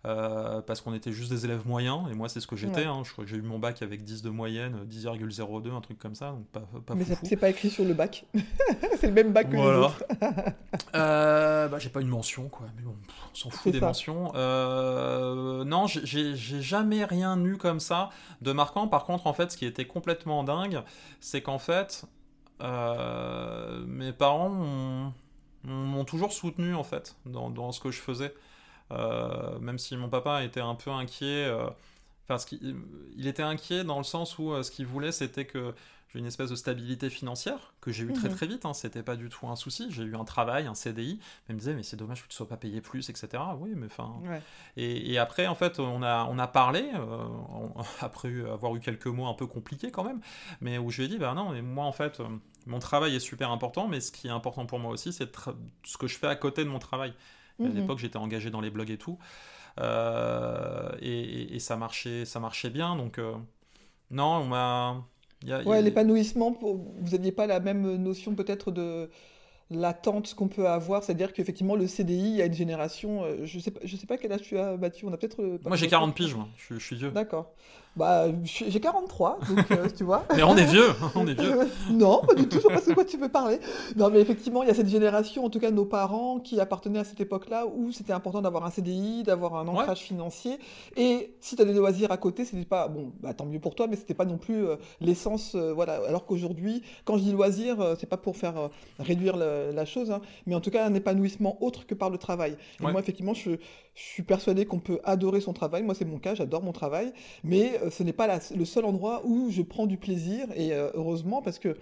euh, 0.04 0.60
parce 0.60 0.82
qu'on 0.82 0.92
était 0.92 1.10
juste 1.10 1.30
des 1.30 1.46
élèves 1.46 1.66
moyens. 1.66 2.00
Et 2.10 2.14
moi, 2.14 2.28
c'est 2.28 2.40
ce 2.40 2.46
que 2.46 2.54
j'étais. 2.54 2.82
Ouais. 2.82 2.86
hein. 2.86 3.02
J'ai 3.24 3.38
eu 3.38 3.40
mon 3.40 3.58
bac 3.58 3.80
avec 3.80 4.04
10 4.04 4.20
de 4.20 4.28
moyenne, 4.28 4.84
10,02, 4.90 5.74
un 5.74 5.80
truc 5.80 5.98
comme 5.98 6.14
ça. 6.14 6.32
Donc 6.32 6.46
pas, 6.48 6.68
pas 6.84 6.94
Mais 6.94 7.06
c'est 7.22 7.36
pas 7.38 7.48
écrit 7.48 7.70
sur 7.70 7.82
le 7.86 7.94
bac. 7.94 8.26
c'est 9.00 9.06
le 9.06 9.14
même 9.14 9.32
bac 9.32 9.48
que 9.48 9.56
les 9.56 9.62
Voilà. 9.62 9.78
autres. 9.86 10.04
Euh, 10.94 11.68
bah, 11.68 11.78
j'ai 11.78 11.88
pas 11.88 12.02
une 12.02 12.08
mention, 12.08 12.50
quoi. 12.50 12.66
Mais 12.76 12.82
bon, 12.82 12.96
pff, 13.06 13.16
on 13.32 13.34
s'en 13.34 13.48
fout 13.48 13.72
des 13.72 13.80
ça. 13.80 13.86
mentions. 13.86 14.32
Euh, 14.34 15.64
non, 15.64 15.86
j'ai 15.86 16.34
jamais 16.36 17.06
rien 17.06 17.42
eu 17.42 17.56
comme 17.56 17.80
ça 17.80 18.10
de 18.42 18.52
marquant. 18.52 18.86
Par 18.86 19.04
contre, 19.04 19.26
en 19.26 19.32
fait, 19.32 19.50
ce 19.50 19.56
qui 19.56 19.64
était 19.64 19.86
complètement 19.86 20.44
dingue, 20.44 20.82
c'est 21.20 21.40
qu'en 21.40 21.58
fait, 21.58 22.04
euh, 22.60 23.84
mes 23.86 24.12
parents 24.12 24.48
m'ont- 24.50 25.12
toujours 26.04 26.32
soutenu, 26.32 26.74
en 26.74 26.84
fait, 26.84 27.16
dans, 27.26 27.50
ce 27.72 27.80
que 27.80 27.90
je 27.90 28.00
faisais. 28.00 28.34
Euh, 28.92 29.58
même 29.60 29.78
si 29.78 29.96
mon 29.96 30.08
papa 30.10 30.44
était 30.44 30.60
un 30.60 30.74
peu 30.76 30.90
inquiet. 30.92 31.46
euh, 31.46 31.68
Enfin, 32.28 32.38
était 33.28 33.42
inquiet 33.42 33.84
dans 33.84 33.98
le 33.98 34.04
sens 34.04 34.38
où 34.38 34.52
euh, 34.52 34.62
ce 34.62 34.70
qu'il 34.70 34.86
voulait, 34.86 35.12
c'était 35.12 35.46
que 35.46 35.74
une 36.18 36.26
espèce 36.26 36.50
de 36.50 36.56
stabilité 36.56 37.10
financière 37.10 37.74
que 37.80 37.90
j'ai 37.92 38.04
eu 38.04 38.12
très 38.12 38.28
Mhm. 38.28 38.34
très 38.34 38.46
vite. 38.46 38.64
Hein, 38.66 38.74
c'était 38.74 39.02
pas 39.02 39.16
du 39.16 39.28
tout 39.28 39.46
un 39.48 39.56
souci. 39.56 39.88
J'ai 39.90 40.02
eu 40.04 40.16
un 40.16 40.24
travail, 40.24 40.66
un 40.66 40.74
CDI. 40.74 41.18
Mais 41.48 41.54
me 41.54 41.58
disait, 41.60 41.74
mais 41.74 41.82
c'est 41.82 41.96
dommage 41.96 42.22
que 42.22 42.28
tu 42.28 42.34
sois 42.36 42.48
pas 42.48 42.56
payé 42.56 42.80
plus, 42.80 43.08
etc. 43.10 43.42
Oui, 43.58 43.72
mais 43.74 43.86
enfin. 43.86 44.14
Ouais. 44.24 44.40
Et, 44.76 45.12
et 45.12 45.18
après, 45.18 45.46
en 45.46 45.54
fait, 45.54 45.78
on 45.80 46.02
a, 46.02 46.24
on 46.30 46.38
a 46.38 46.46
parlé, 46.46 46.90
euh, 46.94 47.26
on- 47.50 47.72
après 48.00 48.32
avoir 48.50 48.74
eu 48.76 48.80
quelques 48.80 49.06
mots 49.08 49.26
un 49.26 49.34
peu 49.34 49.46
compliqués 49.46 49.90
quand 49.90 50.04
même, 50.04 50.20
mais 50.60 50.78
où 50.78 50.90
je 50.90 50.98
lui 50.98 51.04
ai 51.04 51.08
dit, 51.08 51.18
bah 51.18 51.34
non, 51.34 51.50
mais 51.50 51.62
moi, 51.62 51.84
en 51.84 51.92
fait, 51.92 52.20
euh, 52.20 52.24
mon 52.66 52.78
travail 52.78 53.14
est 53.14 53.20
super 53.20 53.50
important, 53.50 53.88
mais 53.88 54.00
ce 54.00 54.10
qui 54.12 54.26
est 54.26 54.30
important 54.30 54.66
pour 54.66 54.78
moi 54.78 54.90
aussi, 54.92 55.12
c'est 55.12 55.30
ce 55.84 55.96
que 55.98 56.06
je 56.06 56.16
fais 56.16 56.26
à 56.28 56.36
côté 56.36 56.64
de 56.64 56.68
mon 56.70 56.78
travail. 56.78 57.12
À 57.60 57.64
Mhm. 57.64 57.74
l'époque, 57.74 57.98
j'étais 57.98 58.16
engagé 58.16 58.50
dans 58.50 58.60
les 58.60 58.70
blogs 58.70 58.90
et 58.90 58.98
tout. 58.98 59.18
Euh, 59.80 60.90
et, 61.00 61.08
et- 61.20 61.54
et 61.56 61.58
ça 61.58 61.76
marchait, 61.76 62.24
ça 62.24 62.40
marchait 62.40 62.70
bien. 62.70 62.96
Donc, 62.96 63.18
euh, 63.18 63.34
non, 64.10 64.36
on 64.38 64.46
m'a. 64.46 65.04
Y 65.48 65.52
a- 65.52 65.60
il 65.60 65.64
y 65.64 65.66
a- 65.66 65.70
Ouais, 65.70 65.82
l'épanouissement, 65.82 66.52
pour- 66.52 66.76
vous 66.76 67.10
n'aviez 67.12 67.32
pas 67.32 67.46
la 67.46 67.60
même 67.60 67.96
notion 67.96 68.34
peut-être 68.34 68.70
de 68.70 69.08
l'attente 69.70 70.34
qu'on 70.34 70.48
peut 70.48 70.68
avoir, 70.68 71.02
c'est-à-dire 71.02 71.32
qu'effectivement 71.32 71.74
le 71.74 71.86
CDI, 71.86 72.30
il 72.30 72.36
y 72.36 72.42
a 72.42 72.46
une 72.46 72.52
génération, 72.54 73.24
euh, 73.24 73.44
je 73.44 73.58
sais 73.58 73.70
pas, 73.70 73.80
je 73.82 73.96
sais 73.96 74.06
pas 74.06 74.18
quel 74.18 74.30
âge 74.32 74.42
tu 74.42 74.58
as, 74.58 74.76
Mathieu, 74.76 75.08
on 75.08 75.12
a 75.12 75.16
peut-être... 75.16 75.42
euh, 75.42 75.58
Moi, 75.64 75.76
j'ai 75.76 75.86
fait- 75.86 75.90
40 75.90 76.14
piges, 76.14 76.34
moi. 76.34 76.48
Je 76.56 76.78
suis 76.78 76.96
vieux. 76.96 77.10
D'accord. 77.10 77.52
Bah, 77.96 78.26
j'ai 78.42 78.80
43, 78.80 79.38
donc 79.48 79.70
euh, 79.70 79.88
tu 79.96 80.02
vois. 80.02 80.24
Mais 80.34 80.42
on 80.42 80.56
est 80.56 80.64
vieux, 80.64 80.88
on 81.14 81.26
est 81.28 81.38
vieux. 81.40 81.58
non, 81.90 82.22
pas 82.26 82.34
du 82.34 82.48
tout, 82.48 82.56
je 82.56 82.62
sais 82.62 82.68
pas 82.74 82.80
de 82.80 82.92
quoi 82.94 83.04
tu 83.04 83.16
veux 83.18 83.28
parler. 83.28 83.60
Non, 83.94 84.10
mais 84.10 84.20
effectivement, 84.20 84.62
il 84.64 84.68
y 84.68 84.70
a 84.72 84.74
cette 84.74 84.88
génération, 84.88 85.44
en 85.44 85.50
tout 85.50 85.60
cas 85.60 85.70
nos 85.70 85.84
parents, 85.84 86.40
qui 86.40 86.58
appartenaient 86.60 86.98
à 86.98 87.04
cette 87.04 87.20
époque-là 87.20 87.66
où 87.66 87.92
c'était 87.92 88.12
important 88.12 88.42
d'avoir 88.42 88.64
un 88.66 88.70
CDI, 88.70 89.22
d'avoir 89.22 89.54
un 89.56 89.68
ancrage 89.68 90.00
financier. 90.00 90.58
Et 90.96 91.34
si 91.40 91.54
tu 91.54 91.62
as 91.62 91.64
des 91.64 91.72
loisirs 91.72 92.10
à 92.10 92.16
côté, 92.16 92.44
c'était 92.44 92.64
pas, 92.64 92.88
bon, 92.88 93.12
bah, 93.20 93.32
tant 93.32 93.46
mieux 93.46 93.60
pour 93.60 93.76
toi, 93.76 93.86
mais 93.86 93.94
c'était 93.94 94.14
pas 94.14 94.24
non 94.24 94.38
plus 94.38 94.66
euh, 94.66 94.76
l'essence, 95.00 95.52
euh, 95.54 95.72
voilà. 95.72 96.00
Alors 96.08 96.26
qu'aujourd'hui, 96.26 96.82
quand 97.04 97.16
je 97.16 97.22
dis 97.22 97.32
loisirs, 97.32 97.94
c'est 98.00 98.08
pas 98.08 98.16
pour 98.16 98.36
faire 98.36 98.70
réduire 98.98 99.36
la 99.36 99.84
chose, 99.84 100.10
hein, 100.10 100.20
mais 100.46 100.54
en 100.56 100.60
tout 100.60 100.70
cas 100.70 100.84
un 100.84 100.94
épanouissement 100.94 101.58
autre 101.62 101.86
que 101.86 101.94
par 101.94 102.10
le 102.10 102.18
travail. 102.18 102.56
Et 102.80 102.84
Ouais. 102.84 102.90
moi, 102.92 103.00
effectivement, 103.00 103.34
je, 103.34 103.50
je 103.94 104.02
suis 104.02 104.22
persuadé 104.24 104.66
qu'on 104.66 104.80
peut 104.80 104.98
adorer 105.04 105.40
son 105.40 105.52
travail. 105.52 105.82
Moi, 105.84 105.94
c'est 105.94 106.04
mon 106.04 106.18
cas, 106.18 106.34
j'adore 106.34 106.62
mon 106.62 106.72
travail, 106.72 107.12
mais 107.44 107.78
ce 107.90 108.02
n'est 108.02 108.12
pas 108.12 108.38
le 108.54 108.64
seul 108.64 108.84
endroit 108.84 109.22
où 109.24 109.50
je 109.50 109.62
prends 109.62 109.86
du 109.86 109.96
plaisir, 109.96 110.46
et 110.54 110.72
euh, 110.72 110.90
heureusement, 110.94 111.42
parce 111.42 111.58
que 111.58 111.76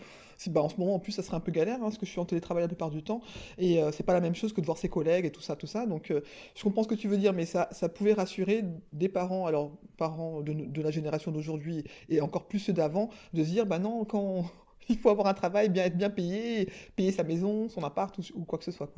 bah, 0.49 0.63
en 0.63 0.69
ce 0.69 0.77
moment, 0.77 0.95
en 0.95 0.99
plus, 0.99 1.13
ça 1.13 1.23
serait 1.23 1.37
un 1.37 1.41
peu 1.41 1.53
galère, 1.53 1.77
hein, 1.77 1.85
parce 1.85 1.99
que 1.99 2.07
je 2.07 2.11
suis 2.11 2.21
en 2.21 2.25
télétravail 2.25 2.63
la 2.63 2.69
plupart 2.69 2.91
du 2.91 3.03
temps, 3.03 3.21
et 3.59 3.83
euh, 3.83 3.93
c'est 3.93 4.03
pas 4.03 4.15
la 4.15 4.21
même 4.21 4.35
chose 4.35 4.53
que 4.53 4.61
de 4.61 4.67
voir 4.67 4.79
ses 4.79 4.89
collègues 4.89 5.25
et 5.25 5.31
tout 5.31 5.41
ça, 5.41 5.57
tout 5.57 5.67
ça. 5.67 5.87
Donc, 5.87 6.11
euh, 6.11 6.21
je 6.55 6.63
comprends 6.63 6.83
ce 6.83 6.89
que 6.89 6.95
tu 6.95 7.09
veux 7.09 7.19
dire, 7.19 7.33
mais 7.33 7.47
ça, 7.47 7.69
pouvait 7.95 8.13
rassurer 8.13 8.65
des 8.93 9.09
parents, 9.09 9.47
alors 9.47 9.73
parents 9.97 10.41
de, 10.41 10.83
la 10.83 10.91
génération 10.91 11.31
d'aujourd'hui 11.31 11.85
et 12.09 12.21
encore 12.21 12.47
plus 12.47 12.59
ceux 12.59 12.73
d'avant, 12.73 13.11
de 13.35 13.45
se 13.45 13.51
dire, 13.51 13.67
bah 13.67 13.79
non, 13.79 14.05
quand 14.05 14.45
il 14.89 14.99
faut 14.99 15.11
avoir 15.11 15.27
un 15.29 15.35
travail, 15.35 15.69
bien 15.69 15.85
être 15.85 15.97
bien 15.97 16.11
payé, 16.11 16.69
payer 16.97 17.13
sa 17.13 17.23
maison, 17.23 17.69
son 17.69 17.85
appart 17.85 18.17
ou, 18.35 18.45
quoi 18.45 18.59
que 18.59 18.65
ce 18.65 18.73
soit. 18.73 18.93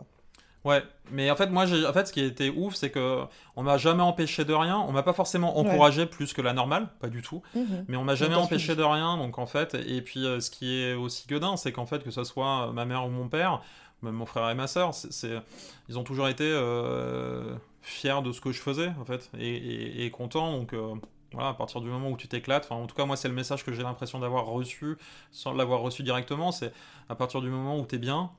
Ouais, 0.65 0.83
mais 1.11 1.31
en 1.31 1.37
fait, 1.37 1.49
moi, 1.49 1.67
j'ai, 1.67 1.87
en 1.87 1.93
fait, 1.93 2.07
ce 2.07 2.13
qui 2.13 2.21
était 2.21 2.49
ouf, 2.49 2.75
c'est 2.75 2.91
que 2.91 3.25
on 3.55 3.63
m'a 3.63 3.77
jamais 3.77 4.03
empêché 4.03 4.45
de 4.47 4.55
rien. 4.55 4.79
On 4.79 4.93
m'a 4.93 5.03
pas 5.03 5.13
forcément 5.13 5.59
encouragé 5.59 6.07
plus 6.07 6.33
que 6.33 6.41
la 6.41 6.55
normale, 6.55 6.89
pas 7.01 7.09
du 7.09 7.21
tout. 7.21 7.43
Mhm. 7.55 7.85
Mais 7.89 7.97
on 7.99 8.05
m'a 8.05 8.15
jamais 8.15 8.35
empêché 8.45 8.75
de 8.75 8.83
rien, 8.83 9.19
donc 9.19 9.39
en 9.39 9.47
fait, 9.47 9.75
et 9.75 10.01
puis 10.01 10.25
euh, 10.27 10.41
ce 10.41 10.51
qui 10.51 10.81
est 10.83 10.95
aussi 10.95 11.27
gueudin, 11.29 11.57
c'est 11.59 11.71
qu'en 11.73 11.85
fait, 11.87 12.03
que 12.03 12.11
ce 12.11 12.25
soit 12.25 12.73
ma 12.73 12.87
mère 12.87 13.05
ou 13.07 13.11
mon 13.11 13.29
père, 13.29 13.61
même 14.03 14.15
mon 14.15 14.25
frère 14.27 14.49
et 14.49 14.55
ma 14.55 14.67
sœur, 14.67 14.95
c'est, 14.95 15.39
ils 15.91 15.99
ont 15.99 16.05
toujours 16.05 16.29
été 16.29 16.45
euh, 16.51 17.55
fiers 17.83 18.23
de 18.23 18.33
ce 18.33 18.41
que 18.41 18.51
je 18.53 18.61
faisais, 18.61 18.91
en 19.01 19.05
fait, 19.05 19.31
et, 19.39 19.55
et- 19.57 20.05
et 20.07 20.11
contents, 20.11 20.53
donc. 20.53 20.73
euh, 20.73 20.95
voilà, 21.33 21.49
à 21.49 21.55
partir 21.55 21.81
du 21.81 21.89
moment 21.89 22.11
où 22.11 22.17
tu 22.17 22.29
t'éclates, 22.29 22.65
enfin, 22.71 22.81
en 22.81 22.87
tout 22.87 22.95
cas, 22.95 23.07
moi, 23.07 23.17
c'est 23.17 23.27
le 23.27 23.35
message 23.35 23.65
que 23.65 23.73
j'ai 23.73 23.83
l'impression 23.83 24.21
d'avoir 24.21 24.47
reçu, 24.47 24.97
sans 25.33 25.53
l'avoir 25.53 25.81
reçu 25.81 26.05
directement, 26.05 26.53
c'est 26.53 26.73
à 27.09 27.17
partir 27.17 27.41
du 27.41 27.49
moment 27.51 27.77
où 27.77 27.85
t'es 27.85 27.99
bien, 27.99 28.31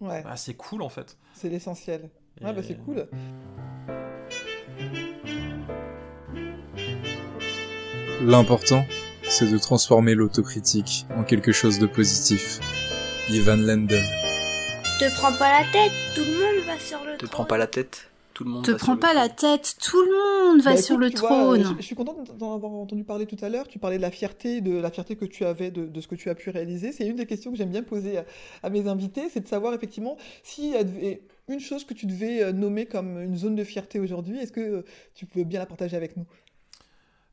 Ouais, 0.00 0.22
bah, 0.22 0.36
c'est 0.36 0.54
cool, 0.54 0.82
en 0.82 0.88
fait. 0.88 1.16
c'est 1.34 1.48
l'essentiel. 1.48 2.10
Ouais, 2.42 2.52
bah 2.52 2.60
Et- 2.60 2.62
c'est 2.62 2.74
cool. 2.84 3.06
L'important, 8.22 8.84
c'est 9.22 9.50
de 9.50 9.58
transformer 9.58 10.14
l'autocritique 10.14 11.06
en 11.16 11.22
quelque 11.24 11.52
chose 11.52 11.78
de 11.78 11.86
positif. 11.86 12.60
Ivan 13.30 13.56
Lendl. 13.56 14.00
Te 14.98 15.12
prends 15.16 15.32
pas 15.32 15.50
la 15.60 15.64
tête, 15.72 15.92
tout 16.14 16.22
le 16.24 16.32
monde 16.32 16.64
va 16.66 16.78
sur 16.78 16.98
le 17.04 17.12
Te 17.16 17.26
trône. 17.26 17.30
prends 17.30 17.44
pas 17.44 17.58
la 17.58 17.66
tête, 17.66 18.08
tout 18.36 18.44
le 18.44 18.50
monde 18.50 18.64
Te 18.66 18.72
prends 18.72 18.98
pas 18.98 19.14
la 19.14 19.30
tête, 19.30 19.76
tout 19.82 19.98
le 20.00 20.50
monde 20.52 20.60
va 20.60 20.74
Bah, 20.74 20.76
sur 20.76 20.96
écoute, 20.96 21.14
le 21.14 21.18
vois, 21.20 21.28
trône. 21.30 21.60
euh, 21.62 21.64
je, 21.70 21.74
je 21.78 21.82
suis 21.86 21.94
contente 21.94 22.36
d'en 22.36 22.54
avoir 22.54 22.70
entendu 22.72 23.02
parler 23.02 23.24
tout 23.24 23.38
à 23.40 23.48
l'heure. 23.48 23.66
Tu 23.66 23.78
parlais 23.78 23.96
de 23.96 24.02
la 24.02 24.10
fierté, 24.10 24.60
de 24.60 24.78
la 24.78 24.90
fierté 24.90 25.16
que 25.16 25.24
tu 25.24 25.46
avais 25.46 25.70
de, 25.70 25.86
de 25.86 26.00
ce 26.02 26.06
que 26.06 26.14
tu 26.16 26.28
as 26.28 26.34
pu 26.34 26.50
réaliser. 26.50 26.92
C'est 26.92 27.06
une 27.06 27.16
des 27.16 27.24
questions 27.24 27.50
que 27.50 27.56
j'aime 27.56 27.70
bien 27.70 27.82
poser 27.82 28.18
à, 28.18 28.24
à 28.62 28.68
mes 28.68 28.86
invités, 28.88 29.30
c'est 29.30 29.40
de 29.40 29.48
savoir 29.48 29.72
effectivement 29.72 30.18
avait 30.78 31.22
une 31.48 31.60
chose 31.60 31.84
que 31.84 31.94
tu 31.94 32.04
devais 32.06 32.42
euh, 32.42 32.52
nommer 32.52 32.84
comme 32.86 33.22
une 33.22 33.36
zone 33.36 33.54
de 33.54 33.64
fierté 33.64 34.00
aujourd'hui. 34.00 34.38
Est-ce 34.38 34.52
que 34.52 34.60
euh, 34.60 34.84
tu 35.14 35.24
peux 35.24 35.44
bien 35.44 35.60
la 35.60 35.66
partager 35.66 35.96
avec 35.96 36.16
nous? 36.18 36.26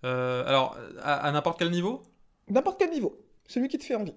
Euh, 0.06 0.46
alors, 0.48 0.78
à, 1.02 1.16
à 1.28 1.32
n'importe 1.34 1.60
quel 1.60 1.72
niveau? 1.72 2.02
N'importe 2.50 2.80
quel 2.80 2.92
niveau, 2.92 3.18
celui 3.48 3.68
qui 3.68 3.78
te 3.78 3.84
fait 3.84 3.96
envie. 3.96 4.14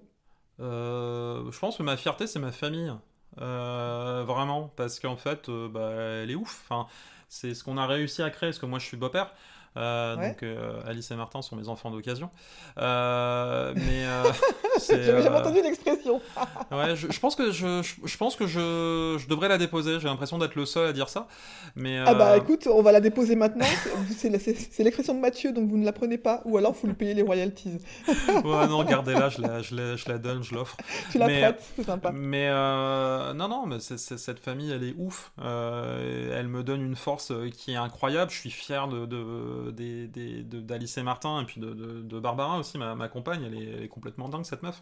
Euh, 0.59 1.51
je 1.51 1.59
pense 1.59 1.77
que 1.77 1.83
ma 1.83 1.97
fierté, 1.97 2.27
c'est 2.27 2.39
ma 2.39 2.51
famille. 2.51 2.91
Euh, 3.39 4.23
vraiment, 4.25 4.71
parce 4.75 4.99
qu'en 4.99 5.17
fait, 5.17 5.49
euh, 5.49 5.67
bah, 5.69 5.91
elle 6.23 6.31
est 6.31 6.35
ouf. 6.35 6.63
Enfin, 6.69 6.87
c'est 7.29 7.53
ce 7.53 7.63
qu'on 7.63 7.77
a 7.77 7.85
réussi 7.87 8.21
à 8.23 8.29
créer, 8.29 8.49
parce 8.49 8.59
que 8.59 8.65
moi 8.65 8.79
je 8.79 8.85
suis 8.85 8.97
beau-père. 8.97 9.33
Euh, 9.77 10.15
Ouais. 10.17 10.29
Donc 10.29 10.43
euh, 10.43 10.81
Alice 10.87 11.11
et 11.11 11.15
Martin 11.15 11.41
sont 11.41 11.55
mes 11.55 11.67
enfants 11.69 11.91
d'occasion. 11.91 12.29
Euh, 12.79 13.73
mais 13.75 14.05
euh, 14.05 14.23
J'avais 14.89 15.21
jamais 15.23 15.37
entendu 15.37 15.61
l'expression. 15.61 16.21
Ouais, 16.71 16.95
je, 16.95 17.09
je 17.11 17.19
pense 17.19 17.35
que 17.35 17.51
je, 17.51 17.81
je, 18.03 18.17
pense 18.17 18.35
que 18.35 18.45
je, 18.45 19.17
je 19.19 19.27
devrais 19.27 19.47
la 19.47 19.57
déposer. 19.57 19.99
J'ai 19.99 20.07
l'impression 20.07 20.37
d'être 20.37 20.55
le 20.55 20.65
seul 20.65 20.87
à 20.89 20.93
dire 20.93 21.07
ça. 21.07 21.27
Mais 21.75 21.97
Ah 22.05 22.13
bah 22.13 22.35
écoute, 22.37 22.67
on 22.67 22.81
va 22.81 22.91
la 22.91 22.99
déposer 22.99 23.35
maintenant. 23.35 23.65
C'est 24.17 24.29
l'expression 24.29 25.13
de 25.13 25.19
Mathieu, 25.19 25.51
donc 25.53 25.69
vous 25.69 25.77
ne 25.77 25.85
la 25.85 25.93
prenez 25.93 26.17
pas, 26.17 26.41
ou 26.45 26.57
alors 26.57 26.73
vous 26.73 26.87
lui 26.87 26.93
payez 26.93 27.13
les 27.13 27.21
royalties. 27.21 27.77
ouais, 28.07 28.67
non, 28.67 28.83
gardez-la, 28.83 29.29
je 29.29 29.41
la, 29.41 29.61
je 29.61 29.75
la, 29.75 29.95
je 29.95 30.09
la 30.09 30.17
donne, 30.17 30.43
je 30.43 30.55
l'offre. 30.55 30.75
Tu 31.11 31.17
la 31.19 31.27
Mais- 31.27 31.39
prêtes, 31.41 31.63
c'est 31.77 31.85
sympa. 31.85 32.11
Mais 32.13 32.49
non, 32.49 33.47
non, 33.47 33.65
mais 33.65 33.77
cette 33.79 34.39
famille, 34.39 34.71
elle 34.71 34.83
est 34.83 34.95
ouf. 34.97 35.31
Elle 35.37 36.47
me 36.47 36.63
donne 36.63 36.81
une 36.81 36.95
force 36.95 37.31
qui 37.55 37.73
est 37.73 37.77
incroyable. 37.77 38.31
Je 38.31 38.37
suis 38.37 38.51
fier 38.51 38.87
de, 38.87 39.05
de, 39.05 39.66
des- 39.71 40.07
des- 40.07 40.43
de- 40.43 40.61
d'Alice 40.61 40.97
et 40.97 41.03
Martin 41.03 41.41
et 41.41 41.45
puis 41.45 41.59
de, 41.61 41.73
de- 41.73 42.01
de 42.01 42.19
Barbara 42.19 42.59
aussi, 42.59 42.77
ma, 42.77 42.95
ma 42.95 43.09
compagne. 43.09 43.43
Elle 43.43 43.55
est, 43.55 43.65
elle 43.65 43.83
est 43.83 43.87
complètement 43.89 44.29
dingue, 44.29 44.45
cette 44.45 44.63
meuf. 44.63 44.81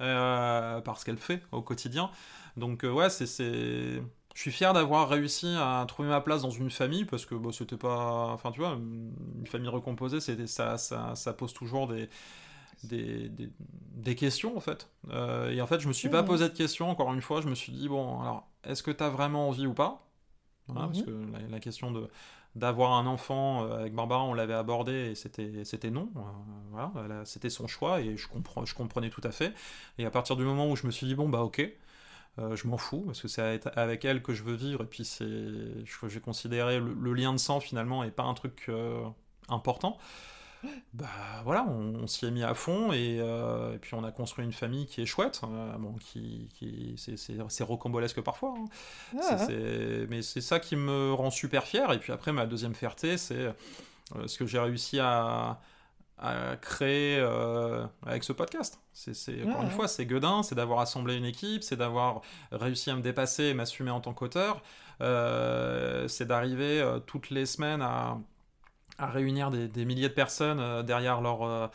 Euh, 0.00 0.80
parce 0.80 1.04
qu'elle 1.04 1.18
fait 1.18 1.42
au 1.52 1.62
quotidien. 1.62 2.10
Donc, 2.56 2.84
euh, 2.84 2.90
ouais, 2.92 3.10
c'est. 3.10 3.26
c'est- 3.26 4.02
Je 4.34 4.40
suis 4.40 4.50
fier 4.50 4.72
d'avoir 4.72 5.10
réussi 5.10 5.46
à 5.58 5.84
trouver 5.86 6.08
ma 6.08 6.22
place 6.22 6.40
dans 6.42 6.50
une 6.50 6.70
famille 6.70 7.04
parce 7.04 7.26
que 7.26 7.34
bon, 7.34 7.52
c'était 7.52 7.76
pas. 7.76 8.28
Enfin, 8.32 8.50
tu 8.50 8.60
vois, 8.60 8.70
une 8.72 9.46
famille 9.46 9.68
recomposée, 9.68 10.20
ça, 10.46 10.78
ça, 10.78 11.14
ça 11.14 11.32
pose 11.34 11.52
toujours 11.52 11.86
des, 11.88 12.08
des, 12.84 13.28
des, 13.28 13.50
des 13.58 14.14
questions 14.14 14.56
en 14.56 14.60
fait. 14.60 14.88
Euh, 15.10 15.50
et 15.50 15.60
en 15.60 15.66
fait, 15.66 15.80
je 15.80 15.88
me 15.88 15.92
suis 15.92 16.08
pas 16.08 16.22
Mhm. 16.22 16.28
posé 16.28 16.48
de 16.48 16.54
questions, 16.54 16.90
encore 16.90 17.12
une 17.14 17.22
fois, 17.22 17.40
je 17.40 17.48
me 17.48 17.54
suis 17.54 17.72
dit, 17.72 17.88
bon, 17.88 18.20
alors, 18.20 18.48
est-ce 18.64 18.82
que 18.82 18.90
tu 18.90 19.02
as 19.04 19.08
vraiment 19.10 19.48
envie 19.48 19.66
ou 19.66 19.74
pas? 19.74 20.06
Voilà, 20.68 20.86
Parce 20.88 21.00
Mhm. 21.00 21.06
que 21.06 21.32
la, 21.32 21.40
la 21.48 21.60
question 21.60 21.90
de 21.92 22.08
d'avoir 22.54 22.92
un 22.92 23.06
enfant 23.06 23.64
euh, 23.64 23.80
avec 23.80 23.94
Barbara, 23.94 24.22
on 24.24 24.34
l'avait 24.34 24.54
abordé 24.54 24.92
et 25.12 25.14
c'était 25.14 25.90
non. 25.90 26.10
Euh, 26.16 26.20
voilà, 26.70 27.24
c'était 27.24 27.50
son 27.50 27.66
choix 27.66 28.00
et 28.00 28.16
je, 28.16 28.26
je 28.64 28.74
comprenais 28.74 29.10
tout 29.10 29.20
à 29.24 29.30
fait. 29.32 29.54
Et 29.98 30.06
à 30.06 30.10
partir 30.10 30.36
du 30.36 30.44
moment 30.44 30.70
où 30.70 30.76
je 30.76 30.86
me 30.86 30.90
suis 30.92 31.06
dit, 31.06 31.14
bon, 31.14 31.28
bah 31.28 31.42
ok, 31.42 31.66
euh, 32.38 32.56
je 32.56 32.66
m'en 32.68 32.78
fous 32.78 33.02
parce 33.06 33.20
que 33.22 33.28
c'est 33.28 33.66
avec- 33.76 34.04
elle 34.04 34.22
que 34.22 34.34
je 34.34 34.42
veux 34.42 34.54
vivre 34.54 34.82
et 34.82 34.86
puis 34.86 35.04
c'est 35.04 35.26
je- 35.26 36.08
j'ai 36.08 36.20
considéré 36.20 36.80
le, 36.80 37.12
lien 37.14 37.32
de 37.32 37.38
sang 37.38 37.60
finalement 37.60 38.04
et 38.04 38.10
pas 38.10 38.24
un 38.24 38.34
truc 38.34 38.70
important 39.48 39.98
bah 40.94 41.06
voilà 41.44 41.64
on, 41.68 41.94
on 42.02 42.06
s'y 42.06 42.26
est 42.26 42.30
mis 42.30 42.42
à 42.44 42.54
fond 42.54 42.92
et, 42.92 43.18
euh, 43.20 43.74
et 43.74 43.78
puis 43.78 43.94
on 43.94 44.04
a 44.04 44.12
construit 44.12 44.44
une 44.44 44.52
famille 44.52 44.86
qui 44.86 45.00
est 45.02 45.06
chouette 45.06 45.40
euh, 45.44 45.72
bon 45.78 45.94
qui, 45.94 46.48
qui 46.54 46.94
c'est- 46.96 47.62
rocambolesque 47.64 48.20
parfois 48.20 48.54
hein. 48.58 48.64
Ah, 49.20 49.38
c'est- 49.38 50.06
mais 50.08 50.22
c'est 50.22 50.40
ça 50.40 50.60
qui 50.60 50.76
me 50.76 51.12
rend 51.12 51.30
super 51.30 51.64
fier 51.64 51.92
et 51.92 51.98
puis 51.98 52.12
après 52.12 52.32
ma 52.32 52.46
deuxième 52.46 52.74
fierté 52.74 53.16
c'est 53.18 53.34
euh, 54.16 54.26
ce 54.26 54.38
que 54.38 54.46
j'ai 54.46 54.58
réussi 54.58 54.98
à 55.00 55.60
à 56.24 56.56
créer 56.56 57.16
euh, 57.18 57.84
avec 58.06 58.22
ce 58.22 58.32
podcast. 58.32 58.78
C'est, 58.92 59.12
c'est- 59.12 59.42
encore 59.42 59.56
Ouais, 59.56 59.62
une 59.62 59.68
ouais. 59.70 59.74
fois, 59.74 59.88
c'est 59.88 60.06
Guedin, 60.06 60.44
c'est 60.44 60.54
d'avoir 60.54 60.78
assemblé 60.78 61.16
une 61.16 61.24
équipe, 61.24 61.64
c'est 61.64 61.74
d'avoir 61.74 62.20
réussi 62.52 62.90
à 62.90 62.94
me 62.94 63.00
dépasser 63.00 63.44
et 63.46 63.54
m'assumer 63.54 63.90
en 63.90 64.00
tant 64.00 64.12
qu'auteur, 64.12 64.62
c'est 65.00 66.24
d'arriver 66.26 66.80
toutes 67.06 67.30
les 67.30 67.44
semaines 67.44 67.82
à, 67.82 68.18
à 68.98 69.06
réunir 69.06 69.50
des, 69.50 69.68
des 69.68 69.84
milliers 69.84 70.08
de 70.08 70.14
personnes 70.14 70.60
euh, 70.60 70.82
derrière 70.82 71.20
leur, 71.20 71.42
euh, 71.42 71.66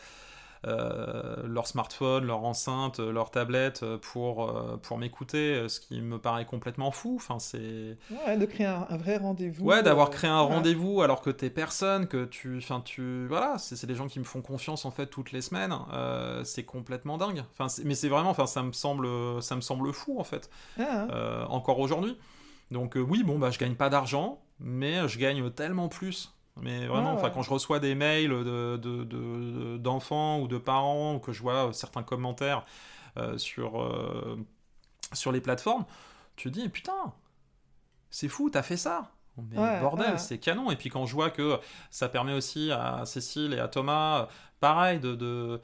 euh, 0.66 1.36
leur 1.46 1.66
smartphone, 1.68 2.24
leur 2.26 2.44
enceinte, 2.44 2.98
leur 2.98 3.30
tablette 3.30 3.84
pour, 4.02 4.48
euh, 4.50 4.76
pour 4.76 4.98
m'écouter, 4.98 5.68
ce 5.68 5.78
qui 5.80 6.00
me 6.00 6.18
paraît 6.18 6.46
complètement 6.46 6.90
fou. 6.90 7.14
Enfin, 7.16 7.38
c'est... 7.38 7.96
Ouais, 8.10 8.36
de 8.36 8.44
créer 8.44 8.66
un, 8.66 8.86
un 8.88 8.96
vrai 8.96 9.18
rendez-vous. 9.18 9.64
Ouais, 9.64 9.82
d'avoir 9.84 10.10
créé 10.10 10.30
un 10.30 10.40
rendez-vous 10.40 11.02
alors 11.02 11.20
que 11.20 11.30
t'es 11.30 11.50
personne, 11.50 12.08
que 12.08 12.24
tu, 12.24 12.58
enfin 12.58 12.80
tu, 12.80 13.26
voilà, 13.28 13.56
c'est 13.58 13.76
c'est 13.76 13.86
des 13.86 13.94
gens 13.94 14.08
qui 14.08 14.18
me 14.18 14.24
font 14.24 14.42
confiance 14.42 14.84
en 14.84 14.90
fait 14.90 15.06
toutes 15.06 15.30
les 15.32 15.42
semaines. 15.42 15.74
euh, 15.92 16.42
c'est 16.44 16.64
complètement 16.64 17.18
dingue. 17.18 17.44
Enfin, 17.52 17.66
mais 17.84 17.94
c'est 17.94 18.08
vraiment, 18.08 18.30
enfin, 18.30 18.46
ça 18.46 18.62
me 18.62 18.72
semble, 18.72 19.08
ça 19.42 19.54
me 19.56 19.60
semble 19.60 19.92
fou 19.92 20.18
en 20.18 20.24
fait, 20.24 20.50
Ah, 20.78 21.06
hein. 21.10 21.46
encore 21.50 21.78
aujourd'hui. 21.78 22.16
Donc 22.70 22.96
oui, 22.96 23.22
bon 23.22 23.38
bah 23.38 23.50
je 23.50 23.58
gagne 23.58 23.74
pas 23.76 23.88
d'argent, 23.90 24.40
mais 24.60 25.06
je 25.08 25.18
gagne 25.18 25.50
tellement 25.50 25.88
plus. 25.88 26.34
Mais 26.62 26.86
vraiment, 26.86 27.12
Ouais, 27.12 27.14
enfin 27.14 27.30
ouais. 27.30 27.30
quand 27.30 27.42
je 27.42 27.50
reçois 27.50 27.80
des 27.80 27.94
mails 27.94 28.30
de- 28.30 28.76
de- 28.76 29.04
de- 29.04 29.76
d'enfants 29.78 30.40
ou 30.40 30.48
de 30.48 30.58
parents 30.58 31.14
ou 31.16 31.18
que 31.20 31.32
je 31.32 31.42
vois 31.42 31.72
certains 31.72 32.02
commentaires 32.02 32.64
euh, 33.18 33.38
sur 33.38 33.82
euh, 33.82 34.38
sur 35.14 35.32
les 35.32 35.40
plateformes, 35.42 35.86
tu 36.36 36.50
te 36.52 36.58
dis 36.60 36.68
putain, 36.70 37.14
c'est 38.10 38.28
fou, 38.28 38.50
t'as 38.50 38.62
fait 38.62 38.76
ça. 38.76 39.12
Mais 39.50 39.70
Ouais, 39.70 39.70
bordel, 39.70 40.18
c'est 40.18 40.38
canon. 40.38 40.70
Et 40.70 40.76
puis 40.76 40.90
quand 40.90 41.06
je 41.06 41.14
vois 41.14 41.30
que 41.30 41.60
ça 41.90 42.08
permet 42.08 42.32
aussi 42.32 42.72
à 42.72 43.04
Cécile 43.06 43.52
et 43.54 43.60
à 43.60 43.68
Thomas, 43.68 44.28
pareil, 44.60 44.98
de, 45.00 45.14
de- 45.14 45.60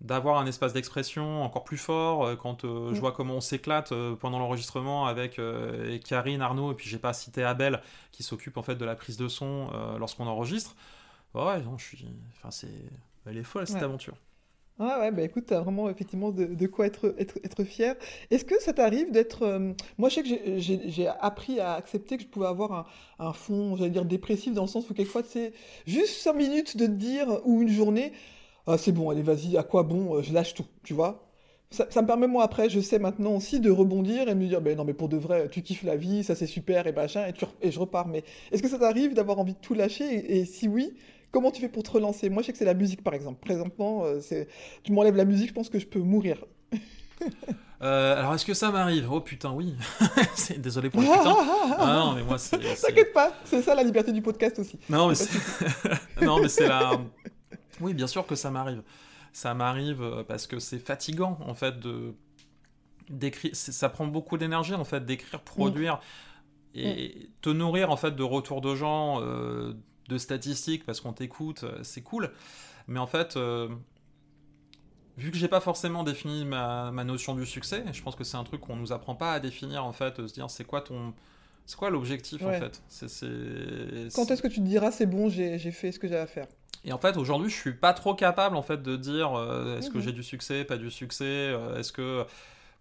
d'avoir 0.00 0.38
un 0.38 0.46
espace 0.46 0.72
d'expression 0.72 1.42
encore 1.42 1.64
plus 1.64 1.78
fort, 1.78 2.24
euh, 2.26 2.36
quand 2.36 2.64
euh, 2.64 2.90
je 2.90 2.96
Mm. 2.96 3.00
vois 3.00 3.12
comment 3.12 3.34
on 3.36 3.40
s'éclate 3.40 3.92
euh, 3.92 4.14
pendant 4.16 4.38
l'enregistrement 4.38 5.06
avec 5.06 5.38
euh, 5.38 5.98
Karine, 5.98 6.42
Arnaud, 6.42 6.72
et 6.72 6.74
puis 6.74 6.88
j'ai 6.88 6.98
pas 6.98 7.12
cité 7.12 7.42
Abel, 7.44 7.80
qui 8.12 8.22
s'occupe 8.22 8.56
en 8.56 8.62
fait 8.62 8.74
de 8.76 8.84
la 8.84 8.94
prise 8.96 9.16
de 9.16 9.28
son 9.28 9.68
lorsqu'on 9.98 10.26
enregistre. 10.26 10.74
Ouais, 11.34 11.60
non, 11.62 11.78
je 11.78 11.84
suis... 11.84 12.06
Enfin, 12.36 12.50
c'est... 12.50 12.68
Elle 13.26 13.38
est 13.38 13.42
folle, 13.44 13.66
cette 13.66 13.76
Ouais. 13.78 13.82
aventure. 13.84 14.14
Ouais, 14.80 14.86
ouais, 15.00 15.12
bah 15.12 15.22
écoute, 15.22 15.44
t'as 15.46 15.60
vraiment 15.60 15.88
effectivement 15.88 16.32
de, 16.32 16.46
de 16.46 16.66
quoi 16.66 16.86
être, 16.86 17.14
être, 17.16 17.38
être 17.44 17.62
fier. 17.62 17.94
Est-ce 18.32 18.44
que 18.44 18.60
ça 18.60 18.72
t'arrive 18.72 19.12
d'être... 19.12 19.42
euh, 19.44 19.72
Moi, 19.98 20.08
je 20.08 20.16
sais 20.16 20.22
que 20.24 20.58
j'ai- 20.58 21.08
appris 21.20 21.60
à 21.60 21.74
accepter 21.74 22.16
que 22.16 22.24
je 22.24 22.28
pouvais 22.28 22.48
avoir 22.48 22.72
un, 22.72 22.86
un 23.20 23.32
fond, 23.32 23.76
j'allais 23.76 23.90
dire 23.90 24.04
dépressif, 24.04 24.52
dans 24.52 24.62
le 24.62 24.68
sens 24.68 24.90
où 24.90 24.94
quelquefois, 24.94 25.22
c'est 25.24 25.52
juste 25.86 26.16
5 26.22 26.34
minutes 26.34 26.76
de 26.76 26.86
te 26.86 26.90
dire, 26.90 27.28
ou 27.44 27.62
une 27.62 27.68
journée, 27.68 28.12
ah, 28.66 28.78
c'est 28.78 28.92
bon, 28.92 29.10
allez, 29.10 29.22
vas-y, 29.22 29.56
à 29.56 29.62
quoi 29.62 29.82
bon, 29.82 30.16
euh, 30.16 30.22
je 30.22 30.32
lâche 30.32 30.54
tout, 30.54 30.66
tu 30.82 30.94
vois? 30.94 31.26
Ça, 31.70 31.86
ça 31.90 32.02
me 32.02 32.06
permet, 32.06 32.26
moi, 32.28 32.44
après, 32.44 32.68
je 32.70 32.80
sais 32.80 32.98
maintenant 32.98 33.34
aussi 33.36 33.58
de 33.60 33.70
rebondir 33.70 34.22
et 34.28 34.34
de 34.34 34.38
me 34.38 34.46
dire, 34.46 34.60
ben 34.60 34.76
non, 34.76 34.84
mais 34.84 34.94
pour 34.94 35.08
de 35.08 35.16
vrai, 35.16 35.48
tu 35.50 35.62
kiffes 35.62 35.82
la 35.82 35.96
vie, 35.96 36.22
ça 36.22 36.34
c'est 36.34 36.46
super, 36.46 36.86
et 36.86 36.92
machin, 36.92 37.26
et, 37.26 37.32
tu, 37.32 37.44
et 37.62 37.70
je 37.72 37.80
repars. 37.80 38.06
Mais 38.06 38.22
est-ce 38.52 38.62
que 38.62 38.68
ça 38.68 38.78
t'arrive 38.78 39.14
d'avoir 39.14 39.38
envie 39.38 39.54
de 39.54 39.58
tout 39.58 39.74
lâcher? 39.74 40.04
Et, 40.04 40.38
et 40.38 40.44
si 40.44 40.68
oui, 40.68 40.94
comment 41.32 41.50
tu 41.50 41.60
fais 41.60 41.68
pour 41.68 41.82
te 41.82 41.90
relancer? 41.90 42.30
Moi, 42.30 42.42
je 42.42 42.46
sais 42.46 42.52
que 42.52 42.58
c'est 42.58 42.64
la 42.64 42.74
musique, 42.74 43.02
par 43.02 43.14
exemple. 43.14 43.40
Présentement, 43.44 44.04
euh, 44.04 44.20
c'est 44.20 44.46
tu 44.84 44.92
m'enlèves 44.92 45.16
la 45.16 45.24
musique, 45.24 45.48
je 45.48 45.54
pense 45.54 45.68
que 45.68 45.78
je 45.80 45.86
peux 45.86 46.00
mourir. 46.00 46.44
Euh, 47.82 48.18
alors, 48.18 48.34
est-ce 48.34 48.46
que 48.46 48.54
ça 48.54 48.70
m'arrive? 48.70 49.12
Oh 49.12 49.20
putain, 49.20 49.52
oui. 49.52 49.74
Désolé 50.58 50.88
pour 50.88 51.02
le 51.02 51.06
putain. 51.18 51.36
Ah 51.78 51.96
non, 51.98 52.12
mais 52.14 52.22
moi, 52.22 52.38
c'est... 52.38 52.56
c'est- 52.62 52.86
T'inquiète 52.86 53.12
pas, 53.12 53.32
c'est 53.44 53.60
ça 53.60 53.74
la 53.74 53.82
liberté 53.82 54.10
du 54.10 54.22
podcast 54.22 54.58
aussi. 54.58 54.78
Non, 54.88 55.08
mais 55.08 55.14
c'est... 55.14 55.28
non, 56.22 56.40
mais 56.40 56.48
c'est 56.48 56.66
la... 56.66 56.98
Oui, 57.80 57.94
bien 57.94 58.06
sûr 58.06 58.26
que 58.26 58.34
ça 58.34 58.50
m'arrive. 58.50 58.82
Ça 59.32 59.54
m'arrive 59.54 60.02
euh, 60.02 60.24
parce 60.24 60.46
que 60.46 60.58
c'est 60.58 60.78
fatigant, 60.78 61.38
en 61.40 61.54
fait, 61.54 61.78
de... 61.80 62.14
d'écrire. 63.08 63.54
Ça 63.54 63.88
prend 63.88 64.06
beaucoup 64.06 64.38
d'énergie, 64.38 64.74
en 64.74 64.84
fait, 64.84 65.04
d'écrire, 65.04 65.40
produire 65.42 66.00
et 66.74 67.30
te 67.42 67.50
nourrir, 67.50 67.90
en 67.90 67.96
fait, 67.96 68.12
de 68.12 68.22
retours 68.22 68.60
de 68.60 68.74
gens, 68.74 69.20
euh, 69.22 69.74
de 70.08 70.18
statistiques, 70.18 70.84
parce 70.86 71.00
qu'on 71.00 71.12
t'écoute, 71.12 71.64
euh, 71.64 71.78
c'est 71.82 72.02
cool. 72.02 72.32
Mais 72.88 73.00
en 73.00 73.06
fait... 73.06 73.36
euh, 73.36 73.68
Vu 75.16 75.30
que 75.30 75.36
j'ai 75.36 75.46
pas 75.46 75.60
forcément 75.60 76.02
défini 76.02 76.44
ma, 76.44 76.90
ma 76.90 77.04
notion 77.04 77.36
du 77.36 77.46
succès, 77.46 77.84
je 77.92 78.02
pense 78.02 78.16
que 78.16 78.24
c'est 78.24 78.36
un 78.36 78.42
truc 78.42 78.60
qu'on 78.60 78.74
nous 78.74 78.90
apprend 78.92 79.14
pas 79.14 79.32
à 79.32 79.38
définir 79.38 79.84
en 79.84 79.92
fait, 79.92 80.20
de 80.20 80.26
se 80.26 80.34
dire 80.34 80.50
c'est 80.50 80.64
quoi 80.64 80.80
ton, 80.80 81.14
c'est 81.66 81.76
quoi 81.76 81.88
l'objectif 81.88 82.44
en 82.46 82.52
fait? 82.52 82.82
C'est, 82.88 83.06
Quand 84.12 84.28
est-ce 84.32 84.42
que 84.42 84.48
tu 84.48 84.56
te 84.60 84.66
diras, 84.66 84.90
c'est 84.90 85.06
bon, 85.06 85.28
j'ai 85.28 85.56
j'ai 85.58 85.70
fait 85.70 85.92
ce 85.92 86.00
que 86.00 86.08
j'avais 86.08 86.22
à 86.22 86.26
faire? 86.26 86.48
Et 86.84 86.92
en 86.92 86.98
fait, 86.98 87.16
aujourd'hui, 87.16 87.50
je 87.50 87.56
suis 87.56 87.72
pas 87.74 87.92
trop 87.94 88.14
capable 88.14 88.56
en 88.56 88.62
fait 88.62 88.82
de 88.82 88.96
dire 88.96 89.34
euh, 89.38 89.78
est-ce 89.78 89.90
que 89.90 89.98
Mhm. 89.98 90.04
j'ai 90.04 90.12
du 90.12 90.22
succès, 90.22 90.64
pas 90.64 90.76
du 90.76 90.90
succès, 90.90 91.24
euh, 91.26 91.78
est-ce 91.78 91.92
que 91.92 92.24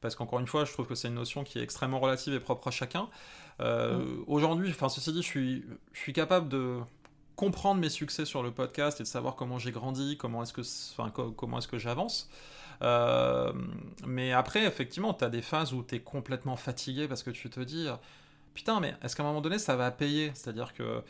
parce 0.02 0.16
qu'encore 0.16 0.40
une 0.40 0.48
fois, 0.48 0.66
je 0.66 0.74
trouve 0.74 0.86
que 0.88 0.96
c'est 0.96 1.08
une 1.08 1.14
notion 1.16 1.44
qui 1.46 1.60
est 1.60 1.64
extrêmement 1.64 2.00
relative 2.02 2.34
et 2.34 2.40
propre 2.42 2.68
à 2.68 2.72
chacun. 2.72 3.08
Euh, 3.62 4.04
Aujourd'hui, 4.28 4.70
enfin 4.72 4.90
ceci 4.90 5.14
dit, 5.14 5.22
je 5.22 5.28
suis 5.28 5.64
je 5.94 6.00
suis 6.00 6.14
capable 6.14 6.50
de 6.50 6.80
comprendre 7.36 7.80
mes 7.82 7.90
succès 7.90 8.26
sur 8.26 8.44
le 8.44 8.52
podcast 8.52 9.00
et 9.00 9.04
de 9.04 9.08
savoir 9.08 9.36
comment 9.36 9.58
j'ai 9.60 9.72
grandi, 9.72 10.18
comment 10.18 10.44
est-ce 10.44 10.54
que 10.54 10.62
enfin 10.62 11.10
co- 11.10 11.32
comment 11.32 11.58
est-ce 11.60 11.68
que 11.70 11.80
j'avance. 11.80 12.30
Mais 14.06 14.32
après, 14.34 14.66
effectivement, 14.66 15.14
tu 15.14 15.24
as 15.24 15.30
des 15.30 15.42
phases 15.42 15.74
où 15.74 15.84
tu 15.84 15.96
es 15.96 16.00
complètement 16.00 16.56
fatigué 16.56 17.08
parce 17.08 17.24
que 17.24 17.32
tu 17.32 17.50
te 17.50 17.60
dis 17.60 17.88
putain, 18.54 18.80
mais 18.80 18.94
est-ce 19.04 19.16
qu'à 19.16 19.24
un 19.24 19.28
moment 19.28 19.42
donné 19.42 19.58
ça 19.58 19.76
va 19.76 19.90
payer? 19.92 20.32
C'est-à-dire 20.36 20.74
que 20.74 21.02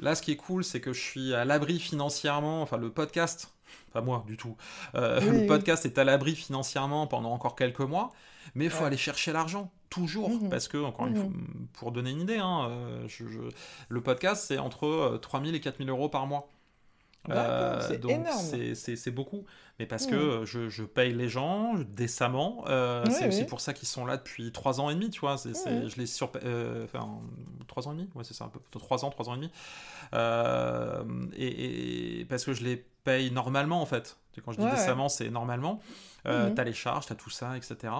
Là, 0.00 0.14
ce 0.14 0.22
qui 0.22 0.32
est 0.32 0.36
cool, 0.36 0.64
c'est 0.64 0.80
que 0.80 0.92
je 0.92 1.00
suis 1.00 1.34
à 1.34 1.44
l'abri 1.44 1.78
financièrement, 1.78 2.62
enfin 2.62 2.78
le 2.78 2.90
podcast, 2.90 3.52
pas 3.92 4.00
moi 4.00 4.24
du 4.26 4.36
tout, 4.36 4.56
euh, 4.94 5.20
Oui, 5.22 5.26
le 5.30 5.38
oui. 5.40 5.46
podcast 5.46 5.84
est 5.86 5.98
à 5.98 6.04
l'abri 6.04 6.34
financièrement 6.34 7.06
pendant 7.06 7.32
encore 7.32 7.54
quelques 7.54 7.80
mois, 7.80 8.10
mais 8.54 8.64
il 8.64 8.70
faut 8.70 8.80
Ouais. 8.80 8.86
aller 8.86 8.96
chercher 8.96 9.32
l'argent, 9.32 9.70
toujours, 9.90 10.30
Mhm. 10.30 10.48
parce 10.48 10.68
que, 10.68 10.78
encore 10.78 11.06
une 11.06 11.14
Mhm. 11.14 11.20
fois, 11.20 11.30
pour 11.74 11.92
donner 11.92 12.10
une 12.10 12.20
idée, 12.22 12.38
hein, 12.38 12.68
euh, 12.70 13.04
je- 13.08 13.28
je- 13.28 13.40
le 13.88 14.00
podcast, 14.00 14.44
c'est 14.48 14.58
entre 14.58 14.86
euh, 14.86 15.18
3000 15.18 15.54
et 15.54 15.60
4000 15.60 15.90
euros 15.90 16.08
par 16.08 16.26
mois. 16.26 16.48
D'accord, 17.28 17.82
c'est 17.82 17.98
donc 17.98 18.26
c'est- 18.96 19.10
beaucoup, 19.10 19.44
mais 19.78 19.86
parce 19.86 20.06
que 20.06 20.14
euh, 20.14 20.46
je, 20.46 20.68
je 20.70 20.82
paye 20.84 21.12
les 21.12 21.28
gens 21.28 21.74
décemment. 21.88 22.64
euh, 22.66 23.04
c'est 23.10 23.28
aussi 23.28 23.40
ouais. 23.40 23.46
pour 23.46 23.60
ça 23.60 23.72
qu'ils 23.74 23.88
sont 23.88 24.06
là 24.06 24.16
depuis 24.16 24.50
trois 24.52 24.80
ans 24.80 24.88
et 24.90 24.94
demi, 24.94 25.10
tu 25.10 25.20
vois. 25.20 25.36
c'est- 25.36 25.50
Ouais. 25.50 25.88
Je 25.88 25.96
les 25.96 26.06
sur, 26.06 26.32
euh, 26.44 26.84
enfin 26.84 27.20
trois 27.68 27.86
ans 27.88 27.92
et 27.92 27.96
demi, 27.96 28.08
ouais 28.14 28.24
c'est 28.24 28.32
ça, 28.34 28.44
un 28.46 28.48
peu 28.48 28.60
trois 28.78 29.04
ans, 29.04 29.10
trois 29.10 29.28
ans 29.28 29.34
et 29.34 29.36
demi. 29.36 29.50
Euh, 30.14 31.02
et, 31.36 32.20
et- 32.20 32.24
parce 32.24 32.44
que 32.44 32.52
je 32.52 32.64
les 32.64 32.76
paye 33.04 33.30
normalement 33.30 33.80
en 33.82 33.86
fait. 33.86 34.16
Quand 34.44 34.52
je 34.52 34.58
dis 34.58 34.64
Ouais, 34.64 34.70
ouais. 34.70 34.76
décemment, 34.76 35.08
c'est 35.10 35.28
normalement. 35.28 35.80
Euh, 36.26 36.48
Mhm. 36.48 36.54
T'as 36.54 36.64
les 36.64 36.72
charges, 36.72 37.06
t'as 37.06 37.14
tout 37.14 37.30
ça, 37.30 37.56
etc. 37.56 37.92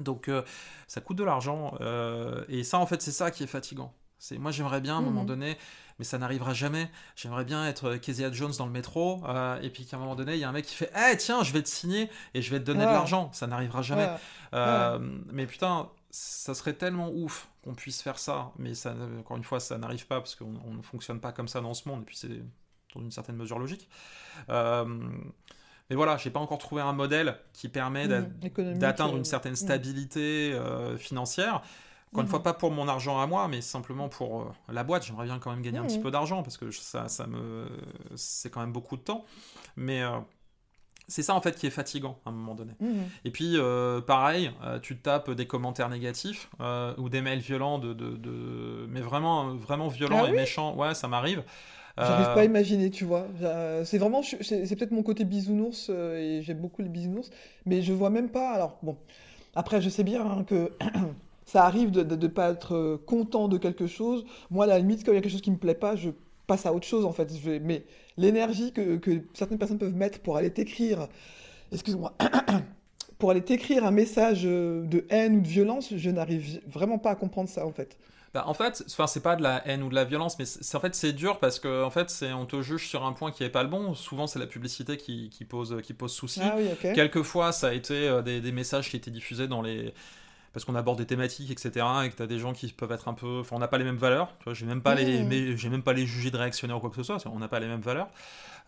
Donc 0.00 0.28
euh, 0.28 0.42
ça 0.86 1.00
coûte 1.00 1.16
de 1.16 1.24
l'argent 1.24 1.74
euh, 1.80 2.44
et 2.50 2.64
ça 2.64 2.78
en 2.78 2.84
fait 2.86 3.00
c'est 3.00 3.12
ça 3.12 3.30
qui 3.30 3.42
est 3.44 3.46
fatigant. 3.46 3.94
C'est 4.18 4.36
moi 4.38 4.50
j'aimerais 4.50 4.80
bien 4.82 4.94
à 4.96 4.98
un 4.98 5.02
moment 5.02 5.24
donné, 5.24 5.56
mais 5.98 6.04
ça 6.04 6.18
n'arrivera 6.18 6.54
jamais. 6.54 6.90
J'aimerais 7.14 7.44
bien 7.44 7.66
être 7.66 7.96
Kezia 7.96 8.30
Jones 8.32 8.52
dans 8.58 8.66
le 8.66 8.72
métro 8.72 9.22
euh, 9.26 9.60
et 9.60 9.70
puis 9.70 9.86
qu'à 9.86 9.96
un 9.96 10.00
moment 10.00 10.14
donné 10.14 10.34
il 10.34 10.40
y 10.40 10.44
a 10.44 10.48
un 10.48 10.52
mec 10.52 10.66
qui 10.66 10.74
fait, 10.74 10.90
eh 10.94 11.16
tiens 11.16 11.42
je 11.42 11.52
vais 11.52 11.62
te 11.62 11.68
signer 11.68 12.10
et 12.34 12.42
je 12.42 12.50
vais 12.50 12.60
te 12.60 12.64
donner 12.64 12.84
de 12.84 12.90
l'argent. 12.90 13.30
Ça 13.32 13.46
n'arrivera 13.46 13.82
jamais. 13.82 14.06
Ouais. 14.06 14.16
Euh, 14.54 14.98
Mais 15.32 15.46
putain 15.46 15.90
ça 16.10 16.54
serait 16.54 16.72
tellement 16.72 17.10
ouf 17.10 17.48
qu'on 17.62 17.74
puisse 17.74 18.00
faire 18.00 18.18
ça, 18.18 18.52
mais 18.58 18.74
ça 18.74 18.94
encore 19.18 19.36
une 19.36 19.44
fois 19.44 19.60
ça 19.60 19.76
n'arrive 19.78 20.06
pas 20.06 20.20
parce 20.20 20.34
qu'on 20.34 20.54
on 20.64 20.74
ne 20.74 20.82
fonctionne 20.82 21.20
pas 21.20 21.32
comme 21.32 21.48
ça 21.48 21.60
dans 21.60 21.74
ce 21.74 21.88
monde 21.88 22.02
et 22.02 22.04
puis 22.04 22.16
c'est 22.16 22.42
dans 22.94 23.00
une 23.02 23.10
certaine 23.10 23.36
mesure 23.36 23.58
logique. 23.58 23.88
Euh, 24.48 24.84
mais 25.88 25.96
voilà, 25.96 26.16
j'ai 26.16 26.30
pas 26.30 26.40
encore 26.40 26.58
trouvé 26.58 26.82
un 26.82 26.92
modèle 26.92 27.36
qui 27.52 27.68
permet 27.68 28.08
économique, 28.42 28.78
d'atteindre 28.78 29.14
euh, 29.14 29.18
une 29.18 29.24
certaine 29.24 29.52
mhm. 29.52 29.56
stabilité 29.56 30.52
euh, 30.52 30.96
financière. 30.96 31.62
Encore 32.12 32.22
une 32.22 32.26
Mhm. 32.26 32.30
fois, 32.30 32.42
pas 32.42 32.54
pour 32.54 32.70
mon 32.70 32.88
argent 32.88 33.20
à 33.20 33.26
moi, 33.26 33.48
mais 33.48 33.60
simplement 33.60 34.08
pour 34.08 34.42
euh, 34.42 34.44
la 34.72 34.84
boîte. 34.84 35.04
J'aimerais 35.06 35.26
bien 35.26 35.38
quand 35.38 35.50
même 35.50 35.62
gagner 35.62 35.78
un 35.78 35.84
petit 35.84 35.98
Mhm. 35.98 36.02
peu 36.04 36.10
d'argent 36.10 36.42
parce 36.42 36.56
que 36.56 36.70
ça, 36.70 37.08
ça 37.08 37.26
me, 37.26 37.68
c'est 38.16 38.50
quand 38.50 38.60
même 38.60 38.72
beaucoup 38.72 38.96
de 38.96 39.02
temps. 39.02 39.24
Mais 39.76 40.02
euh, 40.02 40.18
c'est 41.08 41.22
ça 41.22 41.34
en 41.34 41.40
fait 41.40 41.56
qui 41.56 41.66
est 41.68 41.70
fatigant 41.70 42.18
à 42.26 42.30
un 42.30 42.32
moment 42.32 42.54
donné. 42.54 42.72
Mhm. 42.80 43.10
Et 43.24 43.30
puis, 43.30 43.52
euh, 43.58 44.00
pareil, 44.00 44.50
euh, 44.64 44.80
tu 44.80 44.96
tapes 44.98 45.30
des 45.30 45.46
commentaires 45.46 45.88
négatifs 45.88 46.48
euh, 46.60 46.94
ou 46.98 47.08
des 47.08 47.20
mails 47.20 47.38
violents, 47.40 47.78
de, 47.78 47.92
de, 47.92 48.16
de- 48.16 48.86
mais 48.90 49.00
vraiment, 49.00 49.54
vraiment 49.54 49.88
violents 49.88 50.20
Ah 50.22 50.28
et 50.28 50.32
oui 50.32 50.36
méchants. 50.36 50.74
Ouais, 50.74 50.94
ça 50.94 51.06
m'arrive. 51.08 51.44
J'arrive 51.98 52.32
pas 52.32 52.40
à 52.40 52.44
imaginer, 52.44 52.90
tu 52.90 53.04
vois. 53.04 53.26
C'est 53.84 53.98
vraiment, 53.98 54.22
c'est 54.22 54.76
peut-être 54.76 54.90
mon 54.90 55.02
côté 55.02 55.24
bisounours 55.24 55.88
et 55.90 56.40
j'aime 56.42 56.58
beaucoup 56.60 56.82
les 56.82 56.88
bisounours, 56.88 57.30
mais 57.66 57.82
je 57.82 57.92
vois 57.92 58.10
même 58.10 58.28
pas. 58.30 58.50
Alors 58.52 58.78
bon, 58.82 58.96
après 59.54 59.80
je 59.80 59.88
sais 59.88 60.04
bien 60.04 60.26
hein, 60.26 60.44
que 60.44 60.72
ça 61.46 61.64
arrive 61.64 61.90
de 61.90 62.02
ne 62.02 62.26
pas 62.26 62.50
être 62.50 62.74
euh, 62.74 63.02
content 63.06 63.48
de 63.48 63.56
quelque 63.56 63.86
chose. 63.86 64.24
Moi, 64.50 64.64
à 64.64 64.68
la 64.68 64.78
limite, 64.78 65.04
quand 65.06 65.12
il 65.12 65.14
y 65.14 65.18
a 65.18 65.22
quelque 65.22 65.32
chose 65.32 65.40
qui 65.42 65.50
me 65.50 65.56
plaît 65.56 65.74
pas, 65.74 65.96
je 65.96 66.10
passe 66.46 66.66
à 66.66 66.72
autre 66.74 66.86
chose 66.86 67.04
en 67.04 67.12
fait. 67.12 67.32
Je 67.34 67.50
vais- 67.50 67.60
Mais 67.60 67.84
l'énergie 68.18 68.72
que, 68.72 68.96
que 68.96 69.22
certaines 69.32 69.58
personnes 69.58 69.78
peuvent 69.78 69.94
mettre 69.96 70.20
pour 70.20 70.36
aller 70.36 70.50
t'écrire, 70.50 71.08
excuse-moi, 71.72 72.14
pour 73.18 73.30
aller 73.30 73.42
t'écrire 73.42 73.84
un 73.84 73.90
message 73.90 74.42
euh, 74.44 74.84
de 74.84 75.04
haine 75.08 75.36
ou 75.36 75.40
de 75.40 75.48
violence, 75.48 75.94
je 75.96 76.10
n'arrive 76.10 76.60
vraiment 76.68 76.98
pas 76.98 77.10
à 77.10 77.14
comprendre 77.14 77.48
ça 77.48 77.66
en 77.66 77.72
fait. 77.72 77.96
Bah, 78.34 78.44
en 78.46 78.52
fait, 78.54 78.84
enfin, 78.86 79.06
c'est 79.06 79.22
pas 79.22 79.34
de 79.36 79.42
la 79.42 79.66
haine 79.66 79.82
ou 79.82 79.88
de 79.88 79.94
la 79.94 80.04
violence, 80.04 80.38
mais 80.38 80.44
c'est 80.44 80.76
en 80.76 80.80
fait 80.80 80.94
c'est 80.94 81.14
dur 81.14 81.38
parce 81.38 81.58
que 81.58 81.82
en 81.84 81.90
fait 81.90 82.10
c'est 82.10 82.32
on 82.34 82.44
te 82.44 82.60
juge 82.60 82.86
sur 82.86 83.04
un 83.06 83.12
point 83.12 83.30
qui 83.30 83.44
est 83.44 83.48
pas 83.48 83.62
le 83.62 83.68
bon. 83.70 83.94
Souvent 83.94 84.26
c'est 84.26 84.38
la 84.38 84.46
publicité 84.46 84.98
qui, 84.98 85.30
qui 85.30 85.44
pose 85.46 85.76
qui 85.82 85.94
pose 85.94 86.12
souci. 86.12 86.40
Ah 86.42 86.56
oui. 86.58 86.66
Quelquefois 86.94 87.52
ça 87.52 87.68
a 87.68 87.72
été 87.72 87.94
euh, 88.08 88.20
des, 88.20 88.40
des 88.42 88.52
messages 88.52 88.90
qui 88.90 88.96
étaient 88.96 89.10
diffusés 89.10 89.48
dans 89.48 89.62
les 89.62 89.94
parce 90.56 90.64
qu'on 90.64 90.74
aborde 90.74 90.98
des 90.98 91.06
thématiques 91.06 91.50
etc 91.50 91.86
et 92.04 92.08
que 92.10 92.16
t'as 92.16 92.26
des 92.26 92.38
gens 92.38 92.54
qui 92.54 92.72
peuvent 92.72 92.92
être 92.92 93.08
un 93.08 93.14
peu 93.14 93.40
enfin 93.40 93.56
on 93.56 93.58
n'a 93.58 93.68
pas 93.68 93.78
les 93.78 93.84
mêmes 93.84 93.98
valeurs 93.98 94.32
tu 94.38 94.44
vois 94.44 94.54
j'ai 94.54 94.64
même 94.66 94.82
pas 94.82 94.94
les 94.94 95.22
Mmh. 95.22 95.28
mais 95.28 95.56
j'ai 95.56 95.68
même 95.68 95.82
pas 95.82 95.92
les 95.92 96.06
jugés 96.06 96.30
de 96.30 96.38
réactionnaires 96.38 96.78
ou 96.78 96.80
quoi 96.80 96.90
que 96.90 96.96
ce 96.96 97.02
soit 97.02 97.18
on 97.26 97.38
n'a 97.38 97.48
pas 97.48 97.60
les 97.60 97.68
mêmes 97.68 97.82
valeurs 97.82 98.08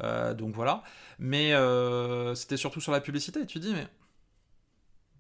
Euh, 0.03 0.35
donc 0.35 0.55
voilà 0.55 0.83
mais 1.19 1.55
euh, 1.55 2.35
c'était 2.35 2.57
surtout 2.59 2.81
sur 2.81 2.93
la 2.93 3.01
publicité 3.01 3.47
tu 3.47 3.59
dis 3.61 3.75
mais 3.75 3.89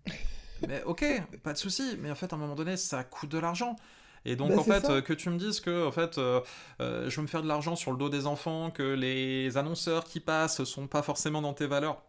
mais 0.69 0.83
ok, 0.85 1.05
pas 1.43 1.53
de 1.53 1.59
souci, 1.59 1.97
mais 2.01 2.11
en 2.11 2.15
fait, 2.15 2.33
à 2.33 2.37
un 2.37 2.39
moment 2.39 2.55
donné, 2.55 2.77
ça 2.77 3.05
coûte 3.05 3.31
de 3.31 3.39
l'argent. 3.39 3.77
Et 4.25 4.37
donc, 4.37 4.51
Bah, 4.51 4.59
en 4.59 4.65
fait, 4.65 4.85
ça. 4.87 4.93
euh, 4.93 5.01
que 5.01 5.13
tu 5.13 5.31
me 5.31 5.39
dises 5.39 5.61
que, 5.61 5.87
en 5.87 5.93
fait, 5.93 6.19
euh, 6.19 6.41
euh, 6.81 7.09
je 7.09 7.17
veux 7.17 7.23
me 7.23 7.29
faire 7.29 7.43
de 7.43 7.49
l'argent 7.49 7.77
sur 7.77 7.93
le 7.93 7.99
dos 7.99 8.09
des 8.09 8.27
enfants, 8.27 8.71
que 8.71 8.83
les 8.83 9.57
annonceurs 9.57 10.05
qui 10.05 10.21
passent 10.21 10.65
sont 10.65 10.87
pas 10.89 11.03
forcément 11.03 11.41
dans 11.43 11.55
tes 11.55 11.67
valeurs, 11.67 12.03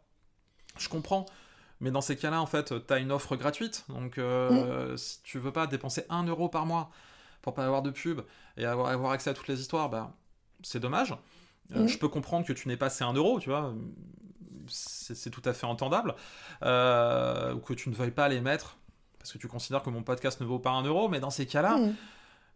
je 0.78 0.90
comprends. 0.90 1.26
Mais 1.82 1.92
dans 1.92 2.02
ces 2.02 2.16
cas-là, 2.18 2.42
en 2.42 2.46
fait, 2.46 2.74
tu 2.88 2.94
as 2.94 2.98
une 3.00 3.12
offre 3.12 3.36
gratuite. 3.38 3.86
Donc, 3.90 4.18
euh, 4.18 4.98
si 4.98 5.22
tu 5.24 5.40
veux 5.40 5.52
pas 5.54 5.66
dépenser 5.68 6.06
1 6.10 6.24
euro 6.26 6.50
par 6.50 6.66
mois 6.66 6.90
pour 7.42 7.54
pas 7.54 7.66
avoir 7.66 7.82
de 7.82 7.90
pub 7.92 8.22
et 8.58 8.66
avoir, 8.66 8.88
avoir 8.90 9.12
accès 9.14 9.30
à 9.30 9.34
toutes 9.34 9.48
les 9.48 9.62
histoires, 9.62 9.90
bah, 9.90 10.12
c'est 10.62 10.80
dommage. 10.80 11.12
Euh, 11.76 11.82
Mhm. 11.82 11.88
Je 11.88 11.98
peux 11.98 12.10
comprendre 12.10 12.46
que 12.46 12.52
tu 12.54 12.68
n'aies 12.68 12.78
pas 12.78 12.88
assez 12.88 13.04
1 13.04 13.14
euro, 13.14 13.40
tu 13.40 13.50
vois. 13.50 13.74
C'est 14.68 15.30
tout 15.32 15.42
à 15.46 15.54
fait 15.54 15.66
entendable. 15.66 16.16
Euh, 16.64 17.54
ou 17.54 17.60
que 17.60 17.74
tu 17.74 17.90
ne 17.90 17.96
veuilles 17.96 18.12
pas 18.12 18.28
les 18.30 18.42
mettre 18.42 18.78
parce 19.18 19.32
que 19.34 19.38
tu 19.38 19.48
considères 19.48 19.84
que 19.84 19.90
mon 19.90 20.04
podcast 20.04 20.40
ne 20.42 20.46
vaut 20.46 20.60
pas 20.60 20.72
1 20.72 20.84
euro. 20.84 21.10
Mais 21.10 21.20
dans 21.20 21.30
ces 21.30 21.46
cas-là, 21.46 21.78
Mhm. 21.78 21.96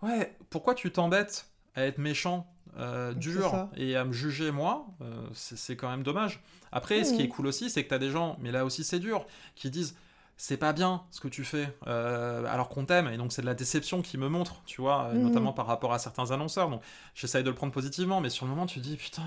ouais, 0.03 0.37
pourquoi 0.49 0.75
tu 0.75 0.91
t'embêtes 0.91 1.47
à 1.75 1.85
être 1.85 1.97
méchant, 1.97 2.52
euh, 2.77 3.13
ça. 3.49 3.69
et 3.75 3.95
à 3.95 4.03
me 4.05 4.13
juger 4.13 4.51
moi 4.51 4.85
Euh, 5.01 5.05
C'est 5.33 5.75
quand 5.75 5.89
même 5.89 6.03
dommage. 6.03 6.41
Après, 6.71 7.03
ce 7.03 7.13
qui 7.13 7.21
est 7.21 7.27
cool 7.27 7.47
aussi, 7.47 7.69
c'est 7.69 7.83
que 7.83 7.89
tu 7.89 7.93
as 7.95 7.99
des 7.99 8.09
gens, 8.11 8.37
mais 8.41 8.51
là 8.51 8.65
aussi 8.65 8.83
c'est 8.83 8.99
dur, 8.99 9.25
qui 9.55 9.69
disent 9.69 9.95
c'est 10.35 10.57
pas 10.57 10.73
bien 10.73 11.03
ce 11.11 11.19
que 11.21 11.27
tu 11.27 11.43
fais, 11.43 11.71
euh, 11.85 12.43
alors 12.47 12.67
qu'on 12.67 12.85
t'aime, 12.85 13.07
et 13.07 13.17
donc 13.17 13.31
c'est 13.31 13.43
de 13.43 13.45
la 13.45 13.53
déception 13.53 14.01
qui 14.01 14.17
me 14.17 14.27
montre, 14.27 14.55
tu 14.65 14.81
vois, 14.81 15.03
euh, 15.03 15.13
Mhm. 15.13 15.21
notamment 15.23 15.53
par 15.53 15.67
rapport 15.67 15.93
à 15.93 15.99
certains 15.99 16.31
annonceurs. 16.31 16.69
Donc 16.69 16.81
j'essaye 17.13 17.43
de 17.43 17.49
le 17.49 17.55
prendre 17.55 17.71
positivement, 17.71 18.19
mais 18.19 18.29
sur 18.29 18.45
le 18.45 18.49
moment 18.49 18.65
tu 18.65 18.79
te 18.79 18.83
dis 18.83 18.97
putain, 18.97 19.21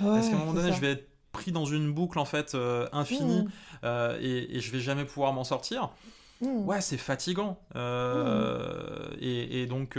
Ouais, 0.00 0.18
est-ce 0.20 0.30
qu'à 0.30 0.36
un 0.36 0.38
moment 0.40 0.52
donné 0.54 0.68
ça. 0.70 0.76
je 0.76 0.80
vais 0.80 0.92
être 0.92 1.08
pris 1.32 1.50
dans 1.52 1.64
une 1.66 1.92
boucle 1.92 2.18
en 2.20 2.24
fait 2.24 2.54
euh, 2.54 2.88
infinie 2.92 3.44
euh, 3.84 4.16
et, 4.20 4.56
et 4.56 4.60
je 4.60 4.70
vais 4.70 4.80
jamais 4.80 5.04
pouvoir 5.04 5.32
m'en 5.32 5.44
sortir? 5.44 5.90
Ouais, 6.40 6.80
c'est 6.80 6.96
fatigant. 6.98 7.58
Et, 9.20 9.62
et 9.62 9.66
donc, 9.66 9.98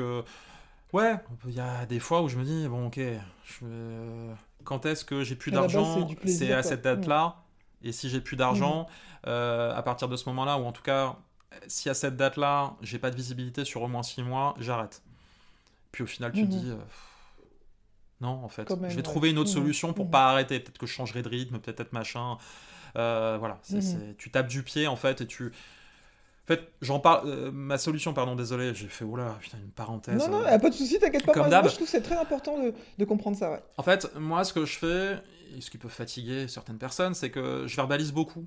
ouais, 0.94 1.16
il 1.46 1.54
y 1.54 1.60
a 1.60 1.86
des 1.86 2.00
fois 2.00 2.22
où 2.22 2.30
je 2.30 2.38
me 2.38 2.44
dis, 2.44 2.68
bon, 2.68 2.88
ok, 2.88 3.00
je- 3.46 4.34
quand 4.64 4.86
est-ce 4.86 5.06
que 5.06 5.24
j'ai 5.24 5.36
plus 5.36 5.52
d'argent 5.52 6.08
c'est 6.26 6.52
à 6.54 6.64
cette 6.64 6.82
date-là. 6.84 7.44
Et 7.84 7.92
si 7.92 8.10
j'ai 8.10 8.22
plus 8.22 8.36
d'argent, 8.38 8.88
euh, 9.28 9.74
à 9.76 9.84
partir 9.84 10.10
de 10.10 10.16
ce 10.16 10.28
moment-là, 10.30 10.58
ou 10.58 10.66
en 10.66 10.72
tout 10.72 10.82
cas, 10.82 11.16
si 11.68 11.90
à 11.90 11.94
cette 11.94 12.18
date-là, 12.18 12.76
j'ai 12.82 13.00
pas 13.00 13.12
de 13.12 13.16
visibilité 13.16 13.66
sur 13.66 13.82
au 13.84 13.88
moins 13.88 14.04
6 14.04 14.24
mois, 14.24 14.56
j'arrête. 14.60 15.04
Puis 15.92 16.04
au 16.04 16.08
final, 16.08 16.34
tu 16.34 16.42
te 16.42 16.46
Mhm. 16.46 16.50
dis, 16.52 16.72
euh, 16.72 16.78
non, 18.20 18.44
en 18.44 18.50
fait, 18.50 18.70
même, 18.78 18.90
je 18.90 18.96
vais 18.96 18.98
ouais. 18.98 19.04
trouver 19.04 19.30
une 19.30 19.38
autre 19.38 19.50
Mhm. 19.50 19.54
solution 19.54 19.94
pour 19.94 20.06
Mhm. 20.06 20.12
pas 20.12 20.30
arrêter. 20.32 20.60
Peut-être 20.60 20.78
que 20.80 20.88
je 20.88 20.94
changerai 20.94 21.22
de 21.22 21.30
rythme, 21.30 21.60
peut-être 21.60 21.94
machin. 21.94 22.38
Euh, 22.98 23.38
voilà, 23.40 23.60
tu 24.18 24.32
tapes 24.32 24.48
du 24.48 24.64
pied 24.64 24.88
en 24.88 24.96
fait 24.96 25.22
et 25.22 25.28
tu. 25.28 25.52
En 26.50 26.54
fait, 26.54 26.72
j'en 26.82 27.00
parle. 27.00 27.28
euh, 27.30 27.52
ma 27.52 27.78
solution, 27.78 28.14
pardon, 28.14 28.36
désolé, 28.36 28.74
j'ai 28.74 28.88
fait 28.88 29.04
oula, 29.04 29.38
putain, 29.42 29.58
une 29.58 29.70
parenthèse. 29.72 30.16
Non, 30.18 30.30
non, 30.40 30.46
euh. 30.46 30.58
pas 30.58 30.70
de 30.70 30.74
souci, 30.76 30.98
t'inquiète 30.98 31.26
pas. 31.26 31.34
Comme 31.34 31.50
Moi, 31.50 31.62
je 31.64 31.68
trouve 31.76 31.86
que 31.86 31.92
c'est 31.92 32.02
très 32.02 32.18
important 32.18 32.58
de, 32.64 32.74
de 32.98 33.06
comprendre 33.06 33.36
ça, 33.36 33.52
ouais. 33.52 33.62
En 33.78 33.84
fait, 33.84 34.08
moi, 34.18 34.44
ce 34.46 34.54
que 34.54 34.64
je 34.66 34.78
fais, 34.78 35.18
et 35.58 35.62
ce 35.62 35.70
qui 35.70 35.78
peut 35.78 35.90
fatiguer 35.90 36.48
certaines 36.48 36.78
personnes, 36.78 37.14
c'est 37.14 37.30
que 37.32 37.66
je 37.68 37.76
verbalise 37.76 38.14
beaucoup. 38.14 38.46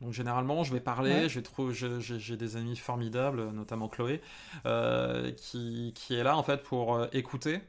Donc 0.00 0.12
généralement, 0.12 0.62
je 0.62 0.72
vais 0.72 0.78
parler, 0.80 1.26
Ouais. 1.26 1.28
je 1.72 2.18
j'ai 2.18 2.36
des 2.36 2.56
amis 2.56 2.76
formidables, 2.76 3.50
notamment 3.50 3.88
Chloé, 3.88 4.20
euh, 4.66 5.32
qui, 5.32 5.92
qui 5.94 6.14
est 6.14 6.22
là 6.22 6.36
en 6.36 6.42
fait 6.44 6.62
pour 6.62 6.94
euh, 6.94 7.06
écouter, 7.12 7.60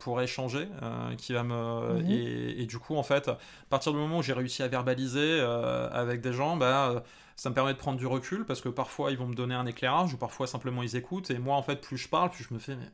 pour 0.00 0.20
échanger, 0.20 0.66
euh, 0.82 1.14
qui 1.16 1.32
va 1.32 1.44
me 1.44 2.00
Mhm. 2.02 2.10
et, 2.10 2.62
et 2.62 2.66
du 2.66 2.78
coup 2.80 2.96
en 2.96 3.04
fait, 3.04 3.28
à 3.28 3.38
partir 3.70 3.92
du 3.92 3.98
moment 3.98 4.18
où 4.18 4.22
j'ai 4.22 4.32
réussi 4.32 4.64
à 4.64 4.68
verbaliser 4.68 5.20
euh, 5.20 5.88
avec 5.92 6.20
des 6.22 6.32
gens, 6.32 6.56
bah 6.56 7.04
ça 7.36 7.50
me 7.50 7.54
permet 7.54 7.72
de 7.74 7.78
prendre 7.78 7.98
du 7.98 8.06
recul 8.06 8.44
parce 8.46 8.60
que 8.60 8.68
parfois 8.68 9.10
ils 9.12 9.18
vont 9.18 9.26
me 9.28 9.34
donner 9.34 9.54
un 9.54 9.66
éclairage 9.66 10.12
ou 10.14 10.16
parfois 10.16 10.46
simplement 10.46 10.82
ils 10.82 10.96
écoutent 10.96 11.30
et 11.30 11.38
moi 11.38 11.56
en 11.56 11.62
fait 11.62 11.80
plus 11.80 11.96
je 11.98 12.08
parle, 12.08 12.30
plus 12.30 12.44
je 12.44 12.54
me 12.54 12.58
fais 12.58 12.76
mais 12.76 12.90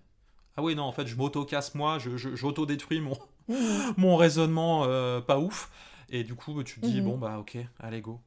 ah 0.57 0.63
oui 0.63 0.75
non 0.75 0.85
en 0.85 0.93
fait 0.93 1.07
je 1.07 1.17
m'auto-casse 1.17 1.75
moi, 1.75 1.99
je, 1.99 2.17
je- 2.17 2.35
j'auto-détruis 2.37 3.01
mon 3.01 3.17
Mhm. 3.49 3.95
mon 3.97 4.17
raisonnement 4.17 4.85
euh, 4.87 5.21
pas 5.21 5.39
ouf. 5.39 5.71
Et 6.11 6.25
du 6.25 6.35
coup, 6.35 6.63
tu 6.63 6.79
te 6.81 6.85
dis, 6.85 7.01
Mhm. 7.01 7.05
bon, 7.07 7.19
bah 7.19 7.39
ok, 7.39 7.57
allez, 7.81 8.01
go. 8.03 8.21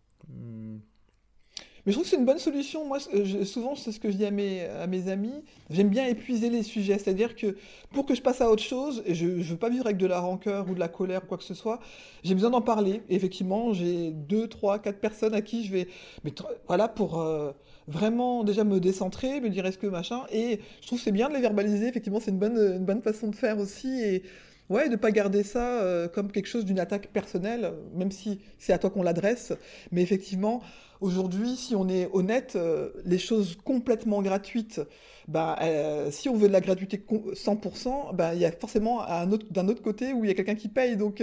Mais 1.86 1.92
je 1.92 1.98
trouve 1.98 2.06
que 2.06 2.10
c'est 2.10 2.18
une 2.18 2.26
bonne 2.26 2.40
solution. 2.40 2.86
Moi, 2.86 2.98
souvent, 3.44 3.76
c'est 3.76 3.92
ce 3.92 4.00
que 4.00 4.10
je 4.10 4.18
dis 4.18 4.26
à 4.26 4.32
mes, 4.32 5.10
amis. 5.10 5.44
J'aime 5.70 5.90
bien 5.90 6.08
épuiser 6.08 6.50
les 6.50 6.64
sujets. 6.64 6.98
C'est-à-dire 6.98 7.36
que 7.36 7.58
pour 7.94 8.06
que 8.06 8.16
je 8.16 8.22
passe 8.22 8.42
à 8.42 8.50
autre 8.50 8.64
chose, 8.64 9.04
et 9.06 9.14
je 9.14 9.28
ne 9.28 9.44
veux 9.44 9.58
pas 9.58 9.70
vivre 9.70 9.86
avec 9.86 9.98
de 9.98 10.08
la 10.08 10.20
rancœur 10.20 10.68
ou 10.70 10.74
de 10.74 10.80
la 10.80 10.88
colère 10.88 11.24
ou 11.24 11.28
quoi 11.28 11.38
que 11.38 11.44
ce 11.44 11.54
soit, 11.54 11.80
j'ai 12.24 12.34
besoin 12.34 12.50
d'en 12.50 12.62
parler. 12.62 13.04
Effectivement, 13.10 13.74
j'ai 13.74 14.12
deux, 14.12 14.48
trois, 14.48 14.80
quatre 14.80 15.00
personnes 15.00 15.36
à 15.36 15.42
qui 15.42 15.64
je 15.64 15.72
vais. 15.72 15.88
Mais 16.24 16.34
voilà, 16.68 16.88
pour 16.88 17.22
euh, 17.22 17.52
vraiment 17.88 18.44
déjà 18.44 18.64
me 18.64 18.80
décentrer, 18.80 19.40
me 19.40 19.50
dire 19.50 19.66
est-ce 19.68 19.78
que 19.78 19.88
machin. 19.88 20.24
Et 20.32 20.60
je 20.82 20.88
trouve 20.88 20.98
que 20.98 21.04
c'est 21.06 21.12
bien 21.12 21.30
de 21.30 21.36
les 21.36 21.42
verbaliser. 21.42 21.88
Effectivement, 21.88 22.20
c'est 22.20 22.32
une 22.32 22.40
bonne, 22.40 22.58
une 22.58 22.86
bonne 22.86 23.02
façon 23.04 23.28
de 23.28 23.36
faire 23.36 23.60
aussi. 23.60 24.22
Ouais, 24.70 24.90
de 24.90 24.96
pas 24.96 25.12
garder 25.12 25.44
ça 25.44 25.82
euh, 25.82 26.08
comme 26.08 26.32
quelque 26.32 26.48
chose 26.48 26.66
d'une 26.66 26.80
attaque 26.80 27.10
personnelle, 27.10 27.74
même 27.94 28.12
si 28.12 28.40
c'est 28.58 28.74
à 28.74 28.80
toi 28.80 28.90
qu'on 28.90 29.04
l'adresse. 29.04 29.54
Mais 29.92 30.02
effectivement, 30.02 30.62
aujourd'hui, 31.02 31.56
si 31.56 31.76
on 31.76 31.88
est 31.88 32.10
honnête, 32.14 32.54
euh, 32.56 32.90
les 33.06 33.20
choses 33.20 33.58
complètement 33.64 34.24
gratuites, 34.24 34.82
bah, 35.28 35.58
euh, 35.62 36.10
si 36.10 36.30
on 36.30 36.36
veut 36.36 36.48
de 36.48 36.54
la 36.54 36.62
gratuité 36.62 36.98
100%, 36.98 38.16
bah, 38.16 38.34
il 38.34 38.42
y 38.42 38.46
a 38.46 38.52
forcément 38.52 39.04
d'un 39.52 39.68
autre 39.68 39.84
côté 39.84 40.14
où 40.14 40.24
il 40.24 40.30
y 40.30 40.32
a 40.32 40.34
quelqu'un 40.34 40.56
qui 40.56 40.68
paye. 40.68 40.98
Donc, 40.98 41.22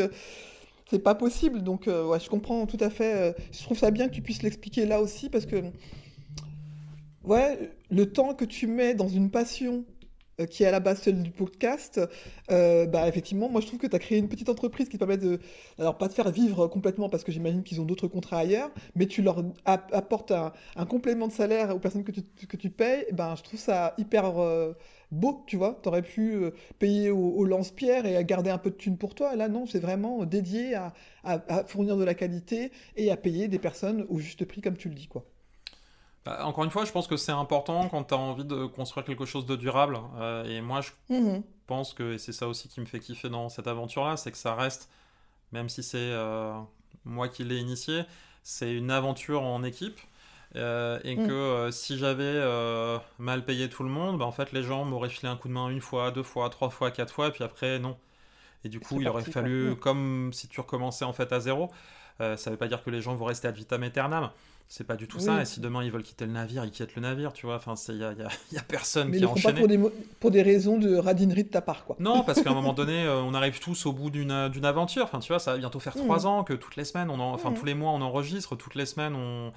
c'est 0.88 1.01
pas 1.01 1.16
possible. 1.16 1.62
Donc, 1.62 1.86
je 1.86 2.28
comprends 2.28 2.66
tout 2.66 2.78
à 2.80 2.90
fait. 2.90 3.34
je 3.51 3.62
trouve 3.64 3.78
ça 3.78 3.90
bien 3.90 4.09
que 4.09 4.14
tu 4.14 4.22
puisses 4.22 4.43
l'expliquer 4.43 4.86
là 4.86 5.01
aussi 5.01 5.28
parce 5.30 5.47
que, 5.47 5.57
ouais, 7.24 7.59
le 7.90 8.12
temps 8.12 8.34
que 8.34 8.45
tu 8.45 8.68
mets 8.68 8.95
dans 8.95 9.09
une 9.09 9.30
passion 9.30 9.84
qui 10.51 10.64
est 10.64 10.66
à 10.66 10.70
la 10.70 10.80
base 10.80 11.01
celle 11.03 11.22
du 11.22 11.30
podcast, 11.30 12.01
euh, 12.51 12.87
bah 12.87 13.09
effectivement, 13.09 13.49
moi 13.49 13.61
je 13.61 13.66
trouve 13.66 13.78
que 13.78 13.87
tu 13.87 13.97
as 13.97 13.99
créé 13.99 14.18
une 14.18 14.28
petite 14.28 14.49
entreprise 14.49 14.89
qui 14.89 14.99
permet 14.99 15.18
de, 15.18 15.39
alors 15.78 15.99
pas 15.99 16.09
de 16.09 16.12
faire 16.12 16.30
vivre 16.30 16.66
complètement 16.66 17.09
parce 17.09 17.24
que 17.24 17.33
j'imagine 17.33 17.62
qu'ils 17.62 17.80
ont 17.80 17.85
d'autres 17.85 18.09
contrats 18.09 18.39
ailleurs, 18.39 18.70
mais 18.97 19.07
tu 19.07 19.22
leur 19.22 19.45
apportes 19.64 20.33
un, 20.33 20.53
complément 20.87 21.28
de 21.28 21.33
salaire 21.33 21.74
aux 21.74 21.78
personnes 21.78 22.05
que 22.05 22.12
tu, 22.12 22.22
que 22.22 22.57
tu 22.57 22.70
payes, 22.70 23.07
ben 23.12 23.35
je 23.37 23.43
trouve 23.43 23.61
ça 23.61 23.95
hyper 23.99 24.39
euh, 24.39 24.72
beau, 25.12 25.45
tu 25.47 25.57
vois. 25.57 25.78
Tu 25.83 25.89
aurais 25.89 26.03
pu 26.03 26.43
payer 26.78 27.11
au, 27.11 27.45
lance-pierre 27.45 28.07
et 28.07 28.16
à 28.16 28.24
garder 28.24 28.51
un 28.51 28.59
peu 28.59 28.70
de 28.70 28.76
thunes 28.76 28.99
pour 28.99 29.14
toi. 29.14 29.37
Là, 29.37 29.49
non, 29.49 29.66
c'est 29.66 29.78
vraiment 29.78 30.24
dédié 30.24 30.74
à, 30.74 30.93
fournir 31.66 31.97
de 31.97 32.05
la 32.05 32.14
qualité 32.14 32.72
et 32.97 33.11
à 33.11 33.16
payer 33.16 33.49
des 33.49 33.59
personnes 33.59 34.07
au 34.09 34.18
juste 34.18 34.45
prix, 34.45 34.61
comme 34.61 34.76
tu 34.76 34.89
le 34.89 34.95
dis, 34.95 35.07
quoi. 35.07 35.24
Bah, 36.25 36.47
encore 36.47 36.64
une 36.64 36.70
fois, 36.70 36.85
je 36.85 36.93
pense 36.93 37.09
que 37.09 37.16
c'est 37.16 37.33
important 37.33 37.89
quand 37.89 38.05
tu 38.05 38.14
as 38.14 38.18
envie 38.18 38.45
de 38.45 38.66
construire 38.66 39.05
quelque 39.05 39.25
chose 39.25 39.45
de 39.45 39.57
durable. 39.57 39.99
Euh, 40.16 40.45
et 40.45 40.61
moi, 40.61 40.81
je 40.81 40.91
mhm. 41.09 41.43
pense 41.66 41.95
que, 41.95 42.14
et 42.14 42.18
c'est 42.18 42.33
ça 42.33 42.47
aussi 42.47 42.68
qui 42.68 42.81
me 42.81 42.87
fait 42.87 43.01
kiffer 43.01 43.29
dans 43.29 43.49
cette 43.49 43.66
aventure-là, 43.66 44.16
c'est 44.16 44.31
que 44.31 44.39
ça 44.39 44.55
reste, 44.55 44.89
même 45.51 45.68
si 45.68 45.83
c'est 45.83 45.99
euh, 45.99 46.53
moi 47.05 47.29
qui 47.29 47.43
l'ai 47.45 47.59
initié, 47.59 48.05
c'est 48.45 48.73
une 48.73 48.91
aventure 48.91 49.43
en 49.43 49.64
équipe. 49.64 49.99
Euh, 50.55 51.01
et 51.03 51.16
mhm. 51.16 51.27
que 51.27 51.70
si 51.73 51.97
j'avais 51.97 52.41
mal 53.18 53.45
payé 53.45 53.68
tout 53.68 53.83
le 53.83 53.89
monde, 53.89 54.18
bah, 54.18 54.25
en 54.25 54.33
fait, 54.33 54.53
les 54.53 54.62
gens 54.62 54.85
m'auraient 54.85 55.09
filé 55.09 55.29
un 55.29 55.37
coup 55.37 55.49
de 55.49 55.55
main 55.55 55.70
une 55.70 55.81
fois, 55.81 56.12
deux 56.12 56.23
fois, 56.23 56.51
trois 56.51 56.70
fois, 56.70 56.91
quatre 56.93 57.12
fois, 57.12 57.29
et 57.29 57.31
puis 57.33 57.43
après, 57.43 57.81
non. 57.81 57.97
Et 58.64 58.68
du 58.68 58.79
coup, 58.79 59.01
il 59.01 59.09
aurait 59.09 59.25
fallu, 59.25 59.70
mhm. 59.70 59.77
comme 59.77 60.33
si 60.33 60.47
tu 60.47 60.61
recommençais 60.61 61.05
en 61.05 61.12
fait 61.12 61.33
à 61.33 61.41
zéro, 61.41 61.68
ça 62.20 62.37
ne 62.37 62.51
veut 62.51 62.57
pas 62.57 62.68
dire 62.68 62.85
que 62.85 62.91
les 62.91 63.01
gens 63.01 63.16
vont 63.16 63.25
rester 63.25 63.49
ad 63.49 63.57
vitam 63.57 63.83
aeternam, 63.83 64.31
c'est 64.69 64.85
pas 64.85 64.97
du 64.97 65.07
tout 65.07 65.19
ça. 65.19 65.43
Et 65.43 65.45
si 65.45 65.61
demain 65.61 65.85
ils 65.85 65.91
veulent 65.91 66.03
quitter 66.03 66.25
le 66.25 66.33
navire, 66.33 66.65
ils 66.65 66.71
quittent 66.71 66.95
le 66.97 67.03
navire, 67.03 67.33
tu 67.33 67.47
vois. 67.47 67.57
Enfin, 67.57 67.75
il 67.89 67.97
y 67.97 68.05
a, 68.05 68.15
y 68.53 68.59
a, 68.59 68.63
personne 68.63 69.09
Mais 69.09 69.19
qui 69.19 69.25
a 69.25 69.29
enchaîné. 69.29 69.55
Pas 69.55 69.59
pour, 69.59 69.69
des, 69.69 69.79
pour 70.19 70.31
des 70.31 70.43
raisons 70.43 70.79
de 70.79 70.97
radinerie 70.97 71.45
de 71.45 71.51
ta 71.51 71.61
part, 71.61 71.85
quoi. 71.85 71.97
Non, 71.99 72.23
parce 72.23 72.41
qu'à 72.41 72.51
un 72.51 72.55
moment 72.55 72.73
donné, 72.75 73.05
euh, 73.05 73.21
on 73.23 73.35
arrive 73.35 73.61
tous 73.61 73.85
au 73.87 73.93
bout 73.93 74.11
d'une 74.11 74.31
aventure. 74.31 75.05
Enfin, 75.05 75.19
tu 75.19 75.29
vois, 75.29 75.39
ça 75.39 75.53
va 75.53 75.59
bientôt 75.59 75.79
faire 75.79 75.95
trois 75.95 76.23
mmh. 76.23 76.27
ans 76.27 76.45
que 76.45 76.55
toutes 76.55 76.77
les 76.77 76.85
semaines, 76.85 77.11
on 77.11 77.21
enfin 77.21 77.51
mmh. 77.51 77.55
tous 77.55 77.65
les 77.65 77.75
mois, 77.75 77.91
on 77.93 78.01
enregistre, 78.01 78.57
toutes 78.57 78.75
les 78.75 78.87
semaines, 78.87 79.15
on, 79.15 79.53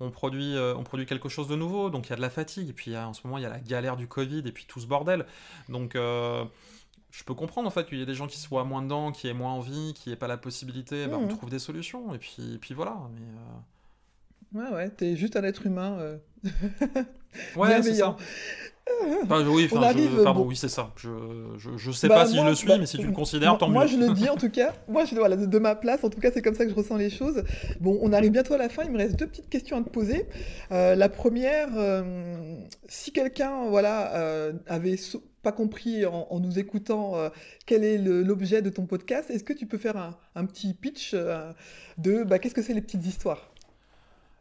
on 0.00 0.10
produit, 0.10 0.56
euh, 0.56 0.74
on 0.76 0.82
produit 0.82 1.06
quelque 1.06 1.28
chose 1.28 1.48
de 1.48 1.56
nouveau. 1.56 1.90
Donc 1.90 2.06
il 2.06 2.10
y 2.10 2.12
a 2.12 2.16
de 2.16 2.22
la 2.22 2.30
fatigue. 2.30 2.68
Et 2.68 2.72
puis 2.72 2.96
en 2.96 3.12
ce 3.12 3.22
moment, 3.24 3.38
il 3.38 3.42
y 3.42 3.46
a 3.46 3.50
la 3.50 3.60
galère 3.60 3.96
du 3.96 4.06
Covid 4.06 4.42
et 4.46 4.52
puis 4.52 4.66
tout 4.68 4.80
ce 4.80 4.86
bordel. 4.86 5.26
Donc 5.68 5.96
euh, 5.96 6.44
je 7.10 7.24
peux 7.24 7.34
comprendre 7.34 7.66
en 7.66 7.70
fait 7.70 7.86
qu'il 7.86 7.98
y 7.98 8.02
ait 8.02 8.06
des 8.06 8.14
gens 8.14 8.26
qui 8.26 8.38
soient 8.38 8.64
moins 8.64 8.82
dedans, 8.82 9.12
qui 9.12 9.26
aient 9.26 9.34
moins 9.34 9.52
envie, 9.52 9.94
qui 9.94 10.10
n'aient 10.10 10.16
pas 10.16 10.28
la 10.28 10.36
possibilité. 10.36 11.06
Ben, 11.06 11.16
on 11.16 11.26
mmh. 11.26 11.36
trouve 11.36 11.50
des 11.50 11.58
solutions. 11.58 12.14
Et 12.14 12.18
puis, 12.18 12.58
puis 12.60 12.74
voilà. 12.74 12.96
Mais 13.14 13.26
Ouais, 14.54 14.68
ouais, 14.74 14.88
t'es 14.90 15.16
juste 15.16 15.36
un 15.36 15.44
être 15.44 15.66
humain. 15.66 15.98
Euh... 16.00 16.16
ouais, 17.56 17.82
c'est 17.82 17.94
ça. 17.94 18.16
Enfin, 19.22 19.46
oui, 19.46 19.68
enfin, 19.72 19.92
je, 19.92 20.22
pardon, 20.22 20.44
oui, 20.46 20.56
c'est 20.56 20.68
ça. 20.68 20.92
Je, 20.96 21.08
je, 21.58 21.76
je 21.76 21.90
sais 21.90 22.08
bah, 22.08 22.16
pas 22.16 22.26
si 22.26 22.36
je 22.36 22.42
le 22.42 22.54
suis, 22.54 22.68
bah, 22.68 22.78
mais 22.78 22.86
si 22.86 22.98
tu 22.98 23.06
le 23.06 23.12
considères, 23.12 23.58
tant 23.58 23.68
moi, 23.68 23.84
mieux. 23.84 23.96
Moi, 23.96 24.06
je 24.06 24.08
le 24.08 24.14
dis 24.14 24.28
en 24.28 24.36
tout 24.36 24.50
cas. 24.50 24.74
Moi, 24.88 25.04
je, 25.04 25.14
voilà, 25.14 25.36
de, 25.36 25.58
ma 25.58 25.74
place, 25.74 26.04
en 26.04 26.10
tout 26.10 26.20
cas, 26.20 26.30
c'est 26.32 26.42
comme 26.42 26.54
ça 26.54 26.64
que 26.64 26.70
je 26.70 26.76
ressens 26.76 26.96
les 26.96 27.10
choses. 27.10 27.42
Bon, 27.80 27.98
on 28.02 28.12
arrive 28.12 28.32
bientôt 28.32 28.54
à 28.54 28.58
la 28.58 28.68
fin. 28.68 28.82
Il 28.84 28.90
me 28.90 28.98
reste 28.98 29.16
deux 29.16 29.26
petites 29.26 29.48
questions 29.48 29.78
à 29.78 29.82
te 29.82 29.88
poser. 29.88 30.26
Euh, 30.72 30.94
la 30.94 31.08
première, 31.08 31.68
euh, 31.76 32.56
si 32.88 33.12
quelqu'un, 33.12 33.68
voilà, 33.68 34.14
euh, 34.16 34.52
avait 34.66 34.96
pas 35.42 35.52
compris 35.52 36.04
en, 36.04 36.26
en 36.28 36.40
nous 36.40 36.58
écoutant 36.58 37.14
quel 37.64 37.82
est 37.82 37.96
l'objet 37.96 38.60
de 38.60 38.68
ton 38.68 38.84
podcast, 38.84 39.30
est-ce 39.30 39.44
que 39.44 39.54
tu 39.54 39.64
peux 39.64 39.78
faire 39.78 39.96
un, 39.96 40.18
un 40.34 40.44
petit 40.44 40.74
pitch 40.74 41.14
de 41.14 42.24
bah, 42.24 42.38
qu'est-ce 42.38 42.54
que 42.54 42.60
c'est 42.60 42.74
les 42.74 42.82
petites 42.82 43.06
histoires? 43.06 43.49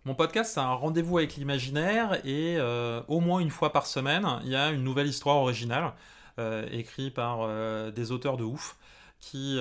Mon 0.05 0.15
podcast, 0.15 0.53
c'est 0.53 0.59
un 0.59 0.73
rendez-vous 0.73 1.17
avec 1.17 1.35
l'imaginaire 1.35 2.25
et 2.25 2.55
euh, 2.57 3.01
au 3.07 3.19
moins 3.19 3.39
une 3.39 3.49
fois 3.49 3.73
par 3.73 3.85
semaine, 3.85 4.25
il 4.43 4.49
y 4.49 4.55
a 4.55 4.69
une 4.69 4.83
nouvelle 4.83 5.07
histoire 5.07 5.37
originale 5.37 5.93
euh, 6.39 6.65
écrite 6.71 7.13
par 7.13 7.39
euh, 7.41 7.91
des 7.91 8.11
auteurs 8.11 8.37
de 8.37 8.45
ouf 8.45 8.77
qui, 9.19 9.59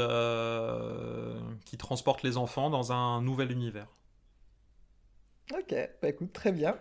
qui 1.64 1.76
transportent 1.76 2.22
les 2.22 2.36
enfants 2.36 2.70
dans 2.70 2.92
un 2.92 3.20
nouvel 3.22 3.50
univers. 3.50 3.88
Ok, 5.58 5.74
bah 6.02 6.10
écoute, 6.10 6.32
très 6.34 6.52
bien. 6.52 6.76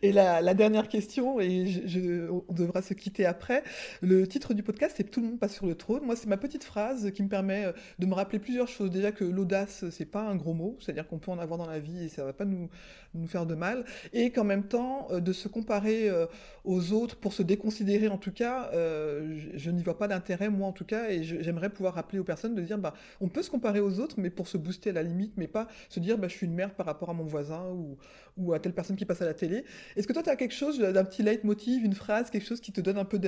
Et 0.00 0.12
la, 0.12 0.54
dernière 0.54 0.88
question, 0.88 1.40
et 1.40 1.66
je, 1.66 2.30
on 2.30 2.52
devra 2.52 2.80
se 2.80 2.94
quitter 2.94 3.26
après. 3.26 3.64
Le 4.00 4.28
titre 4.28 4.54
du 4.54 4.62
podcast, 4.62 4.94
c'est 4.96 5.10
Tout 5.10 5.20
le 5.20 5.26
monde 5.26 5.40
passe 5.40 5.54
sur 5.54 5.66
le 5.66 5.74
trône. 5.74 6.04
Moi, 6.04 6.14
c'est 6.14 6.28
ma 6.28 6.36
petite 6.36 6.62
phrase 6.62 7.10
qui 7.10 7.24
me 7.24 7.28
permet 7.28 7.66
de 7.98 8.06
me 8.06 8.14
rappeler 8.14 8.38
plusieurs 8.38 8.68
choses. 8.68 8.92
Déjà 8.92 9.10
que 9.10 9.24
l'audace, 9.24 9.84
c'est 9.90 10.06
pas 10.06 10.22
un 10.22 10.36
gros 10.36 10.54
mot, 10.54 10.78
c'est-à-dire 10.80 11.08
qu'on 11.08 11.18
peut 11.18 11.32
en 11.32 11.38
avoir 11.40 11.58
dans 11.58 11.66
la 11.66 11.80
vie 11.80 12.04
et 12.04 12.08
ça 12.08 12.24
va 12.24 12.32
pas 12.32 12.44
nous, 12.44 12.70
nous 13.14 13.26
faire 13.26 13.46
de 13.46 13.54
mal. 13.54 13.84
Et 14.12 14.30
qu'en 14.30 14.44
même 14.44 14.64
temps, 14.64 15.08
euh, 15.10 15.20
de 15.20 15.32
se 15.32 15.48
comparer 15.48 16.08
euh, 16.08 16.26
aux 16.64 16.92
autres 16.92 17.16
pour 17.16 17.32
se 17.32 17.42
déconsidérer, 17.42 18.08
en 18.08 18.18
tout 18.18 18.32
cas, 18.32 18.70
je, 18.72 19.70
n'y 19.70 19.82
vois 19.82 19.98
pas 19.98 20.08
d'intérêt, 20.08 20.48
moi 20.48 20.68
en 20.68 20.72
tout 20.72 20.84
cas, 20.84 21.10
et 21.10 21.22
j'aimerais 21.22 21.70
pouvoir 21.70 21.94
rappeler 21.94 22.18
aux 22.18 22.24
personnes 22.24 22.54
de 22.54 22.62
dire, 22.62 22.78
bah, 22.78 22.94
on 23.20 23.28
peut 23.28 23.42
se 23.42 23.50
comparer 23.50 23.80
aux 23.80 24.00
autres, 24.00 24.16
mais 24.18 24.30
pour 24.30 24.48
se 24.48 24.56
booster 24.56 24.90
à 24.90 24.92
la 24.92 25.02
limite, 25.02 25.34
mais 25.36 25.48
pas 25.48 25.68
se 25.88 26.00
dire, 26.00 26.18
bah, 26.18 26.28
je 26.28 26.34
suis 26.34 26.46
une 26.46 26.54
merde 26.54 26.72
par 26.72 26.86
rapport 26.86 27.10
à 27.10 27.14
mon 27.14 27.24
voisin 27.24 27.68
ou 27.70 27.96
ou 28.36 28.52
à 28.52 28.58
telle 28.58 28.74
personne 28.74 28.96
qui 28.96 29.04
passe 29.04 29.22
à 29.22 29.26
la 29.26 29.34
télé. 29.34 29.64
Est-ce 29.96 30.06
que 30.06 30.12
toi, 30.12 30.22
tu 30.22 30.30
as 30.30 30.36
quelque 30.36 30.54
chose 30.54 30.78
d'un 30.78 31.04
petit 31.04 31.22
leitmotiv, 31.22 31.84
une 31.84 31.94
phrase, 31.94 32.30
quelque 32.30 32.46
chose 32.46 32.60
qui 32.60 32.72
te 32.72 32.80
donne 32.80 32.98
un 32.98 33.04
peu 33.04 33.18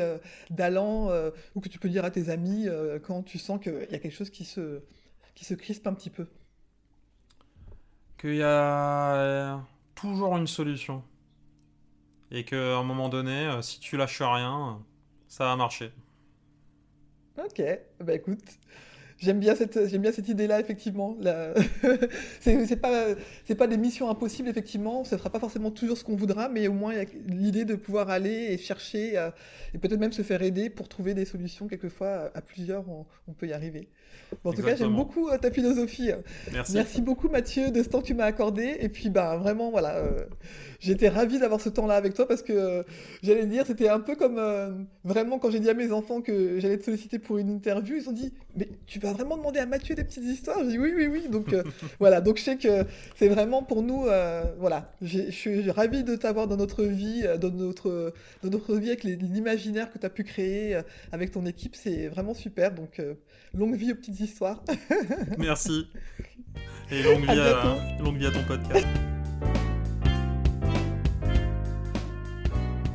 d'allant 0.51 1.11
euh, 1.11 1.31
ou 1.55 1.61
que 1.61 1.69
tu 1.69 1.79
peux 1.79 1.89
dire 1.89 2.05
à 2.05 2.11
tes 2.11 2.31
amis 2.31 2.69
euh, 2.69 2.99
quand 2.99 3.23
tu 3.23 3.39
sens 3.39 3.61
qu'il 3.61 3.87
y 3.91 3.95
a 3.95 3.99
quelque 3.99 4.15
chose 4.15 4.31
qui 4.31 4.45
se, 4.45 4.81
qui 5.35 5.45
se 5.45 5.55
crispe 5.55 5.87
un 5.87 5.95
petit 5.95 6.11
peu? 6.11 6.27
Qu'il 8.19 8.37
y 8.37 8.43
a 8.43 9.63
toujours 9.95 10.37
une 10.37 10.47
solution. 10.47 11.03
Et 12.31 12.45
qu'à 12.45 12.77
un 12.79 12.83
moment 12.83 13.09
donné, 13.09 13.47
euh, 13.47 13.63
si 13.63 13.81
tu 13.81 13.97
lâches 13.97 14.23
rien, 14.23 14.83
ça 15.29 15.45
va 15.45 15.57
marcher. 15.57 15.93
Ok, 17.39 17.63
bah 18.01 18.15
écoute, 18.15 18.59
J'aime 19.25 19.41
bien 19.41 19.55
cette, 19.55 19.89
j'aime 19.89 20.03
bien 20.03 20.13
cette 20.13 20.29
idée-là, 20.29 20.61
effectivement. 20.61 21.17
La... 21.19 21.55
c'est 22.41 22.77
pas, 22.77 23.07
c'est 23.47 23.55
pas 23.55 23.67
des 23.67 23.79
missions 23.79 24.11
impossibles, 24.11 24.51
effectivement. 24.51 25.03
Ce 25.05 25.17
sera 25.17 25.31
pas 25.31 25.41
forcément 25.41 25.71
toujours 25.71 25.97
ce 25.97 26.05
qu'on 26.05 26.15
voudra, 26.17 26.51
mais 26.51 26.69
au 26.69 26.75
moins 26.75 26.93
il 26.93 26.99
y 26.99 27.03
a 27.03 27.07
l'idée 27.29 27.65
de 27.65 27.75
pouvoir 27.75 28.11
aller 28.11 28.49
et 28.51 28.59
chercher 28.59 29.17
euh, 29.17 29.31
et 29.73 29.79
peut-être 29.79 29.99
même 29.99 30.13
se 30.13 30.21
faire 30.21 30.43
aider 30.43 30.69
pour 30.69 30.89
trouver 30.89 31.15
des 31.15 31.25
solutions. 31.25 31.69
Quelquefois, 31.69 32.31
à, 32.35 32.43
plusieurs, 32.43 32.85
on, 32.89 33.33
peut 33.33 33.47
y 33.47 33.55
arriver. 33.55 33.89
en 34.45 34.53
tout 34.53 34.63
cas, 34.63 34.77
j'aime 34.77 34.95
beaucoup 34.95 35.31
euh, 35.31 35.39
ta 35.39 35.51
philosophie. 35.51 36.11
Merci. 36.53 36.75
Merci 36.75 37.01
beaucoup, 37.01 37.31
Mathieu, 37.31 37.71
de 37.71 37.83
ce 37.83 37.89
temps 37.89 38.03
que 38.03 38.07
tu 38.07 38.15
m'as 38.15 38.27
accordé. 38.27 38.77
Et 38.81 38.91
puis, 38.91 39.09
bah, 39.09 39.39
vraiment, 39.39 39.71
voilà. 39.71 39.97
Euh, 39.97 40.27
j'étais 40.81 41.09
ravi 41.09 41.39
d'avoir 41.39 41.63
ce 41.63 41.71
temps-là 41.71 41.95
avec 41.95 42.13
toi 42.13 42.29
parce 42.29 42.43
que 42.43 42.85
j'allais 43.23 43.47
dire, 43.47 43.65
c'était 43.65 43.89
un 43.89 44.01
peu 44.01 44.17
comme 44.17 44.87
vraiment 45.03 45.39
quand 45.39 45.51
j'ai 45.51 45.61
dit 45.61 45.71
à 45.71 45.75
mes 45.75 45.93
enfants 45.93 46.21
que 46.21 46.61
j'allais 46.61 46.77
te 46.77 46.85
solliciter 46.85 47.19
pour 47.19 47.39
une 47.39 47.49
interview, 47.49 47.97
ils 47.97 48.09
ont 48.09 48.13
dit, 48.13 48.35
mais 48.57 48.69
tu 48.87 48.99
vas 48.99 49.13
vraiment 49.13 49.37
demander 49.37 49.61
à 49.61 49.67
Mathieu 49.67 49.95
des 49.95 50.05
petites 50.05 50.25
histoires? 50.25 50.59
Je 50.65 50.71
dis 50.71 50.79
oui, 50.79 50.93
oui, 50.97 51.07
oui. 51.07 51.29
Donc 51.29 51.53
euh, 51.53 51.63
voilà, 51.99 52.21
donc 52.21 52.39
je 52.39 52.43
sais 52.43 52.57
que 52.57 52.85
c'est 53.17 53.29
vraiment 53.29 53.63
pour 53.63 53.83
nous, 53.83 54.07
euh, 54.07 54.45
voilà, 54.59 54.93
je 55.03 55.31
suis 55.31 55.71
ravi 55.71 56.05
de 56.05 56.17
t'avoir 56.17 56.47
dans 56.47 56.57
notre 56.57 56.85
vie, 56.85 57.23
euh, 57.25 57.37
dans 57.37 57.51
notre, 57.51 58.13
dans 58.43 58.51
notre 58.51 58.77
vie 58.77 58.89
avec 58.89 59.05
l'imaginaire 59.05 59.91
que 59.93 59.99
tu 59.99 60.07
as 60.07 60.11
pu 60.11 60.25
créer 60.25 60.81
avec 61.13 61.33
ton 61.33 61.47
équipe. 61.47 61.77
C'est 61.77 62.09
vraiment 62.09 62.35
super. 62.35 62.73
Donc 62.73 63.03
longue 63.55 63.77
vie 63.77 63.93
aux 63.93 63.97
petites 63.97 64.21
histoires. 64.21 64.63
Merci. 65.39 65.87
Et 66.91 67.03
longue 67.03 67.23
vie 67.23 67.41
à, 67.41 68.03
longue 68.03 68.17
vie 68.17 68.27
à 68.27 68.31
ton 68.31 68.45
podcast. 68.45 68.87